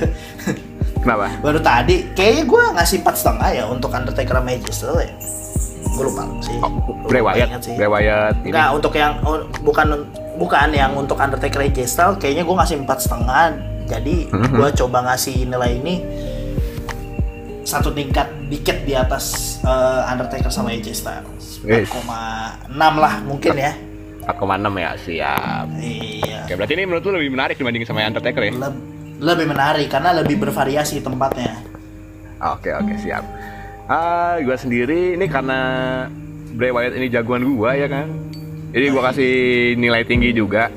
kenapa 1.02 1.38
baru 1.38 1.62
tadi 1.62 2.10
kayaknya 2.12 2.44
gua 2.44 2.74
ngasih 2.74 3.00
empat 3.00 3.14
setengah 3.14 3.48
ya 3.54 3.64
untuk 3.70 3.94
Undertaker 3.94 4.42
Styles 4.68 5.00
ya 5.00 5.14
gue 5.86 6.04
lupa 6.04 6.28
sih 6.44 6.52
oh, 6.60 6.68
Bray 7.08 7.24
Wyatt 7.24 7.64
sih. 7.64 7.72
Bray 7.72 7.88
Wyatt 7.88 8.44
ini 8.44 8.52
Enggak, 8.52 8.68
untuk 8.76 8.92
yang 8.92 9.16
oh, 9.24 9.48
bukan 9.64 10.04
bukan 10.36 10.68
yang 10.76 10.92
untuk 10.92 11.16
Undertaker 11.16 11.64
AJ 11.64 11.88
Styles 11.88 12.20
kayaknya 12.20 12.44
gue 12.44 12.52
ngasih 12.52 12.76
empat 12.84 12.98
setengah. 13.00 13.56
Jadi 13.88 14.28
Mhm. 14.28 14.60
gue 14.60 14.68
coba 14.76 15.08
ngasih 15.08 15.48
nilai 15.48 15.80
ini 15.80 15.94
satu 17.64 17.90
tingkat 17.90 18.28
dikit 18.46 18.84
di 18.84 18.92
atas 18.92 19.56
eh, 19.64 20.10
Undertaker 20.12 20.52
sama 20.52 20.70
AJ 20.70 20.86
Styles. 20.92 21.64
Yes. 21.64 21.88
4,6 21.88 22.76
lah 22.76 23.14
mungkin 23.24 23.54
ya. 23.56 23.72
4,6 24.26 24.74
ya 24.76 24.90
siap 24.98 25.66
Iya. 25.78 26.38
Oke, 26.44 26.52
berarti 26.54 26.74
ini 26.74 26.84
menurut 26.86 27.02
lu 27.06 27.12
lebih 27.18 27.30
menarik 27.32 27.54
dibanding 27.58 27.82
sama 27.82 28.06
Undertaker 28.06 28.42
ya? 28.42 28.52
Leb- 28.54 28.82
lebih 29.18 29.46
menarik 29.48 29.88
karena 29.88 30.12
lebih 30.12 30.36
bervariasi 30.38 31.00
tempatnya. 31.00 31.56
Oke, 32.54 32.68
oke, 32.70 32.94
siap. 33.00 33.24
Ah, 33.88 34.36
gua 34.44 34.54
sendiri 34.54 35.16
ini 35.16 35.24
karena 35.24 35.58
Bray 36.52 36.68
Wyatt 36.68 36.94
ini 36.94 37.08
jagoan 37.08 37.56
gua 37.56 37.72
ya 37.72 37.88
kan. 37.88 38.06
Jadi 38.76 38.86
gua 38.92 39.08
kasih 39.08 39.32
nilai 39.74 40.04
tinggi 40.04 40.36
juga 40.36 40.68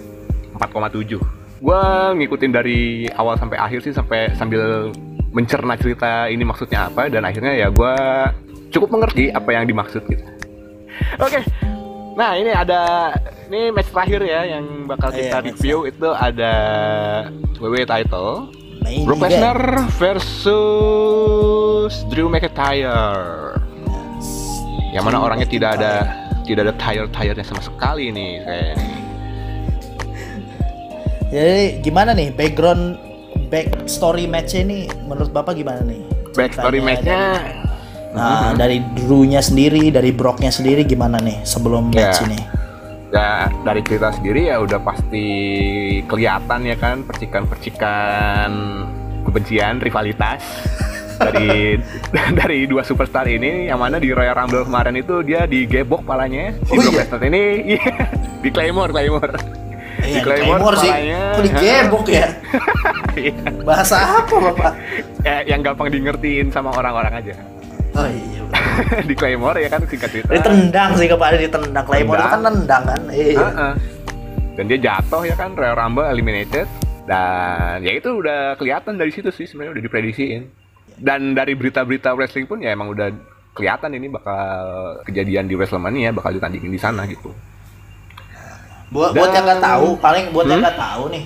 4,7. 0.55 1.19
Gua 1.59 2.13
ngikutin 2.15 2.51
dari 2.53 3.05
awal 3.11 3.35
sampai 3.35 3.59
akhir 3.59 3.83
sih 3.83 3.91
sampai 3.91 4.31
sambil 4.33 4.93
mencerna 5.29 5.75
cerita 5.75 6.31
ini 6.31 6.41
maksudnya 6.41 6.87
apa 6.87 7.11
dan 7.11 7.27
akhirnya 7.27 7.53
ya 7.53 7.67
gua 7.69 7.93
cukup 8.71 8.95
mengerti 8.95 9.29
apa 9.29 9.51
yang 9.51 9.67
dimaksud 9.67 10.01
gitu. 10.07 10.23
Oke. 11.19 11.43
Nah, 12.19 12.35
ini 12.35 12.51
ada 12.51 13.15
ini 13.47 13.71
match 13.71 13.95
terakhir 13.95 14.19
ya 14.27 14.59
yang 14.59 14.91
bakal 14.91 15.07
kita 15.07 15.23
Iya, 15.23 15.31
match 15.39 15.55
review 15.55 15.87
itu 15.87 16.09
ada 16.11 16.53
WWE 17.63 17.87
title 17.87 18.51
Main 18.83 19.07
Brock. 19.07 19.23
Lesnar 19.23 19.87
versus 19.95 21.93
Drew 22.11 22.27
McIntyre. 22.27 23.55
Yang 24.91 25.03
mana 25.07 25.17
orangnya 25.23 25.47
tidak 25.47 25.79
ada 25.79 26.11
tidak 26.43 26.67
ada 26.67 26.75
tire-tirenya 26.75 27.45
sama 27.47 27.63
sekali 27.63 28.11
nih 28.11 28.43
kayak 28.43 28.67
ini. 28.75 28.89
Jadi 31.29 31.61
gimana 31.87 32.11
nih 32.11 32.35
background 32.35 32.99
back 33.47 33.87
story 33.87 34.27
match 34.27 34.59
ini 34.59 34.91
menurut 35.07 35.31
Bapak 35.31 35.55
gimana 35.55 35.87
nih? 35.87 36.03
Backstory 36.35 36.83
Ceritanya 36.83 36.85
matchnya 36.99 37.68
Nah, 38.09 38.51
dari 38.53 38.81
Drew-nya 38.95 39.37
sendiri, 39.39 39.89
dari 39.89 40.09
Brock-nya 40.09 40.49
sendiri 40.49 40.81
gimana 40.81 41.17
nih 41.17 41.43
sebelum 41.43 41.89
Ya. 41.89 42.09
match 42.09 42.25
ini? 42.25 42.39
ya 43.09 43.49
dari 43.65 43.81
cerita 43.81 44.13
sendiri 44.13 44.53
ya 44.53 44.61
udah 44.61 44.77
pasti 44.79 45.25
kelihatan 46.05 46.61
ya 46.61 46.77
kan 46.77 47.01
percikan-percikan 47.01 48.49
kebencian 49.25 49.81
rivalitas 49.81 50.45
dari 51.19 51.81
dari 52.37 52.69
dua 52.69 52.85
superstar 52.85 53.25
ini 53.25 53.65
yang 53.65 53.81
mana 53.81 53.97
di 53.97 54.13
Royal 54.13 54.37
Rumble 54.37 54.61
kemarin 54.61 54.93
itu 54.95 55.25
dia 55.25 55.43
digebok 55.43 56.05
palanya 56.05 56.53
si 56.61 56.69
Oh, 56.69 56.77
Brock 56.77 56.93
iya? 56.93 57.01
Lesnar 57.01 57.21
ini 57.25 57.43
iya, 57.67 57.81
di 58.45 58.49
Claymore 58.49 58.93
Claymore 58.93 59.33
Iya, 59.99 60.15
di 60.15 60.21
Claymore, 60.21 60.61
Claymore 60.61 60.75
sih. 60.77 60.89
palanya. 60.89 61.21
Kok 61.33 61.43
digebok 61.43 62.05
ya? 62.07 62.27
Iya. 63.19 63.33
Bahasa 63.65 63.97
apa, 64.21 64.31
Bapak? 64.31 64.73
Ya, 65.21 65.43
yang 65.43 65.59
gampang 65.59 65.89
di 65.89 65.99
ngertiin 65.99 66.53
sama 66.53 66.71
orang-orang 66.71 67.19
aja 67.19 67.35
Oh 67.93 68.05
iya. 68.05 68.41
di 69.09 69.13
Claymore 69.13 69.57
ya 69.57 69.69
kan 69.69 69.81
singkat 69.83 70.09
cerita 70.09 70.29
Ditendang 70.29 70.95
sih 70.95 71.05
kepada 71.05 71.35
ditendang 71.35 71.83
Claymore 71.83 72.17
itu 72.17 72.29
kan 72.29 72.41
nendang 72.43 72.83
kan. 72.85 73.01
Iya. 73.09 73.37
Heeh. 73.39 73.73
dan 74.51 74.65
dia 74.65 74.79
jatuh 74.81 75.23
ya 75.23 75.33
kan 75.33 75.53
Royal 75.53 75.71
Rumble 75.73 76.03
eliminated 76.05 76.67
dan 77.05 77.79
ya 77.79 77.93
itu 77.93 78.11
udah 78.13 78.53
kelihatan 78.55 78.95
dari 78.95 79.09
situ 79.09 79.29
sih 79.29 79.45
sebenarnya 79.45 79.73
udah 79.73 79.83
diprediksiin 79.83 80.41
dan 80.97 81.31
dari 81.31 81.55
berita-berita 81.55 82.11
wrestling 82.11 82.43
pun 82.43 82.59
ya 82.59 82.69
emang 82.69 82.91
udah 82.91 83.07
kelihatan 83.49 83.93
ini 83.93 84.07
bakal 84.07 84.51
kejadian 85.03 85.45
di 85.45 85.55
WrestleMania 85.55 86.11
bakal 86.11 86.31
ditandingin 86.31 86.69
di 86.69 86.77
sana 86.77 87.03
gitu 87.05 87.31
Buat 88.89 89.13
buat 89.13 89.29
yang 89.29 89.45
nggak 89.45 89.61
tahu, 89.61 89.87
paling 89.97 90.25
buat 90.29 90.45
yang 90.45 90.59
Hmm? 90.59 90.65
nggak 90.65 90.77
tahu 90.77 91.03
nih. 91.07 91.23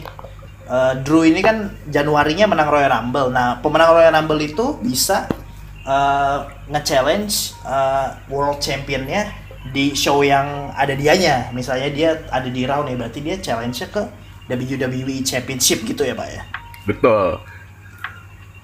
eh, 0.63 0.93
Drew 0.99 1.23
ini 1.23 1.39
kan 1.39 1.57
Januarinya 1.85 2.45
menang 2.45 2.67
Royal 2.67 2.91
Rumble. 2.91 3.27
Nah, 3.29 3.59
pemenang 3.59 3.89
Royal 3.93 4.13
Rumble 4.13 4.41
itu 4.41 4.77
bisa 4.79 5.27
eh, 5.83 6.37
nge-challenge 6.67 7.33
eh, 7.61 8.07
World 8.27 8.57
Championnya 8.57 9.31
di 9.65 9.91
show 9.93 10.19
yang 10.21 10.71
ada 10.71 10.91
dianya. 10.91 11.47
Misalnya 11.49 11.87
dia 11.87 12.09
ada 12.27 12.47
di 12.47 12.63
Raw 12.63 12.83
nih, 12.83 12.95
berarti 12.95 13.19
dia 13.19 13.35
challenge-nya 13.37 13.87
ke 13.89 14.03
WWE 14.45 15.23
Championship 15.23 15.83
gitu 15.83 16.03
ya, 16.03 16.11
Pak 16.11 16.27
ya. 16.29 16.43
betul 16.83 17.39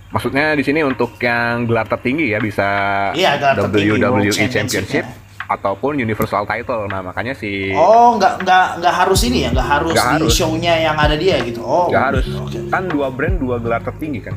maksudnya 0.10 0.52
di 0.52 0.60
sini 0.60 0.82
untuk 0.82 1.16
yang 1.20 1.64
gelar 1.64 1.86
tertinggi 1.86 2.34
ya 2.34 2.42
bisa 2.42 2.68
Iya, 3.14 3.38
gelar 3.38 3.56
WWE 3.64 4.28
Championship-nya. 4.28 4.58
Championship 4.60 5.06
ataupun 5.46 5.96
Universal 5.96 6.44
Title 6.44 6.86
nah 6.86 7.00
makanya 7.00 7.32
si 7.32 7.72
Oh, 7.72 8.18
nggak 8.18 8.44
nggak 8.44 8.68
nggak 8.82 8.96
harus 8.96 9.22
ini 9.24 9.46
ya, 9.46 9.50
nggak 9.50 9.70
harus 9.72 9.94
Nggak 9.94 10.10
di 10.10 10.14
harus. 10.20 10.34
show-nya 10.34 10.74
yang 10.80 10.98
ada 10.98 11.14
dia 11.14 11.38
gitu. 11.42 11.62
Oh, 11.62 11.88
nggak 11.88 12.04
harus 12.12 12.26
Oke. 12.28 12.60
kan 12.68 12.84
dua 12.86 13.08
brand 13.08 13.38
dua 13.38 13.56
gelar 13.58 13.80
tertinggi 13.80 14.20
kan 14.20 14.36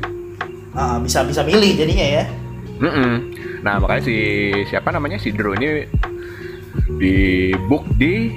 Ah, 0.73 0.97
bisa 0.97 1.21
bisa 1.21 1.43
milih 1.43 1.75
jadinya 1.75 2.07
ya. 2.07 2.25
Mm-mm. 2.81 3.13
Nah 3.61 3.79
makanya 3.79 4.03
si 4.07 4.17
siapa 4.67 4.89
namanya 4.95 5.19
si 5.21 5.35
Drew 5.35 5.55
ini 5.59 5.87
di 6.97 7.17
book 7.69 7.85
di 7.99 8.33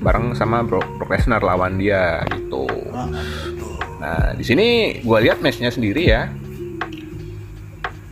bareng 0.00 0.32
sama 0.32 0.64
Brock, 0.64 0.88
Brock 0.96 1.12
Lesnar 1.12 1.44
lawan 1.44 1.76
dia 1.76 2.24
gitu. 2.32 2.66
Ah, 2.92 3.08
Nah 4.00 4.32
di 4.32 4.40
sini 4.40 4.96
gue 5.04 5.18
lihat 5.20 5.44
matchnya 5.44 5.68
sendiri 5.68 6.08
ya 6.08 6.32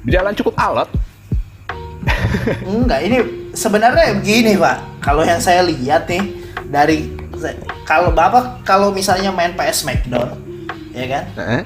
berjalan 0.04 0.36
cukup 0.36 0.54
alot. 0.56 0.88
Enggak, 2.68 3.00
ini 3.04 3.18
sebenarnya 3.52 4.20
begini 4.20 4.56
pak. 4.56 5.04
Kalau 5.04 5.24
yang 5.24 5.40
saya 5.40 5.64
lihat 5.64 6.08
nih 6.08 6.24
dari 6.68 7.12
kalau 7.88 8.12
bapak 8.12 8.64
kalau 8.68 8.92
misalnya 8.92 9.32
main 9.32 9.56
PS 9.56 9.84
Smackdown, 9.84 10.36
ya 10.92 11.06
kan? 11.08 11.24
Heeh. 11.36 11.62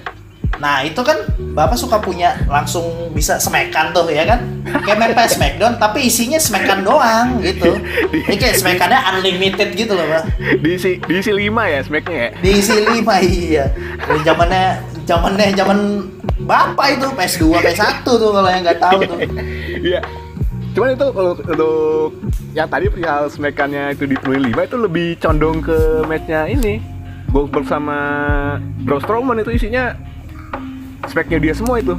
Nah 0.61 0.85
itu 0.85 1.01
kan 1.01 1.17
bapak 1.57 1.77
suka 1.77 2.01
punya 2.01 2.37
langsung 2.49 3.13
bisa 3.17 3.41
smekan 3.41 3.95
tuh 3.95 4.09
ya 4.13 4.29
kan? 4.29 4.41
Kayak 4.85 4.99
main 5.01 5.13
PS 5.17 5.41
Smackdown 5.41 5.75
tapi 5.81 6.07
isinya 6.07 6.39
smekan 6.39 6.85
doang 6.85 7.41
gitu. 7.41 7.79
Ini 8.13 8.37
kayak 8.37 8.57
smekannya 8.61 9.01
unlimited 9.13 9.73
gitu 9.73 9.93
loh 9.97 10.07
pak. 10.07 10.23
Diisi 10.61 11.01
diisi 11.05 11.33
lima 11.33 11.67
ya 11.69 11.81
smacknya 11.83 12.19
ya. 12.19 12.31
Diisi 12.41 12.77
lima 12.83 13.17
iya. 13.23 13.73
Dari 14.03 14.21
zamannya 14.23 14.65
zamannya 15.09 15.47
zaman 15.57 15.79
bapak 16.43 16.99
itu 16.99 17.07
PS2 17.15 17.43
PS1 17.63 18.07
tuh 18.07 18.31
kalau 18.31 18.49
yang 18.51 18.63
nggak 18.63 18.81
tahu 18.83 18.99
tuh. 19.07 19.19
Iya. 19.81 20.01
Cuman 20.73 20.97
itu 20.97 21.07
kalau 21.13 21.33
untuk 21.37 22.11
yang 22.57 22.69
tadi 22.69 22.89
perihal 22.89 23.29
smacknya 23.29 23.93
itu 23.93 24.09
di 24.09 24.17
5 24.17 24.57
itu 24.57 24.77
lebih 24.81 25.09
condong 25.21 25.61
ke 25.61 26.07
matchnya 26.09 26.49
ini. 26.49 26.81
Goldberg 27.33 27.65
sama 27.65 27.99
Braun 28.85 29.01
Strowman 29.01 29.41
itu 29.41 29.57
isinya 29.57 29.97
smacknya 31.05 31.39
dia 31.39 31.53
semua 31.53 31.79
itu. 31.79 31.95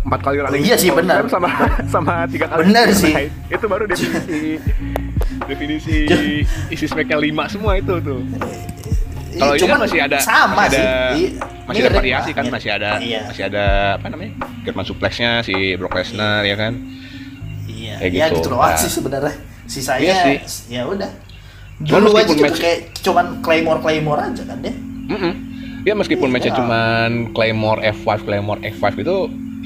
Empat 0.00 0.20
kali 0.22 0.40
running 0.40 0.62
iya 0.62 0.74
sih, 0.74 0.88
benar. 0.88 1.28
sama 1.28 1.48
sama 1.86 2.24
tiga 2.26 2.46
kali 2.46 2.64
Benar 2.64 2.88
sih. 2.90 3.12
Itu 3.46 3.66
baru 3.66 3.84
definisi 3.84 4.56
definisi 5.42 5.96
isi 6.68 6.84
smacknya 6.84 7.16
lima 7.16 7.44
semua 7.46 7.76
itu 7.76 7.98
tuh. 7.98 8.22
Kalau 9.30 9.54
ini 9.54 9.62
kan 9.64 9.78
masih 9.78 10.00
ada 10.00 10.18
sama 10.18 10.66
masih 10.66 10.78
ada, 10.78 11.14
sih. 11.14 11.26
masih 11.62 11.80
ada 11.80 11.92
variasi 11.94 12.30
kan 12.32 12.44
masih 12.46 12.70
ada 12.72 12.98
Iya. 12.98 13.20
masih 13.24 13.42
ada 13.46 13.64
apa 13.94 14.06
namanya 14.08 14.32
German 14.60 14.82
suplexnya 14.82 15.30
si 15.40 15.54
Brock 15.74 15.94
Lesnar 15.94 16.42
ya 16.42 16.58
kan 16.58 16.74
Iya, 17.64 17.94
Kayak 17.96 18.10
ya 18.12 18.26
gitu. 18.26 18.36
gitu 18.36 18.48
doang 18.50 18.68
Nah. 18.68 18.76
sih 18.76 18.90
sebenarnya. 18.90 19.34
Sisanya 19.64 20.02
Iya 20.02 20.16
sih. 20.26 20.36
ya 20.68 20.82
udah. 20.84 21.10
Dulu 21.78 22.10
aja 22.12 22.26
juga 22.28 22.50
match- 22.50 22.58
kayak 22.58 22.78
cuman 23.00 23.26
claymore 23.40 23.80
claymore 23.80 24.20
aja 24.20 24.42
kan 24.42 24.58
deh. 24.58 24.74
Mm-mm. 25.08 25.32
Ya 25.82 25.94
meskipun 25.94 26.26
Iya. 26.26 26.34
matchnya 26.34 26.52
cuman 26.54 27.10
Claymore 27.30 27.80
F5 27.94 28.08
Claymore 28.20 28.60
F5 28.62 28.84
itu 28.98 29.16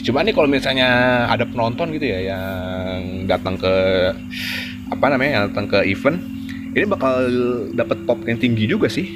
cuma 0.04 0.20
nih 0.20 0.30
kalau 0.30 0.46
misalnya 0.46 0.88
ada 1.26 1.42
penonton 1.44 1.90
gitu 1.90 2.04
ya 2.04 2.34
yang 2.34 2.98
datang 3.24 3.54
ke 3.54 3.74
apa 4.88 5.04
namanya 5.08 5.30
yang 5.32 5.44
datang 5.48 5.66
ke 5.66 5.78
event 5.84 6.18
ini 6.70 6.84
bakal 6.84 7.14
dapat 7.72 7.98
pop 8.04 8.20
yang 8.24 8.36
tinggi 8.36 8.66
juga 8.66 8.86
sih 8.86 9.06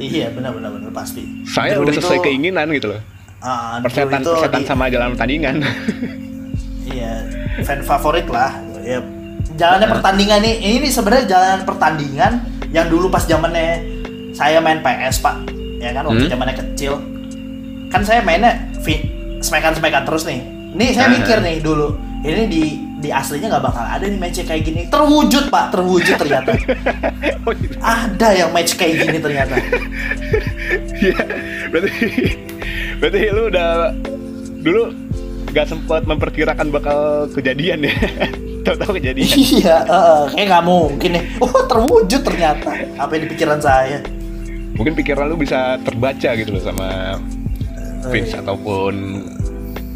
iya 0.00 0.32
benar 0.32 0.52
benar 0.52 0.72
benar 0.72 0.90
pasti. 0.90 1.22
saya 1.44 1.76
Drew 1.76 1.84
udah 1.84 1.94
sesuai 1.94 2.18
itu, 2.18 2.24
keinginan 2.24 2.66
gitu 2.72 2.88
loh 2.88 3.00
Drew 3.00 3.84
persetan 3.84 4.20
persetan 4.24 4.60
di- 4.64 4.68
sama 4.68 4.84
jalan 4.88 5.14
pertandingan 5.14 5.56
Iya, 6.88 7.20
fan 7.68 7.84
favorit 7.84 8.24
lah. 8.26 8.48
Ya, 8.80 9.04
jalannya 9.60 9.92
pertandingan 9.92 10.40
nih, 10.40 10.80
ini 10.80 10.88
sebenarnya 10.88 11.28
jalan 11.28 11.60
pertandingan 11.62 12.32
yang 12.72 12.88
dulu 12.88 13.12
pas 13.12 13.28
zamannya 13.28 13.97
saya 14.38 14.62
main 14.62 14.78
PS 14.78 15.18
pak, 15.18 15.34
ya 15.82 15.90
kan 15.90 16.06
waktu 16.06 16.30
Hmm. 16.30 16.30
zamannya 16.30 16.54
kecil, 16.54 17.02
kan 17.90 18.06
saya 18.06 18.22
mainnya 18.22 18.54
smekan 19.42 19.74
smekan 19.74 20.06
terus 20.06 20.22
nih. 20.22 20.38
Nih 20.78 20.94
saya 20.94 21.10
mikir 21.10 21.42
nih 21.42 21.58
dulu, 21.58 21.98
ini 22.22 22.46
di 22.46 22.62
di 22.98 23.10
aslinya 23.10 23.50
nggak 23.50 23.64
bakal 23.66 23.82
ada 23.82 24.06
nih 24.06 24.18
match 24.18 24.38
kayak 24.46 24.62
gini. 24.62 24.86
Terwujud 24.86 25.50
pak, 25.50 25.74
terwujud 25.74 26.14
ternyata. 26.14 26.54
oh, 27.46 27.52
gitu. 27.54 27.74
ada 27.82 28.28
yang 28.30 28.50
match 28.54 28.78
kayak 28.78 29.10
gini 29.10 29.18
ternyata. 29.18 29.58
Iya, 30.98 31.14
berarti 31.70 31.94
berarti 32.98 33.18
lu 33.30 33.42
udah 33.48 33.94
dulu 34.60 34.82
gak 35.54 35.70
sempat 35.70 36.02
memperkirakan 36.04 36.74
bakal 36.74 37.30
kejadian 37.32 37.86
ya. 37.86 37.94
Tahu-tahu 38.66 38.98
kejadian. 38.98 39.30
iya, 39.32 39.86
eh, 39.86 40.22
kayak 40.34 40.46
nggak 40.50 40.64
mungkin 40.66 41.10
nih. 41.16 41.24
Oh 41.40 41.64
terwujud 41.70 42.20
ternyata. 42.20 42.68
Apa 42.98 43.16
yang 43.16 43.22
di 43.24 43.28
pikiran 43.32 43.62
saya? 43.62 44.02
Mungkin 44.76 44.92
pikiran 44.94 45.30
lu 45.30 45.36
bisa 45.38 45.78
terbaca 45.80 46.34
gitu 46.34 46.52
loh 46.52 46.62
sama 46.62 47.18
Oh, 47.98 48.14
Vince 48.14 48.30
iya. 48.30 48.40
ataupun 48.46 48.94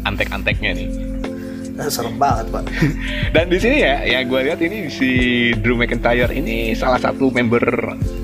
antek-anteknya 0.03 0.71
nih. 0.75 0.87
Eh, 1.73 1.89
Serem 1.89 2.19
banget 2.19 2.51
pak. 2.51 2.63
Dan 3.33 3.47
di 3.47 3.57
sini 3.57 3.79
ya, 3.81 4.03
ya 4.03 4.19
gue 4.21 4.39
lihat 4.43 4.59
ini 4.59 4.91
si 4.91 5.09
Drew 5.57 5.79
McIntyre 5.79 6.29
ini 6.29 6.75
salah 6.75 6.99
satu 6.99 7.31
member 7.31 7.63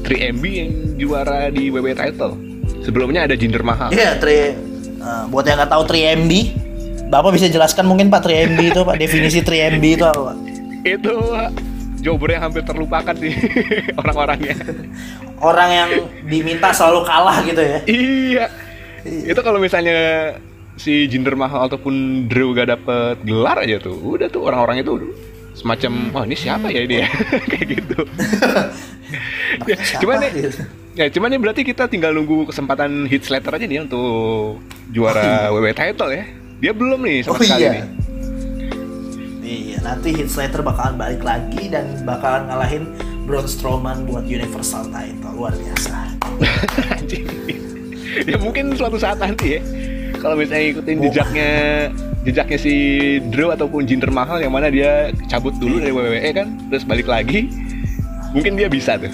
3MB 0.04 0.44
yang 0.46 0.72
juara 1.00 1.48
di 1.50 1.72
WWE 1.72 1.96
title. 1.96 2.36
Sebelumnya 2.84 3.26
ada 3.26 3.40
Jinder 3.40 3.64
Mahal. 3.64 3.90
Iya, 3.90 4.20
tri, 4.20 4.54
eh, 4.54 5.24
buat 5.32 5.48
yang 5.48 5.58
nggak 5.58 5.72
tahu 5.72 5.84
3MB, 5.88 6.32
Bapak 7.10 7.34
bisa 7.34 7.50
jelaskan 7.50 7.90
mungkin 7.90 8.12
Pak 8.14 8.22
3MB 8.22 8.60
itu 8.70 8.82
Pak 8.86 8.96
definisi 9.02 9.40
3MB 9.42 9.84
itu 9.98 10.06
apa 10.06 10.22
Pak? 10.30 10.38
Itu 10.86 11.16
jobber 12.00 12.36
yang 12.36 12.50
hampir 12.50 12.64
terlupakan 12.64 13.16
sih 13.16 13.34
orang-orangnya. 14.00 14.56
Orang 15.40 15.70
yang 15.72 15.90
diminta 16.28 16.72
selalu 16.76 17.08
kalah 17.08 17.38
gitu 17.44 17.62
ya. 17.62 17.80
Iya. 17.88 18.46
Itu 19.28 19.40
kalau 19.40 19.60
misalnya 19.60 20.36
si 20.76 21.08
Jinder 21.12 21.36
Mahal 21.36 21.68
ataupun 21.68 22.26
Drew 22.32 22.56
gak 22.56 22.72
dapet 22.72 23.16
gelar 23.24 23.60
aja 23.64 23.80
tuh, 23.80 23.96
udah 23.96 24.28
tuh 24.32 24.48
orang-orang 24.48 24.84
itu 24.84 25.12
semacam, 25.56 25.92
oh 26.16 26.24
ini 26.24 26.36
siapa 26.40 26.72
ya 26.72 26.88
dia? 26.88 27.08
Kayak 27.52 27.66
gitu. 27.80 28.00
Ya, 29.66 29.76
cuman 29.98 30.22
nih, 30.22 30.30
Gitu. 30.46 30.62
Ya, 30.94 31.06
cuman 31.10 31.34
ini 31.34 31.40
berarti 31.42 31.62
kita 31.66 31.90
tinggal 31.90 32.14
nunggu 32.14 32.54
kesempatan 32.54 33.10
hit 33.10 33.26
Slater 33.26 33.58
aja 33.58 33.66
nih 33.66 33.82
untuk 33.82 34.62
juara 34.94 35.50
WWE 35.50 35.74
title 35.74 36.14
ya. 36.14 36.24
Dia 36.62 36.72
belum 36.76 37.02
nih 37.02 37.26
sama 37.26 37.34
Oh 37.34 37.42
sekali 37.42 37.66
iya. 37.66 37.72
nih. 37.74 37.84
Iya, 39.50 39.82
nanti 39.82 40.14
Heath 40.14 40.30
Slater 40.30 40.62
bakalan 40.62 40.94
balik 40.94 41.26
lagi 41.26 41.74
dan 41.74 42.06
bakalan 42.06 42.46
ngalahin 42.46 42.84
Braun 43.26 43.50
Strowman 43.50 44.06
buat 44.06 44.30
Universal 44.30 44.94
title. 44.94 45.34
Luar 45.34 45.58
biasa. 45.58 45.96
Ya 48.20 48.36
mungkin 48.42 48.74
suatu 48.74 48.98
saat 48.98 49.22
nanti 49.22 49.58
ya. 49.58 49.62
Kalau 50.18 50.36
misalnya 50.36 50.74
ngikutin 50.74 50.98
Oh. 50.98 51.04
jejaknya 51.08 51.52
jejaknya 52.26 52.58
si 52.60 52.74
Drew 53.32 53.54
ataupun 53.54 53.86
Jinder 53.86 54.12
Mahal 54.12 54.44
yang 54.44 54.52
mana 54.52 54.68
dia 54.68 55.14
cabut 55.30 55.56
dulu 55.56 55.80
dari 55.80 55.94
WWE 55.94 56.30
kan, 56.36 56.48
terus 56.68 56.84
balik 56.84 57.08
lagi, 57.08 57.48
mungkin 58.34 58.58
dia 58.58 58.68
bisa 58.68 58.98
tuh. 59.00 59.14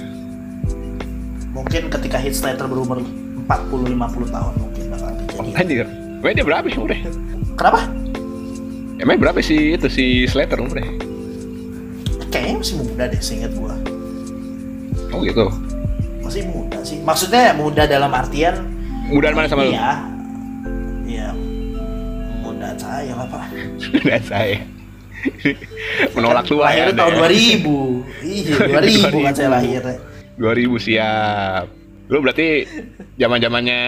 Mungkin 1.54 1.92
ketika 1.92 2.18
Heath 2.18 2.40
Slater 2.40 2.66
berumur 2.66 3.04
40-50 3.46 4.32
tahun 4.32 4.54
mungkin 4.58 4.84
bakal 4.90 5.10
terjadi. 5.22 5.54
Anjir, 5.54 5.86
Weh 6.24 6.34
dia 6.34 6.46
berapa 6.48 6.66
sih 6.66 6.78
umurnya? 6.80 7.02
Kenapa? 7.60 7.80
Emang 8.96 9.20
berapa 9.20 9.40
sih 9.44 9.76
itu 9.76 9.88
si 9.92 10.06
Slater 10.26 10.60
umurnya? 10.60 10.88
Kayaknya 12.32 12.56
masih 12.60 12.76
muda 12.80 13.04
deh, 13.12 13.20
seingat 13.20 13.52
gua. 13.56 13.76
Oh 15.12 15.20
gitu. 15.24 15.52
Masih 16.24 16.44
muda 16.48 16.80
sih. 16.84 17.00
Maksudnya 17.04 17.52
muda 17.56 17.84
dalam 17.88 18.12
artian 18.12 18.76
Mudahan 19.06 19.38
mana 19.38 19.46
sama 19.46 19.70
lu? 19.70 19.72
Iya. 19.76 19.92
Iya. 21.06 21.28
Muda 22.42 22.74
saya 22.74 23.14
lah, 23.14 23.28
Pak. 23.30 23.44
Udah 24.02 24.22
saya. 24.26 24.58
Menolak 26.18 26.46
tua 26.50 26.74
ya. 26.74 26.90
Anda 26.90 27.06
tahun 27.06 27.14
ya. 27.14 27.22
2000. 27.62 28.26
Iya, 28.26 28.54
2000 29.14 29.26
kan 29.30 29.34
saya 29.38 29.50
2000. 29.54 29.56
lahirnya. 29.56 29.98
2000 30.42 30.86
siap. 30.90 31.66
Lu 32.10 32.18
berarti 32.22 32.48
zaman-zamannya 33.18 33.80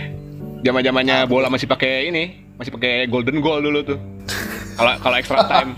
zaman-zamannya 0.66 1.16
bola 1.30 1.46
masih 1.46 1.70
pakai 1.70 2.10
ini, 2.10 2.24
masih 2.58 2.74
pakai 2.74 3.06
golden 3.06 3.38
goal 3.38 3.62
dulu 3.62 3.86
tuh. 3.86 3.98
Kalau 4.80 4.92
kalau 4.96 5.16
extra 5.20 5.44
time, 5.52 5.70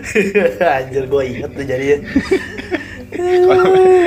Anjir 0.80 1.04
gue 1.04 1.22
inget 1.28 1.50
tuh 1.52 1.64
jadi 1.68 1.86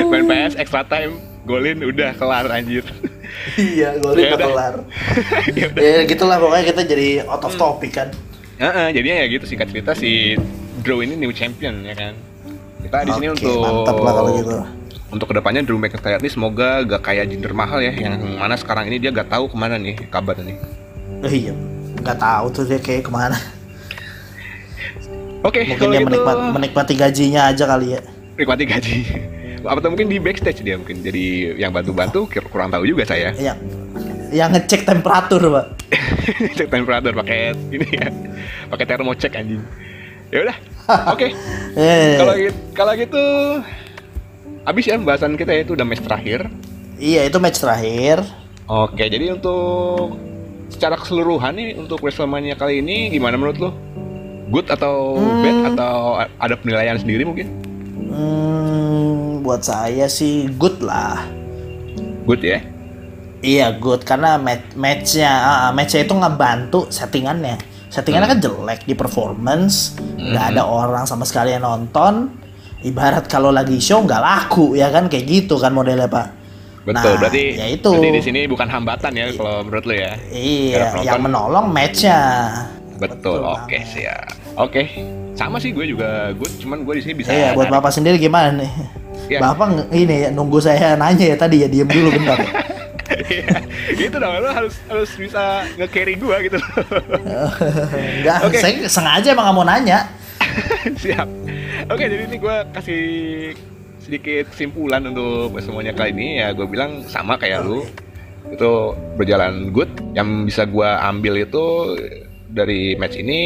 main 0.09 0.25
PS 0.25 0.57
extra 0.57 0.81
time, 0.81 1.21
golin 1.45 1.77
udah 1.85 2.17
kelar 2.17 2.49
anjir. 2.49 2.81
Iya 3.59 3.99
gue 3.99 4.11
Ya 4.17 4.33
udah 4.33 4.47
kelar 4.49 4.75
ya 5.53 5.65
udah. 5.69 5.81
Ya 5.81 6.01
gitulah 6.05 6.37
pokoknya 6.41 6.65
kita 6.69 6.81
jadi 6.85 7.07
out 7.27 7.43
of 7.43 7.53
topic 7.57 7.91
kan 7.97 8.09
Heeh, 8.61 8.93
jadinya 8.93 9.25
ya 9.25 9.27
gitu 9.27 9.45
singkat 9.49 9.73
cerita 9.73 9.91
si 9.97 10.37
Drew 10.85 11.01
ini 11.01 11.17
new 11.17 11.33
champion 11.33 11.81
ya 11.83 11.97
kan. 11.97 12.13
Kita 12.85 13.03
di 13.03 13.11
sini 13.17 13.27
Oke, 13.33 13.43
untuk 13.43 13.57
mantap 13.59 13.97
lah 13.99 14.13
kalau 14.13 14.31
gitu. 14.37 14.57
Untuk 15.09 15.27
ke 15.29 15.35
depannya 15.37 15.61
Drew 15.65 15.81
McIntyre 15.81 16.21
ini 16.21 16.29
semoga 16.29 16.85
gak 16.85 17.01
kayak 17.05 17.33
Jinder 17.33 17.53
Mahal 17.53 17.81
ya, 17.81 17.93
yang 17.93 18.17
mana 18.37 18.53
sekarang 18.57 18.87
ini 18.89 19.01
dia 19.01 19.09
gak 19.09 19.29
tahu 19.33 19.49
ke 19.49 19.57
mana 19.57 19.75
nih 19.81 19.97
kabar 20.09 20.37
nih. 20.39 20.57
Oh, 21.25 21.29
Iya 21.29 21.53
nggak 22.03 22.19
tahu 22.19 22.45
tuh 22.51 22.63
dia 22.67 22.79
kayak 22.83 23.07
ke 23.07 23.11
mana 23.13 23.37
Oke, 25.43 25.67
Mungkin 25.67 25.75
kalau 25.77 25.91
dia 25.91 25.99
gitu 26.01 26.07
menikmat, 26.07 26.35
menikmati 26.55 26.93
gajinya 26.95 27.41
aja 27.51 27.63
kali 27.67 27.87
ya 27.99 28.01
nikmati 28.39 28.63
gaji. 28.65 28.97
Atau 29.63 29.89
mungkin 29.95 30.11
di 30.11 30.19
backstage 30.19 30.59
dia 30.59 30.75
mungkin 30.75 30.99
jadi 30.99 31.55
yang 31.55 31.71
bantu-bantu 31.71 32.27
kurang 32.51 32.67
tahu 32.67 32.83
juga 32.83 33.07
saya. 33.07 33.31
Yang 33.39 33.59
yang 34.33 34.49
ngecek 34.51 34.83
temperatur 34.83 35.39
pak 35.53 35.65
Cek 36.57 36.67
temperatur 36.67 37.13
pakai 37.15 37.55
ini 37.71 37.87
ya. 37.95 38.07
Pakai 38.67 38.85
thermocek 38.89 39.31
anjing. 39.37 39.63
Ya 40.33 40.49
udah. 40.49 40.57
Oke. 41.15 41.31
Eh, 41.79 42.17
Kalau 42.19 42.33
gitu 42.35 42.59
kalau 42.75 42.93
gitu 42.97 43.23
habis 44.63 44.83
ya 44.87 44.95
pembahasan 44.99 45.35
kita 45.39 45.51
ya 45.55 45.61
itu 45.63 45.75
udah 45.75 45.85
match 45.87 46.03
terakhir. 46.03 46.47
Iya 46.99 47.27
itu 47.27 47.37
match 47.41 47.59
terakhir 47.59 48.23
Oke, 48.63 49.11
jadi 49.11 49.35
untuk 49.35 50.15
secara 50.71 50.95
keseluruhan 50.95 51.51
nih 51.51 51.75
untuk 51.75 51.99
WrestleMania 51.99 52.55
kali 52.55 52.79
ini 52.79 53.11
gimana 53.11 53.35
menurut 53.35 53.59
lo? 53.59 53.69
Good 54.45 54.67
atau 54.69 55.15
Hmm. 55.15 55.39
bad 55.39 55.57
atau 55.73 55.95
ada 56.19 56.55
penilaian 56.55 56.95
sendiri 56.95 57.23
mungkin? 57.23 57.47
hmm, 58.09 59.41
Buat 59.41 59.61
saya 59.61 60.07
sih 60.07 60.47
good 60.53 60.79
lah 60.79 61.23
Good 62.23 62.41
ya. 62.41 62.59
Iya 63.39 63.75
good 63.75 64.01
karena 64.01 64.39
match 64.39 64.71
matchnya 64.73 65.27
ah, 65.27 65.69
matchnya 65.69 66.01
itu 66.01 66.15
ngebantu 66.15 66.87
settingannya 66.87 67.59
settingannya 67.87 68.25
kan 68.25 68.39
jelek 68.39 68.79
di 68.83 68.95
performance 68.95 69.93
nggak 70.15 70.45
ada 70.49 70.63
orang 70.63 71.03
sama 71.03 71.21
sekali 71.23 71.51
yang 71.51 71.61
nonton 71.61 72.31
ibarat 72.81 73.27
kalau 73.27 73.51
lagi 73.51 73.77
show 73.77 73.99
nggak 73.99 74.17
laku 74.17 74.73
ya 74.73 74.87
kan 74.87 75.05
kayak 75.05 75.27
gitu 75.27 75.55
kan 75.55 75.69
modelnya 75.69 76.07
pak 76.07 76.27
Betul, 76.83 77.15
Nah, 77.15 77.15
berarti 77.15 77.43
ya 77.53 77.67
itu. 77.69 77.91
berarti 77.91 78.09
di 78.09 78.21
sini 78.21 78.39
bukan 78.43 78.67
hambatan 78.67 79.11
ya 79.11 79.25
kalau 79.35 79.61
menurut 79.61 79.85
lo 79.85 79.93
ya. 79.93 80.11
iya 80.29 80.99
yang 80.99 81.19
menolong 81.19 81.67
matchnya 81.67 82.19
Betul, 82.95 83.39
oke 83.41 83.67
banget. 83.67 83.87
siap. 83.87 84.25
Oke, 84.53 84.81
sama 85.33 85.57
sih 85.57 85.69
gue 85.69 85.85
juga 85.87 86.29
good, 86.31 86.53
cuman 86.57 86.81
gue 86.81 86.93
di 86.97 87.01
sini 87.01 87.13
bisa. 87.15 87.29
iya 87.29 87.51
buat 87.51 87.67
bapak 87.67 87.89
sendiri 87.89 88.17
gimana 88.17 88.53
nih 88.55 88.71
Iya. 89.23 89.39
bapak 89.39 89.87
ini 89.89 90.15
ya 90.19 90.29
nunggu 90.29 90.59
saya 90.59 90.93
nanya 90.93 91.25
ya 91.25 91.37
tadi 91.39 91.63
ya 91.63 91.67
diem 91.67 91.87
dulu 91.87 92.11
bentar 92.11 92.37
Iya, 93.13 93.61
gitu 93.93 94.15
dong, 94.15 94.35
lo 94.35 94.49
harus 94.49 94.75
harus 94.85 95.11
bisa 95.13 95.63
nge-carry 95.75 96.17
gue 96.17 96.35
gitu. 96.43 96.57
Enggak, 98.19 98.37
Oke. 98.43 98.57
saya 98.57 98.73
sengaja 98.85 99.31
emang 99.31 99.45
nggak 99.47 99.55
mau 99.55 99.65
nanya 99.65 99.99
siap. 101.03 101.27
Oke, 101.87 102.03
jadi 102.03 102.25
ini 102.25 102.37
gue 102.37 102.55
kasih 102.73 103.03
sedikit 104.01 104.51
kesimpulan 104.51 105.03
untuk 105.05 105.55
semuanya 105.61 105.93
kali 105.93 106.11
ini 106.11 106.27
ya 106.37 106.51
gue 106.51 106.65
bilang 106.65 107.07
sama 107.07 107.39
kayak 107.39 107.63
lu 107.63 107.87
itu 108.51 108.71
berjalan 109.15 109.71
good 109.71 109.87
yang 110.11 110.43
bisa 110.43 110.67
gue 110.67 110.83
ambil 110.99 111.39
itu 111.39 111.65
dari 112.53 112.93
match 112.93 113.17
ini 113.17 113.41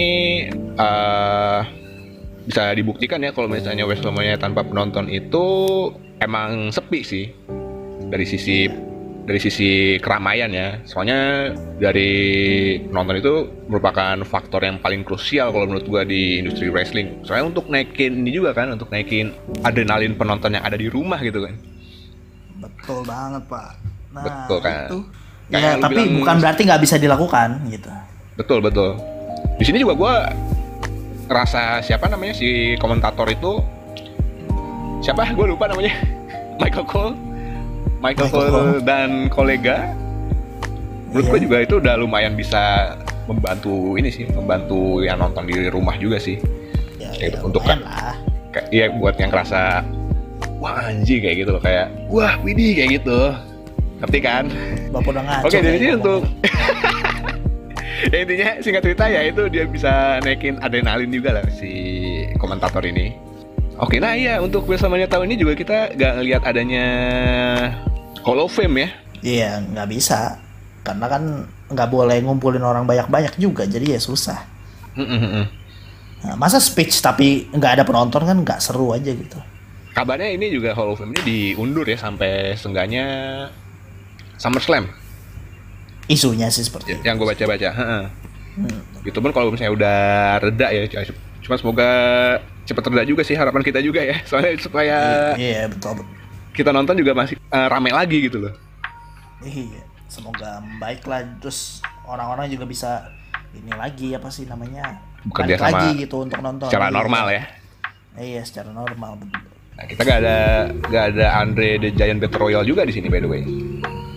eh 0.75 1.59
bisa 2.43 2.71
dibuktikan 2.71 3.19
ya 3.19 3.31
kalau 3.31 3.47
misalnya 3.47 3.83
Wrestlemania 3.83 4.35
tanpa 4.35 4.63
penonton 4.63 5.07
itu 5.07 5.43
emang 6.19 6.71
sepi 6.71 6.99
sih 7.03 7.25
dari 8.07 8.23
sisi 8.23 8.67
dari 9.27 9.35
sisi 9.37 9.69
keramaian 9.99 10.47
ya. 10.47 10.79
Soalnya 10.87 11.51
dari 11.75 12.11
penonton 12.87 13.19
itu 13.19 13.33
merupakan 13.67 14.15
faktor 14.23 14.63
yang 14.63 14.79
paling 14.79 15.03
krusial 15.03 15.51
kalau 15.51 15.67
menurut 15.67 15.83
gua 15.83 16.07
di 16.07 16.39
industri 16.39 16.71
wrestling. 16.71 17.19
Soalnya 17.27 17.51
untuk 17.51 17.67
naikin 17.67 18.23
ini 18.23 18.31
juga 18.31 18.55
kan 18.55 18.71
untuk 18.71 18.87
naikin 18.87 19.35
adrenalin 19.67 20.15
penonton 20.15 20.55
yang 20.55 20.63
ada 20.63 20.79
di 20.79 20.87
rumah 20.87 21.19
gitu 21.19 21.43
kan. 21.43 21.59
Betul 22.57 23.03
banget 23.03 23.43
pak. 23.51 23.71
Nah 24.15 24.23
Betul, 24.23 24.59
kan? 24.63 24.87
itu 24.87 24.99
Kayak 25.47 25.59
ya 25.59 25.71
tapi 25.79 25.95
bilang- 25.99 26.15
bukan 26.23 26.35
berarti 26.39 26.61
nggak 26.63 26.81
bisa 26.81 26.95
dilakukan 26.95 27.49
gitu 27.67 27.91
betul 28.37 28.61
betul. 28.61 28.95
Di 29.57 29.65
sini 29.65 29.81
juga 29.81 29.93
gua 29.93 30.13
ngerasa 31.27 31.81
siapa 31.81 32.07
namanya 32.07 32.33
si 32.33 32.49
komentator 32.77 33.27
itu? 33.27 33.59
Siapa? 34.99 35.29
Gue 35.31 35.45
lupa 35.47 35.67
namanya. 35.67 35.93
Michael 36.61 36.85
Cole. 36.85 37.13
Michael, 37.97 38.27
Michael 38.27 38.29
Cole, 38.29 38.49
Cole. 38.49 38.79
dan 38.81 39.09
kolega. 39.27 39.91
Menurut 41.09 41.23
Iya. 41.23 41.31
gue 41.31 41.39
juga 41.41 41.57
itu 41.59 41.73
udah 41.77 41.93
lumayan 41.95 42.33
bisa 42.33 42.93
membantu 43.25 43.95
ini 43.95 44.07
sih 44.07 44.25
membantu 44.27 45.01
yang 45.01 45.17
nonton 45.17 45.43
di 45.43 45.67
rumah 45.67 45.95
juga 45.95 46.17
sih. 46.17 46.37
Ya, 46.97 47.09
ya, 47.13 47.39
untuk 47.41 47.61
kan- 47.63 47.83
iya 48.69 48.89
buat 48.89 49.15
yang 49.15 49.29
ngerasa 49.29 49.85
wah 50.57 50.77
anjing 50.83 51.21
kayak 51.21 51.45
gitu 51.45 51.51
loh. 51.51 51.61
Kayak 51.61 51.89
wah 52.07 52.35
widih 52.41 52.73
kayak 52.73 53.01
gitu. 53.01 53.19
Ngerti 53.97 54.19
kan? 54.21 54.43
Bapak 54.89 55.09
udah 55.09 55.23
ngaco 55.25 55.45
Oke, 55.47 55.57
jadi 55.57 55.87
untuk 55.95 56.21
ya, 58.13 58.17
intinya 58.21 58.49
singkat 58.61 58.81
cerita 58.85 59.05
ya 59.09 59.21
itu 59.25 59.49
dia 59.49 59.65
bisa 59.65 60.21
naikin 60.21 60.61
adrenalin 60.61 61.09
juga 61.09 61.41
lah 61.41 61.45
si 61.49 61.71
komentator 62.37 62.85
ini. 62.85 63.13
Oke, 63.77 64.01
nah 64.01 64.17
iya 64.17 64.41
untuk 64.41 64.65
Wrestlemania 64.65 65.05
tahun 65.05 65.29
ini 65.29 65.35
juga 65.37 65.53
kita 65.53 65.93
nggak 65.93 66.13
ngelihat 66.17 66.41
adanya 66.45 66.85
Hall 68.25 68.41
of 68.41 68.53
Fame 68.53 68.85
ya. 68.85 68.89
iya 69.21 69.49
nggak 69.61 69.87
bisa. 69.89 70.37
Karena 70.81 71.05
kan 71.09 71.23
nggak 71.73 71.89
boleh 71.89 72.17
ngumpulin 72.25 72.63
orang 72.63 72.85
banyak-banyak 72.89 73.37
juga 73.37 73.69
jadi 73.69 73.97
ya 73.97 73.99
susah. 74.01 74.39
Nah, 74.97 76.33
masa 76.33 76.57
speech 76.57 76.97
tapi 77.05 77.45
nggak 77.53 77.81
ada 77.81 77.83
penonton 77.85 78.25
kan 78.25 78.37
nggak 78.41 78.59
seru 78.61 78.93
aja 78.93 79.13
gitu. 79.13 79.37
Kabarnya 79.93 80.33
ini 80.33 80.49
juga 80.53 80.73
Hall 80.73 80.93
of 80.93 81.01
Fame 81.01 81.13
ini 81.17 81.53
diundur 81.53 81.85
ya 81.85 81.97
sampai 81.97 82.57
seenggaknya 82.57 83.05
SummerSlam 84.37 85.06
isunya 86.07 86.47
sih 86.47 86.63
seperti 86.63 86.97
yang 87.03 87.15
gue 87.15 87.27
baca-baca. 87.27 87.69
Heeh. 87.71 88.03
Hmm. 88.57 88.81
Gitu 89.03 89.17
pun 89.19 89.31
kalau 89.31 89.53
misalnya 89.53 89.73
udah 89.75 89.99
reda 90.41 90.67
ya, 90.73 91.05
cuma 91.43 91.55
semoga 91.55 91.89
cepat 92.65 92.83
reda 92.89 93.03
juga 93.05 93.21
sih 93.21 93.37
harapan 93.37 93.61
kita 93.61 93.79
juga 93.79 94.01
ya. 94.01 94.17
Soalnya 94.29 94.57
supaya 94.57 94.97
iya 95.35 95.67
betul 95.67 96.01
betul 96.01 96.15
kita 96.57 96.73
nonton 96.73 96.97
juga 96.97 97.13
masih 97.13 97.37
eh, 97.37 97.67
rame 97.69 97.93
lagi 97.93 98.17
gitu 98.25 98.41
loh. 98.41 98.53
iya 99.45 99.85
semoga 100.09 100.57
baik 100.81 101.05
lah 101.05 101.21
terus 101.37 101.85
orang-orang 102.01 102.49
juga 102.49 102.65
bisa 102.65 103.05
ini 103.53 103.69
lagi 103.69 104.17
apa 104.17 104.33
sih 104.33 104.49
namanya 104.49 104.97
Bekerja 105.21 105.53
balik 105.53 105.61
sama 105.61 105.77
lagi 105.77 105.89
gitu 106.01 106.15
untuk 106.25 106.39
nonton 106.41 106.65
Secara 106.65 106.89
Iya. 106.89 106.97
normal 106.97 107.25
ya. 107.29 107.43
iya 108.17 108.41
secara 108.41 108.73
normal. 108.73 109.21
Nah, 109.77 109.85
kita 109.85 110.01
gak 110.01 110.19
ada 110.25 110.37
gak 110.89 111.03
ada 111.13 111.25
Andre 111.37 111.77
the 111.77 111.89
Giant 111.93 112.17
Battle 112.17 112.41
Royal 112.41 112.65
juga 112.65 112.81
di 112.81 112.93
sini 112.97 113.05
by 113.05 113.21
the 113.21 113.29
way. 113.29 113.45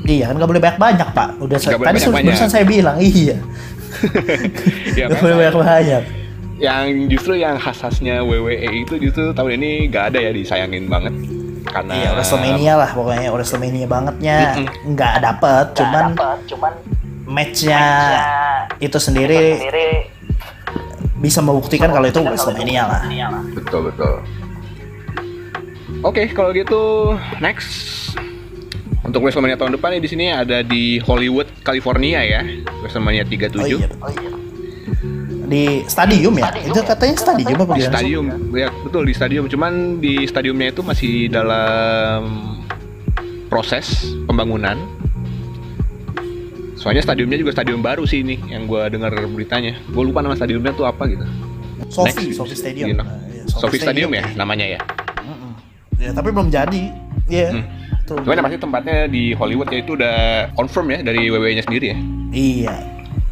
Iya 0.04 0.32
kan 0.32 0.34
nggak 0.40 0.50
boleh 0.50 0.62
banyak-banyak 0.62 1.08
pak. 1.12 1.28
Udah 1.40 1.56
Nggak 1.60 1.78
boleh 1.80 1.88
tadi 1.92 2.24
barusan 2.24 2.48
saya 2.48 2.64
bilang 2.64 2.96
iya. 3.00 3.36
ya, 4.98 5.04
Nggak 5.10 5.20
boleh 5.20 5.36
banyak-banyak. 5.44 6.02
yang 6.60 7.08
justru 7.08 7.40
yang 7.40 7.56
khas-khasnya 7.56 8.20
WWE 8.20 8.84
itu 8.84 9.00
justru 9.00 9.32
tahun 9.32 9.56
ini 9.56 9.88
gak 9.88 10.12
ada 10.12 10.28
ya 10.28 10.30
disayangin 10.36 10.92
banget 10.92 11.16
karena 11.64 11.92
Iya 11.96 12.08
Wrestlemania 12.16 12.72
lah 12.76 12.90
pokoknya 12.92 13.28
Wrestlemania 13.32 13.86
bangetnya 13.88 14.36
nggak 14.84 15.14
dapet 15.24 15.64
cuman 15.72 16.04
cuman 16.44 16.72
matchnya 17.24 17.84
itu 18.76 18.98
sendiri 19.00 19.56
bisa 21.20 21.40
membuktikan 21.40 21.88
kalau 21.88 22.08
itu 22.08 22.20
Wrestlemania 22.20 22.82
lah. 22.88 23.02
betul 23.56 23.80
betul 23.92 24.14
oke 26.04 26.22
kalau 26.32 26.50
gitu 26.52 27.14
next 27.40 28.12
untuk 29.00 29.24
WrestleMania 29.24 29.56
tahun 29.56 29.76
depan 29.80 29.96
nih 29.96 30.02
di 30.04 30.08
sini 30.10 30.24
ada 30.28 30.60
di 30.60 31.00
Hollywood 31.00 31.48
California 31.64 32.20
ya 32.20 32.40
WrestleMania 32.84 33.24
37 33.24 33.56
Oh 33.56 33.66
iya, 33.66 33.88
betul. 33.88 34.10
Di 35.50 35.82
stadium 35.90 36.34
ya? 36.38 36.46
Itu 36.62 36.80
katanya 36.86 37.16
stadium 37.18 37.58
apa 37.58 37.74
di 37.74 37.82
stadium 37.82 38.24
ya 38.54 38.68
betul 38.84 39.02
di 39.02 39.14
stadium 39.16 39.44
cuman 39.50 39.98
di 39.98 40.14
stadiumnya 40.28 40.68
itu 40.70 40.82
masih 40.86 41.26
dalam 41.26 42.22
proses 43.50 44.14
pembangunan 44.30 44.78
soalnya 46.78 47.02
stadiumnya 47.02 47.36
juga 47.36 47.52
stadium 47.52 47.82
baru 47.82 48.06
sih 48.06 48.22
ini 48.24 48.40
yang 48.48 48.64
gue 48.64 48.80
dengar 48.88 49.12
beritanya 49.28 49.76
gue 49.90 50.02
lupa 50.06 50.22
nama 50.24 50.38
stadiumnya 50.38 50.72
tuh 50.72 50.86
apa 50.88 51.04
gitu 51.10 51.26
Sofi, 51.90 52.30
Sofi 52.30 52.54
Stadium. 52.54 52.86
you 52.92 52.96
know. 52.96 53.02
Nah, 53.02 53.18
iya, 53.32 53.42
Sofi 53.50 53.78
Stadium 53.82 54.14
ya 54.14 54.24
namanya 54.38 54.78
ya. 54.78 54.80
Ya, 56.00 56.10
tapi 56.16 56.32
belum 56.32 56.48
jadi. 56.48 56.82
Iya. 57.28 57.48
Hmm. 57.52 57.64
Tuh. 58.10 58.18
cuman 58.20 58.34
yang 58.34 58.44
pasti 58.44 58.58
tempatnya 58.58 58.98
di 59.06 59.32
Hollywood 59.32 59.68
ya 59.68 59.78
itu 59.78 59.94
udah 59.94 60.16
confirm 60.52 60.86
ya 60.90 60.98
dari 61.00 61.26
WWE 61.26 61.52
nya 61.52 61.62
sendiri 61.62 61.86
ya 61.88 61.98
Iya. 62.30 62.74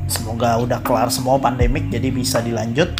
Semoga 0.06 0.58
udah 0.58 0.80
kelar 0.80 1.06
semua 1.08 1.36
pandemik 1.36 1.86
jadi 1.86 2.08
bisa 2.08 2.40
dilanjut. 2.40 2.90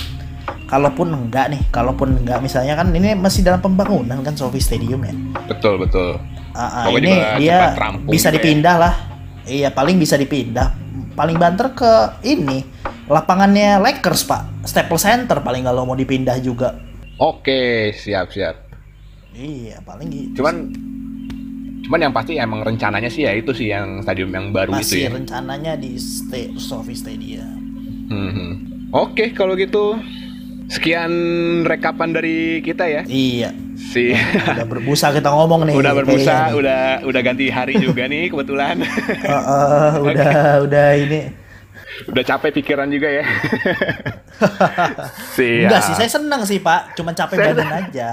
Kalaupun 0.65 1.09
enggak 1.09 1.49
nih, 1.49 1.63
kalaupun 1.69 2.15
enggak 2.15 2.39
misalnya 2.39 2.77
kan 2.77 2.93
ini 2.93 3.17
masih 3.17 3.41
dalam 3.41 3.59
pembangunan 3.59 4.21
kan 4.21 4.37
Sofi 4.37 4.59
Stadium 4.59 5.01
ya. 5.01 5.11
betul 5.47 5.75
betul 5.75 6.21
ah, 6.53 6.85
Pokoknya 6.85 7.09
ini 7.35 7.41
dia 7.41 7.59
bisa 8.05 8.29
ya. 8.29 8.35
dipindah 8.37 8.77
lah. 8.77 8.95
Iya, 9.43 9.73
paling 9.73 9.97
bisa 9.97 10.15
dipindah. 10.15 10.77
Paling 11.17 11.35
banter 11.35 11.73
ke 11.73 11.93
ini 12.23 12.63
lapangannya 13.07 13.81
Lakers 13.81 14.23
pak, 14.23 14.63
Staples 14.63 15.03
Center 15.03 15.41
paling 15.41 15.65
kalau 15.65 15.83
mau 15.83 15.97
dipindah 15.97 16.37
juga. 16.39 16.77
oke 17.17 17.61
siap 17.93 18.29
siap 18.29 18.55
Iya, 19.33 19.81
paling 19.83 20.07
gitu. 20.07 20.39
cuman 20.39 20.71
cuman 21.89 22.05
yang 22.05 22.13
pasti 22.13 22.37
emang 22.37 22.61
rencananya 22.61 23.09
sih 23.09 23.25
ya 23.25 23.33
itu 23.33 23.49
sih 23.57 23.73
yang 23.73 24.05
stadium 24.05 24.29
yang 24.29 24.53
baru 24.53 24.77
itu 24.77 24.85
masih 24.85 25.01
ya 25.09 25.11
rencananya 25.17 25.73
di 25.81 25.97
sta 25.97 26.37
Sofi 26.61 26.93
Stadium. 26.93 27.57
Mhm. 28.13 28.49
Oke, 28.93 29.33
kalau 29.33 29.57
gitu 29.57 29.97
sekian 30.69 31.13
rekapan 31.65 32.13
dari 32.13 32.61
kita 32.61 32.85
ya. 32.85 33.03
Iya, 33.09 33.57
Si 33.73 34.13
udah 34.13 34.69
berbusa 34.69 35.17
kita 35.17 35.33
ngomong 35.33 35.65
nih. 35.65 35.75
udah 35.81 35.93
berbusa, 35.97 36.29
kayaknya 36.29 36.57
udah 36.61 36.83
udah 37.09 37.21
ganti 37.25 37.47
hari 37.49 37.81
juga 37.81 38.05
nih 38.05 38.29
kebetulan. 38.29 38.77
Uh, 39.25 39.33
uh, 39.33 39.89
udah 40.05 40.33
udah 40.69 40.87
ini. 40.93 41.48
Udah 42.07 42.23
capek 42.23 42.63
pikiran 42.63 42.87
juga 42.87 43.11
ya. 43.11 43.25
Siap. 45.35 45.67
Enggak 45.67 45.83
sih, 45.83 45.95
saya 45.99 46.11
seneng 46.11 46.43
sih 46.47 46.59
pak. 46.63 46.95
Cuman 46.95 47.15
capek 47.17 47.37
Saya- 47.37 47.49
badan 47.57 47.71
aja. 47.75 48.09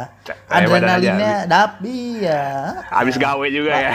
Adrenalinnya 0.50 1.34
aja. 1.46 1.50
dap, 1.50 1.72
iya. 1.86 2.44
Habis 2.90 3.16
gawe 3.22 3.46
juga 3.52 3.74
ya. 3.78 3.94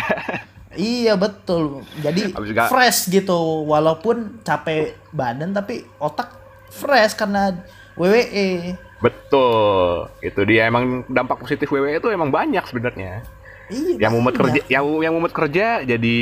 Iya 0.71 1.19
betul. 1.19 1.83
Jadi 1.99 2.31
fresh 2.71 3.11
gitu. 3.11 3.67
Walaupun 3.67 4.39
capek 4.47 4.95
badan 5.11 5.51
tapi 5.51 5.83
otak 5.99 6.31
fresh 6.71 7.19
karena. 7.19 7.59
WWE. 7.99 8.79
Betul. 9.03 10.09
Itu 10.25 10.41
dia 10.49 10.71
emang 10.71 11.05
dampak 11.11 11.43
positif 11.43 11.69
WWE 11.69 12.01
itu 12.01 12.09
emang 12.09 12.33
banyak 12.33 12.65
sebenarnya. 12.65 13.27
Iya. 13.69 14.09
Yang 14.09 14.13
mumet 14.17 14.35
kerja, 14.35 14.61
yang 14.73 14.85
yang 15.03 15.13
mumet 15.13 15.35
kerja 15.37 15.85
jadi 15.85 16.19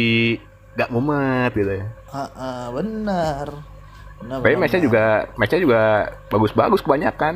nggak 0.75 0.91
mumet 0.91 1.53
gitu 1.55 1.73
ya. 1.79 1.87
Heeh, 2.09 2.65
benar. 2.73 3.47
Benar, 4.19 4.37
Tapi 4.41 4.51
benar, 4.51 4.61
matchnya 4.61 4.81
juga 4.83 5.05
matchnya 5.35 5.61
juga 5.63 5.83
bagus-bagus 6.27 6.81
kebanyakan. 6.81 7.35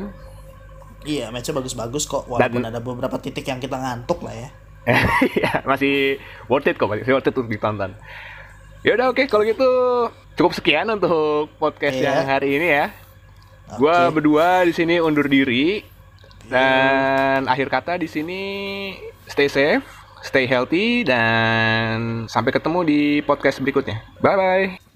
Iya, 1.03 1.31
matchnya 1.31 1.55
bagus-bagus 1.55 2.03
kok. 2.03 2.27
Walaupun 2.27 2.59
Dan- 2.59 2.69
ada 2.69 2.79
beberapa 2.79 3.15
titik 3.17 3.45
yang 3.45 3.59
kita 3.59 3.75
ngantuk 3.75 4.19
lah 4.21 4.35
ya. 4.35 4.49
Iya, 5.31 5.63
masih 5.63 6.19
worth 6.45 6.67
it 6.67 6.75
kok, 6.75 6.87
masih 6.87 7.07
worth 7.07 7.23
it 7.23 7.31
untuk 7.31 7.47
ditonton. 7.47 7.95
Ya 8.83 8.93
udah 8.93 9.15
oke, 9.15 9.23
kalau 9.25 9.47
gitu 9.47 9.63
cukup 10.35 10.51
sekian 10.51 10.91
untuk 10.91 11.47
podcast 11.55 11.95
Iya. 11.95 12.19
yang 12.19 12.27
hari 12.27 12.49
ini 12.57 12.67
ya. 12.67 12.85
Oke. 13.71 13.79
Gua 13.79 14.11
berdua 14.11 14.47
di 14.67 14.75
sini 14.75 14.99
undur 14.99 15.31
diri 15.31 15.87
dan 16.51 17.47
akhir 17.47 17.71
kata 17.71 17.95
di 17.95 18.11
sini 18.11 18.41
stay 19.25 19.47
safe, 19.47 19.87
stay 20.23 20.47
healthy 20.47 21.03
dan 21.03 22.25
sampai 22.31 22.55
ketemu 22.55 22.79
di 22.87 23.01
podcast 23.27 23.59
berikutnya. 23.59 23.99
Bye 24.23 24.37
bye. 24.39 24.92